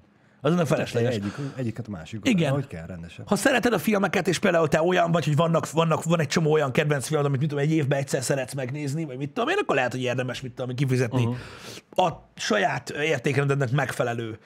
Azoknak 0.41 0.67
felesleges. 0.67 1.15
Egyik, 1.15 1.33
egyiket 1.55 1.87
a 1.87 1.89
másik. 1.89 2.19
Igen. 2.23 2.51
Hogy 2.51 2.67
kell 2.67 2.85
rendesen. 2.85 3.25
Ha 3.27 3.35
szereted 3.35 3.73
a 3.73 3.77
filmeket, 3.77 4.27
és 4.27 4.39
például 4.39 4.67
te 4.67 4.81
olyan 4.81 5.11
vagy, 5.11 5.25
hogy 5.25 5.35
vannak, 5.35 5.71
vannak, 5.71 6.03
van 6.03 6.19
egy 6.19 6.27
csomó 6.27 6.51
olyan 6.51 6.71
kedvenc 6.71 7.07
film, 7.07 7.25
amit 7.25 7.39
mit 7.39 7.49
tudom, 7.49 7.63
egy 7.63 7.71
évben 7.71 7.99
egyszer 7.99 8.23
szeretsz 8.23 8.53
megnézni, 8.53 9.05
vagy 9.05 9.17
mit 9.17 9.31
tudom 9.31 9.49
én, 9.49 9.57
akkor 9.61 9.75
lehet, 9.75 9.91
hogy 9.91 10.01
érdemes 10.01 10.41
mit 10.41 10.51
tudom, 10.51 10.75
kifizetni 10.75 11.25
uh-huh. 11.25 12.05
a 12.05 12.29
saját 12.35 12.89
értékrendednek 12.89 13.71
megfelelő 13.71 14.39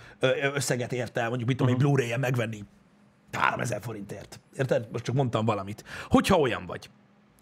összeget 0.53 0.93
érte, 0.93 1.27
mondjuk 1.27 1.47
mit 1.47 1.57
tudom, 1.57 1.73
uh-huh. 1.73 1.89
egy 1.89 1.95
Blu-ray-en 1.95 2.19
megvenni 2.19 2.63
3000 3.35 3.81
forintért. 3.81 4.39
Érted? 4.57 4.87
Most 4.91 5.03
csak 5.03 5.15
mondtam 5.15 5.45
valamit. 5.45 5.83
Hogyha 6.09 6.39
olyan 6.39 6.65
vagy. 6.65 6.89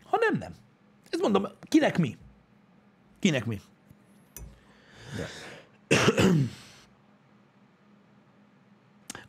Ha 0.03 0.17
nem, 0.19 0.37
nem. 0.39 0.53
Ez 1.09 1.19
mondom, 1.19 1.47
kinek 1.61 1.97
mi? 1.97 2.17
Kinek 3.19 3.45
mi? 3.45 3.61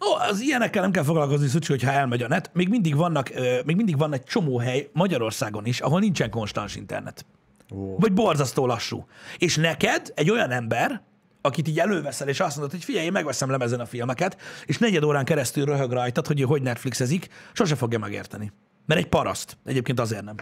Ó, 0.01 0.15
az 0.29 0.41
ilyenekkel 0.41 0.83
nem 0.83 0.91
kell 0.91 1.03
foglalkozni, 1.03 1.47
Szucsi, 1.47 1.71
hogyha 1.71 1.91
elmegy 1.91 2.23
a 2.23 2.29
net. 2.29 2.51
Még 2.55 2.69
mindig, 2.69 2.97
vannak, 2.97 3.31
még 3.65 3.77
mindig 3.77 3.99
van 3.99 4.13
egy 4.13 4.25
csomó 4.25 4.59
hely 4.59 4.91
Magyarországon 4.93 5.67
is, 5.67 5.81
ahol 5.81 6.01
nincsen 6.01 6.31
konstans 6.31 6.77
internet. 6.77 7.27
Ó. 7.73 7.99
Vagy 7.99 8.13
borzasztó 8.13 8.67
lassú. 8.67 9.07
És 9.39 9.57
neked 9.57 10.13
egy 10.15 10.31
olyan 10.31 10.51
ember, 10.51 11.03
akit 11.45 11.69
így 11.69 11.79
előveszel, 11.79 12.29
és 12.29 12.41
azt 12.41 12.57
mondod, 12.57 12.75
hogy 12.75 12.85
figyelj, 12.85 13.05
én 13.05 13.13
megveszem 13.13 13.51
lemezen 13.51 13.81
a 13.81 13.87
filmeket, 13.87 14.37
és 14.67 14.79
negyed 14.79 15.03
órán 15.03 15.25
keresztül 15.25 15.65
röhög 15.65 15.93
rajtad, 15.93 16.27
hogy 16.27 16.41
ő 16.41 16.45
hogy 16.45 16.63
Netflixezik, 16.63 17.29
sose 17.53 17.75
fogja 17.75 17.99
megérteni. 17.99 18.53
Mert 18.87 19.01
egy 19.01 19.09
paraszt. 19.09 19.57
Egyébként 19.65 20.01
azért 20.01 20.25
nem 20.25 20.37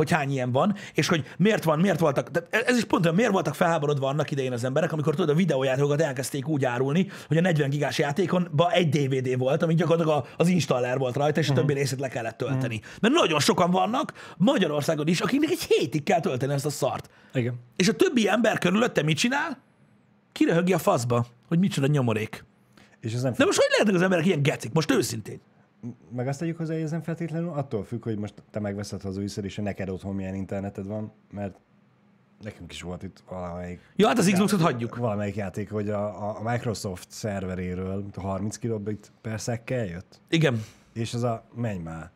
hogy 0.00 0.10
hány 0.10 0.30
ilyen 0.30 0.52
van, 0.52 0.74
és 0.94 1.08
hogy 1.08 1.24
miért 1.36 1.64
van, 1.64 1.78
miért 1.78 1.98
voltak, 1.98 2.28
de 2.28 2.46
ez 2.50 2.76
is 2.76 2.84
pont 2.84 3.04
olyan, 3.04 3.16
miért 3.16 3.32
voltak 3.32 3.54
felháborodva 3.54 4.08
annak 4.08 4.30
idején 4.30 4.52
az 4.52 4.64
emberek, 4.64 4.92
amikor 4.92 5.14
tudod, 5.14 5.30
a 5.30 5.34
videójátékokat 5.34 6.00
elkezdték 6.00 6.48
úgy 6.48 6.64
árulni, 6.64 7.06
hogy 7.28 7.36
a 7.36 7.40
40 7.40 7.70
gigás 7.70 7.98
játékon 7.98 8.48
ba 8.52 8.70
egy 8.70 8.88
DVD 8.88 9.38
volt, 9.38 9.62
ami 9.62 9.74
gyakorlatilag 9.74 10.26
az 10.36 10.48
installer 10.48 10.98
volt 10.98 11.16
rajta, 11.16 11.40
és 11.40 11.48
a 11.48 11.52
többi 11.52 11.72
részét 11.72 12.00
le 12.00 12.08
kellett 12.08 12.36
tölteni. 12.36 12.80
Mert 13.00 13.14
nagyon 13.14 13.40
sokan 13.40 13.70
vannak 13.70 14.34
Magyarországon 14.36 15.06
is, 15.06 15.20
akiknek 15.20 15.50
egy 15.50 15.62
hétig 15.62 16.02
kell 16.02 16.20
tölteni 16.20 16.52
ezt 16.52 16.66
a 16.66 16.70
szart. 16.70 17.10
Igen. 17.34 17.54
És 17.76 17.88
a 17.88 17.92
többi 17.92 18.28
ember 18.28 18.58
körülötte 18.58 19.02
mit 19.02 19.16
csinál? 19.16 19.68
kiröhögi 20.32 20.72
a 20.72 20.78
faszba, 20.78 21.26
hogy 21.48 21.58
micsoda 21.58 21.86
nyomorék. 21.86 22.44
És 23.00 23.12
ez 23.12 23.22
nem 23.22 23.32
De 23.36 23.44
most 23.44 23.58
hogy 23.58 23.70
lehetnek 23.70 23.94
az 23.94 24.02
emberek 24.02 24.26
ilyen 24.26 24.42
gecik? 24.42 24.72
Most 24.72 24.90
őszintén. 24.90 25.40
Meg 26.14 26.28
azt 26.28 26.38
tegyük 26.38 26.56
hozzá, 26.56 26.72
hogy 26.74 26.82
ez 26.82 26.90
nem 26.90 27.02
feltétlenül 27.02 27.48
attól 27.48 27.84
függ, 27.84 28.02
hogy 28.04 28.18
most 28.18 28.34
te 28.50 28.60
megveszed 28.60 29.02
hazaviszed, 29.02 29.44
és 29.44 29.54
hogy 29.54 29.64
neked 29.64 29.88
otthon 29.88 30.14
milyen 30.14 30.34
interneted 30.34 30.86
van, 30.86 31.12
mert 31.32 31.56
nekünk 32.42 32.72
is 32.72 32.82
volt 32.82 33.02
itt 33.02 33.22
valamelyik, 33.28 33.80
Ja, 33.96 34.06
hát 34.06 34.18
az 34.18 34.30
Xboxot 34.32 34.60
hagyjuk. 34.60 34.96
valamelyik 34.96 35.34
játék, 35.36 35.70
hogy 35.70 35.88
a, 35.88 36.28
a- 36.28 36.42
Microsoft 36.42 37.10
szerveréről 37.10 38.04
a 38.14 38.20
30 38.20 38.56
kilobit 38.56 39.12
per 39.20 39.40
szekkel 39.40 39.84
jött, 39.84 40.20
Igen. 40.28 40.62
és 40.92 41.14
az 41.14 41.22
a 41.22 41.44
menj 41.54 41.78
már. 41.78 42.10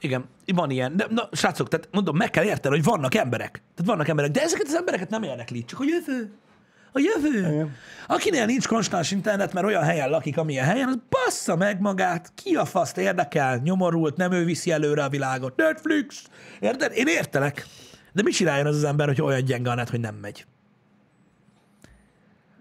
Igen, 0.00 0.24
van 0.54 0.70
ilyen. 0.70 0.96
De, 0.96 1.06
na, 1.10 1.28
srácok, 1.32 1.68
tehát 1.68 1.88
mondom, 1.92 2.16
meg 2.16 2.30
kell 2.30 2.44
érteni, 2.44 2.74
hogy 2.74 2.84
vannak 2.84 3.14
emberek. 3.14 3.50
Tehát 3.74 3.90
vannak 3.92 4.08
emberek, 4.08 4.30
de 4.30 4.42
ezeket 4.42 4.66
az 4.66 4.74
embereket 4.74 5.10
nem 5.10 5.22
érdekli, 5.22 5.64
csak 5.64 5.80
a 5.80 5.84
jövő. 5.84 6.32
A 6.92 6.98
jövő. 6.98 7.38
Igen. 7.38 7.76
Akinél 8.06 8.46
nincs 8.46 8.66
konstans 8.66 9.10
internet, 9.10 9.52
mert 9.52 9.66
olyan 9.66 9.82
helyen 9.82 10.10
lakik, 10.10 10.38
amilyen 10.38 10.64
helyen, 10.64 10.88
az 10.88 10.98
bassza 11.08 11.56
meg 11.56 11.80
magát, 11.80 12.32
ki 12.34 12.54
a 12.54 12.64
faszt 12.64 12.98
érdekel, 12.98 13.56
nyomorult, 13.56 14.16
nem 14.16 14.32
ő 14.32 14.44
viszi 14.44 14.70
előre 14.70 15.04
a 15.04 15.08
világot. 15.08 15.56
Netflix! 15.56 16.24
Érted? 16.60 16.92
Én 16.94 17.06
értelek. 17.06 17.66
De 18.12 18.22
mit 18.22 18.34
csináljon 18.34 18.66
az 18.66 18.76
az 18.76 18.84
ember, 18.84 19.06
hogy 19.06 19.22
olyan 19.22 19.44
gyenge 19.44 19.70
a 19.70 19.74
net, 19.74 19.88
hogy 19.88 20.00
nem 20.00 20.14
megy? 20.14 20.46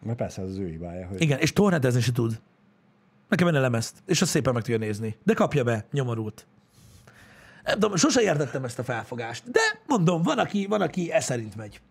Mert 0.04 0.18
persze 0.18 0.42
az 0.42 0.50
az 0.50 0.58
ő 0.58 0.68
hibája, 0.68 1.08
hogy 1.08 1.22
Igen, 1.22 1.40
és 1.40 1.54
torrentezni 1.54 2.02
se 2.02 2.12
tud. 2.12 2.40
Nekem 3.30 3.48
benne 3.48 3.60
lemezt, 3.60 3.96
és 4.06 4.22
azt 4.22 4.32
szépen 4.32 4.54
meg 4.54 4.64
tudja 4.64 4.80
nézni. 4.80 5.18
De 5.24 5.34
kapja 5.34 5.64
be, 5.64 5.86
nyomorult. 5.92 6.48
Nem 7.64 7.80
tudom, 7.80 7.96
sose 7.96 8.22
értettem 8.22 8.64
ezt 8.64 8.80
a 8.80 8.84
felfogást. 8.84 9.52
De 9.52 9.60
mondom, 9.88 10.22
van, 10.22 10.38
aki, 10.38 10.66
van, 10.66 10.82
aki 10.82 11.12
e 11.12 11.20
szerint 11.20 11.56
megy. 11.56 11.82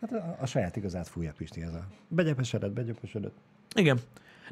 Hát 0.00 0.12
a, 0.12 0.36
a 0.40 0.46
saját 0.46 0.76
igazát 0.76 1.08
fújja 1.08 1.32
Pisti 1.36 1.62
ez 1.62 1.74
a 1.74 1.86
begyepesedett, 2.08 2.70
begyepesedett. 2.70 3.34
Igen. 3.74 4.00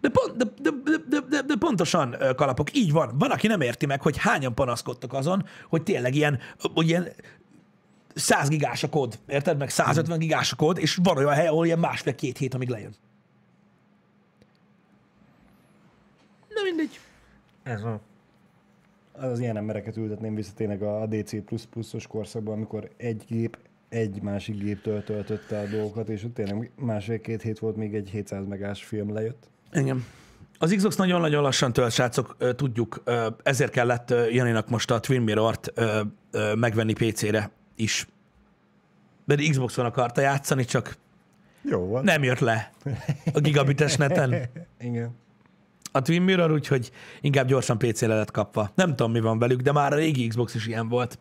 De, 0.00 0.08
pont, 0.08 0.36
de, 0.36 0.44
de, 0.60 0.70
de, 1.08 1.20
de, 1.28 1.42
de, 1.42 1.54
pontosan 1.58 2.16
kalapok, 2.36 2.76
így 2.76 2.92
van. 2.92 3.18
Van, 3.18 3.30
aki 3.30 3.46
nem 3.46 3.60
érti 3.60 3.86
meg, 3.86 4.02
hogy 4.02 4.16
hányan 4.18 4.54
panaszkodtak 4.54 5.12
azon, 5.12 5.44
hogy 5.68 5.82
tényleg 5.82 6.14
ilyen, 6.14 6.38
hogy 6.74 6.88
ilyen 6.88 7.08
100 8.14 8.48
gigás 8.48 8.82
a 8.82 8.88
kód, 8.88 9.18
érted? 9.26 9.58
Meg 9.58 9.70
150 9.70 10.18
gigás 10.18 10.52
a 10.52 10.56
kód, 10.56 10.78
és 10.78 10.98
van 11.02 11.16
olyan 11.16 11.32
hely, 11.32 11.46
ahol 11.46 11.66
ilyen 11.66 11.78
másfél-két 11.78 12.38
hét, 12.38 12.54
amíg 12.54 12.68
lejön. 12.68 12.94
Na 16.48 16.62
mindegy. 16.62 17.00
Ez 17.62 17.82
van. 17.82 18.00
Az 19.12 19.40
ilyen 19.40 19.56
embereket 19.56 19.96
ültetném 19.96 20.34
vissza 20.34 20.52
tényleg 20.54 20.82
a 20.82 21.06
DC++-os 21.06 22.06
korszakban, 22.06 22.54
amikor 22.54 22.90
egy 22.96 23.24
gép 23.28 23.58
egy 23.96 24.22
másik 24.22 24.58
géptől 24.62 25.04
töltötte 25.04 25.58
a 25.58 25.66
dolgokat, 25.66 26.08
és 26.08 26.24
ott 26.24 26.34
tényleg 26.34 26.70
másfél-két 26.76 27.42
hét 27.42 27.58
volt, 27.58 27.76
még 27.76 27.94
egy 27.94 28.08
700 28.08 28.46
megás 28.46 28.84
film 28.84 29.12
lejött. 29.12 29.50
Igen. 29.72 30.04
Az 30.58 30.74
Xbox 30.76 30.96
nagyon-nagyon 30.96 31.42
lassan 31.42 31.72
tölt, 31.72 31.92
srácok, 31.92 32.36
tudjuk, 32.56 33.02
ezért 33.42 33.70
kellett 33.72 34.14
Janinak 34.30 34.68
most 34.68 34.90
a 34.90 35.00
Twin 35.00 35.20
Mirror-t 35.20 35.72
megvenni 36.54 36.92
PC-re 36.92 37.50
is. 37.76 38.08
Mert 39.24 39.48
Xboxon 39.48 39.84
akarta 39.84 40.20
játszani, 40.20 40.64
csak 40.64 40.96
Jó 41.62 41.80
volt. 41.80 42.04
nem 42.04 42.22
jött 42.22 42.38
le 42.38 42.70
a 43.32 43.40
gigabites 43.40 43.96
neten 43.96 44.34
Igen. 44.80 45.16
a 45.92 46.02
Twin 46.02 46.22
Mirror, 46.22 46.52
úgyhogy 46.52 46.90
inkább 47.20 47.46
gyorsan 47.46 47.78
PC-re 47.78 48.14
lett 48.14 48.30
kapva. 48.30 48.70
Nem 48.74 48.88
tudom, 48.88 49.12
mi 49.12 49.20
van 49.20 49.38
velük, 49.38 49.60
de 49.60 49.72
már 49.72 49.92
a 49.92 49.96
régi 49.96 50.26
Xbox 50.26 50.54
is 50.54 50.66
ilyen 50.66 50.88
volt. 50.88 51.18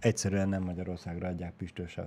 Egyszerűen 0.00 0.48
nem 0.48 0.62
Magyarországra 0.62 1.28
adják 1.28 1.52
pistős 1.58 1.98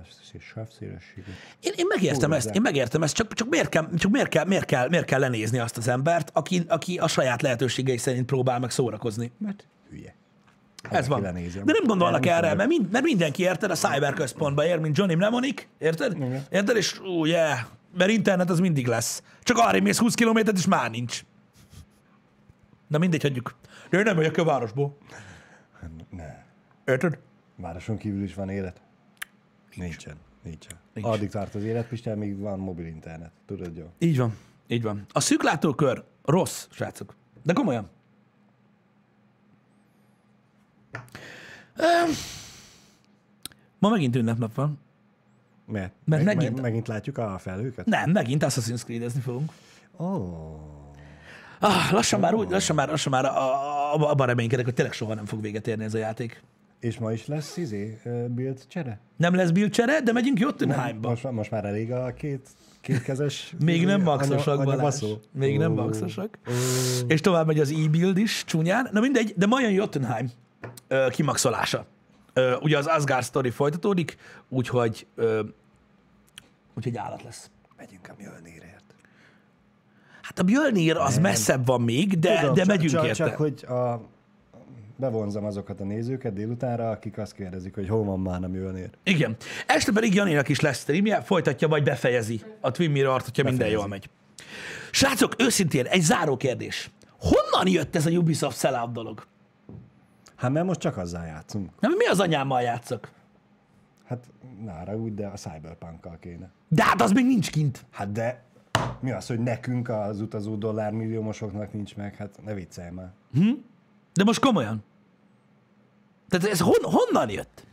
sávszélességet. 0.54 1.34
Én, 1.60 1.72
én 1.76 1.86
megértem 1.88 2.30
Hú, 2.30 2.36
ezt, 2.36 2.54
én 2.54 2.62
megértem 2.62 3.02
ezt, 3.02 3.14
csak, 3.14 3.32
csak, 3.34 3.48
miért, 3.48 3.68
kell, 3.68 3.88
csak 3.96 4.10
miért, 4.10 4.28
kell, 4.28 4.44
miért, 4.44 4.64
kell, 4.64 4.88
miért 4.88 5.04
kell 5.04 5.20
lenézni 5.20 5.58
azt 5.58 5.76
az 5.76 5.88
embert, 5.88 6.30
aki, 6.32 6.62
aki 6.68 6.98
a 6.98 7.08
saját 7.08 7.42
lehetőségei 7.42 7.96
szerint 7.96 8.26
próbál 8.26 8.58
meg 8.58 8.70
szórakozni. 8.70 9.32
Mert 9.38 9.66
hülye. 9.90 10.14
Ha 10.88 10.96
Ez 10.96 11.08
van. 11.08 11.20
lenézi, 11.20 11.58
De 11.58 11.72
nem 11.72 11.84
gondolnak 11.84 12.24
nem 12.24 12.34
erre, 12.34 12.54
mert, 12.54 12.68
mind, 12.68 12.90
mert 12.90 13.04
mindenki 13.04 13.42
érted 13.42 13.70
a 13.70 13.74
cyber 13.74 14.12
központba 14.14 14.66
ér, 14.66 14.78
mint 14.78 14.96
Johnny 14.96 15.14
Mnemonic, 15.14 15.66
érted? 15.78 16.16
Igen. 16.16 16.44
Érted? 16.50 16.76
És 16.76 17.00
ú, 17.00 17.24
yeah, 17.24 17.58
mert 17.96 18.10
internet 18.10 18.50
az 18.50 18.58
mindig 18.60 18.86
lesz. 18.86 19.22
Csak 19.42 19.58
arra 19.58 19.80
mész 19.80 19.98
20 19.98 20.14
kilométert, 20.14 20.56
és 20.56 20.66
már 20.66 20.90
nincs. 20.90 21.24
Na 22.88 22.98
mindegy, 22.98 23.22
hagyjuk. 23.22 23.54
De 23.90 23.98
én 23.98 24.04
nem 24.04 24.16
megyek 24.16 24.36
a 24.36 24.44
városból. 24.44 24.96
Ne. 26.10 26.44
Érted? 26.84 27.18
Városon 27.56 27.96
kívül 27.96 28.22
is 28.22 28.34
van 28.34 28.48
élet? 28.48 28.80
Nincsen. 29.74 30.16
Nincsen. 30.42 30.76
Nincs. 30.92 31.06
Addig 31.06 31.30
tart 31.30 31.54
az 31.54 31.62
élet, 31.64 31.88
Pistán, 31.88 32.18
míg 32.18 32.38
van 32.38 32.58
mobil 32.58 32.86
internet. 32.86 33.30
Tudod, 33.46 33.76
jó? 33.76 33.90
Így 33.98 34.18
van. 34.18 34.36
Így 34.66 34.82
van. 34.82 35.06
A 35.12 35.20
szűklátókör 35.20 36.04
rossz, 36.24 36.66
srácok. 36.70 37.14
De 37.42 37.52
komolyan. 37.52 37.88
Ma 43.78 43.88
megint 43.88 44.16
ünnepnap 44.16 44.54
van. 44.54 44.78
Mert, 45.66 45.92
Mert 46.04 46.24
meg, 46.24 46.36
megint- 46.36 46.54
meg, 46.54 46.62
megint 46.62 46.88
látjuk 46.88 47.18
a 47.18 47.38
felhőket? 47.38 47.86
Nem, 47.86 48.10
megint 48.10 48.44
Assassin's 48.44 48.82
Creed-ezni 48.84 49.20
fogunk. 49.20 49.52
Ó, 49.96 50.04
oh, 50.04 50.70
Ah, 51.58 51.92
lassan 51.92 52.20
már, 52.20 52.34
úgy, 52.34 52.50
lassan 52.50 52.76
már, 52.76 52.88
lassan 52.88 53.12
már 53.12 53.24
abban 53.94 54.26
reménykedek, 54.26 54.64
hogy 54.64 54.74
tényleg 54.74 54.94
soha 54.94 55.14
nem 55.14 55.24
fog 55.24 55.40
véget 55.40 55.66
érni 55.66 55.84
ez 55.84 55.94
a 55.94 55.98
játék. 55.98 56.42
És 56.82 56.98
ma 56.98 57.12
is 57.12 57.26
lesz 57.26 57.56
izé, 57.56 58.00
build 58.28 58.66
csere? 58.68 59.00
Nem 59.16 59.34
lesz 59.34 59.50
build 59.50 59.70
csere, 59.70 60.00
de 60.00 60.12
megyünk 60.12 60.38
Jotunheimba. 60.40 61.08
Most, 61.08 61.30
most 61.30 61.50
már 61.50 61.64
elég 61.64 61.92
a 61.92 62.12
két, 62.12 62.48
kétkezes 62.80 63.54
Még 63.64 63.84
nem 63.84 63.96
izé, 64.00 64.04
maxosak, 64.08 64.46
anya- 64.46 64.64
Balázs. 64.64 65.02
anyabaszó? 65.02 65.20
Még 65.32 65.58
nem 65.58 65.72
maxosak. 65.72 66.38
És 67.06 67.20
tovább 67.20 67.46
megy 67.46 67.60
az 67.60 67.70
e-build 67.70 68.18
is, 68.18 68.44
csúnyán. 68.46 68.88
Na 68.92 69.00
mindegy, 69.00 69.34
de 69.36 69.46
ma 69.46 69.60
jön 69.60 69.70
Jotunheim 69.72 70.30
ö, 70.88 71.06
kimaxolása. 71.10 71.86
Ö, 72.32 72.56
ugye 72.60 72.78
az 72.78 72.86
Asgard 72.86 73.24
story 73.24 73.50
folytatódik, 73.50 74.16
úgyhogy, 74.48 75.06
ö, 75.14 75.42
úgyhogy 76.76 76.96
állat 76.96 77.22
lesz. 77.22 77.50
Megyünk 77.76 78.08
a 78.08 78.14
Mjölnirért. 78.18 78.94
Hát 80.22 80.38
a 80.38 80.42
Mjölnir 80.42 80.96
az 80.96 81.18
messzebb 81.18 81.66
van 81.66 81.80
még, 81.80 82.18
de, 82.18 82.38
Tudom, 82.40 82.54
de 82.54 82.64
megyünk 82.64 82.90
csak, 82.90 83.04
érte. 83.04 83.24
Csak, 83.24 83.36
hogy 83.36 83.64
a, 83.64 84.10
bevonzam 85.02 85.44
azokat 85.44 85.80
a 85.80 85.84
nézőket 85.84 86.32
délutánra, 86.32 86.90
akik 86.90 87.18
azt 87.18 87.34
kérdezik, 87.34 87.74
hogy 87.74 87.88
hol 87.88 88.04
van 88.04 88.20
már 88.20 88.44
a 88.44 88.48
Mjölnir. 88.48 88.90
Igen. 89.02 89.36
Este 89.66 89.92
pedig 89.92 90.14
Janinak 90.14 90.48
is 90.48 90.60
lesz 90.60 90.80
streamje, 90.80 91.20
folytatja, 91.20 91.68
vagy 91.68 91.82
befejezi 91.82 92.42
a 92.60 92.70
Twin 92.70 92.90
Mirror-t, 92.90 93.24
hogyha 93.24 93.42
minden 93.42 93.68
jól 93.68 93.88
megy. 93.88 94.10
Srácok, 94.90 95.34
őszintén, 95.38 95.86
egy 95.86 96.02
záró 96.02 96.36
kérdés. 96.36 96.90
Honnan 97.18 97.72
jött 97.72 97.96
ez 97.96 98.06
a 98.06 98.10
Ubisoft 98.10 98.58
sellout 98.58 98.92
dolog? 98.92 99.26
Hát 100.36 100.50
mert 100.50 100.66
most 100.66 100.80
csak 100.80 100.96
azzal 100.96 101.24
játszunk. 101.26 101.70
Nem, 101.80 101.92
mi 101.92 102.06
az 102.06 102.20
anyámmal 102.20 102.62
játszok? 102.62 103.08
Hát 104.04 104.24
nára 104.64 104.96
úgy, 104.96 105.14
de 105.14 105.26
a 105.26 105.36
Cyberpunk-kal 105.36 106.16
kéne. 106.20 106.50
De 106.68 106.84
hát 106.84 107.02
az 107.02 107.12
még 107.12 107.26
nincs 107.26 107.50
kint. 107.50 107.84
Hát 107.90 108.12
de 108.12 108.42
mi 109.00 109.10
az, 109.10 109.26
hogy 109.26 109.38
nekünk 109.38 109.88
az 109.88 110.20
utazó 110.20 110.56
dollármilliómosoknak 110.56 111.72
nincs 111.72 111.96
meg? 111.96 112.16
Hát 112.16 112.38
ne 112.44 112.54
viccelj 112.54 112.90
már. 112.90 113.12
De 114.12 114.24
most 114.24 114.40
komolyan. 114.40 114.84
Tehát 116.32 116.46
ez 116.46 116.60
hon, 116.60 116.78
honnan 116.82 117.30
jött? 117.30 117.64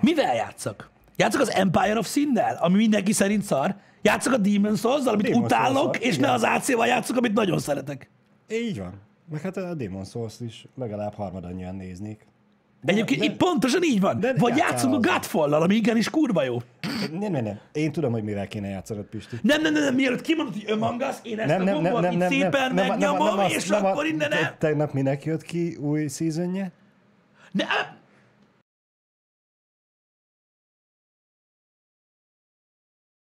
Mivel 0.00 0.34
játszak? 0.34 0.90
Játszok 1.16 1.40
az 1.40 1.50
Empire 1.50 1.98
of 1.98 2.08
Sin-nel, 2.08 2.56
ami 2.60 2.76
mindenki 2.76 3.12
szerint 3.12 3.42
szar. 3.42 3.74
Játszok 4.02 4.32
a 4.32 4.38
Demon's 4.38 4.78
souls 4.78 5.04
amit 5.04 5.26
Demon's 5.26 5.44
utálok, 5.44 5.76
Souls-zal, 5.76 6.02
és 6.02 6.16
igen. 6.16 6.28
ne 6.28 6.34
az 6.34 6.42
AC-val 6.42 6.86
játszok, 6.86 7.16
amit 7.16 7.32
nagyon 7.32 7.58
szeretek. 7.58 8.10
Így 8.50 8.78
van. 8.78 9.00
Meg 9.30 9.40
hát 9.40 9.56
a 9.56 9.74
Demon 9.74 10.04
souls 10.04 10.40
is 10.40 10.66
legalább 10.74 11.14
harmadannyian 11.14 11.74
néznék. 11.74 12.26
De, 12.88 12.94
Egyébként 12.94 13.24
itt 13.24 13.36
pontosan 13.36 13.82
így 13.82 14.00
van. 14.00 14.20
de 14.20 14.32
Vagy 14.36 14.56
játszunk 14.56 14.94
a. 14.94 15.10
Godfall-lal, 15.10 15.62
ami 15.62 15.74
igenis 15.74 16.10
kurva 16.10 16.42
jó. 16.42 16.58
Nem, 17.20 17.32
nem, 17.32 17.44
nem. 17.44 17.58
Én 17.72 17.92
tudom, 17.92 18.12
hogy 18.12 18.22
mivel 18.22 18.48
kéne 18.48 18.68
játszanod, 18.68 19.04
Pisti. 19.04 19.36
Nem, 19.42 19.62
nem, 19.62 19.72
nem, 19.72 19.82
nem 19.82 19.94
mielőtt 19.94 20.20
kimondod, 20.20 20.54
hogy 20.54 20.78
Us, 20.80 21.16
én 21.22 21.38
ezt 21.38 21.48
Nem, 21.48 21.60
a 21.60 21.64
nem, 21.64 21.82
nem, 21.82 22.00
nem, 22.00 22.16
nem, 22.16 22.28
szépen 22.28 22.50
nem, 22.50 22.74
nem, 22.74 22.86
megnyomom, 22.86 23.36
nem, 23.36 23.48
és 23.48 23.66
nem, 23.66 23.84
akkor 23.84 24.04
nem, 24.04 24.12
innen 24.12 24.32
el... 24.32 24.56
Tegnap 24.58 24.92
minek 24.92 25.24
jött 25.24 25.42
ki 25.42 25.76
új 25.80 26.06
szezonje? 26.06 26.72
Ne, 27.52 27.64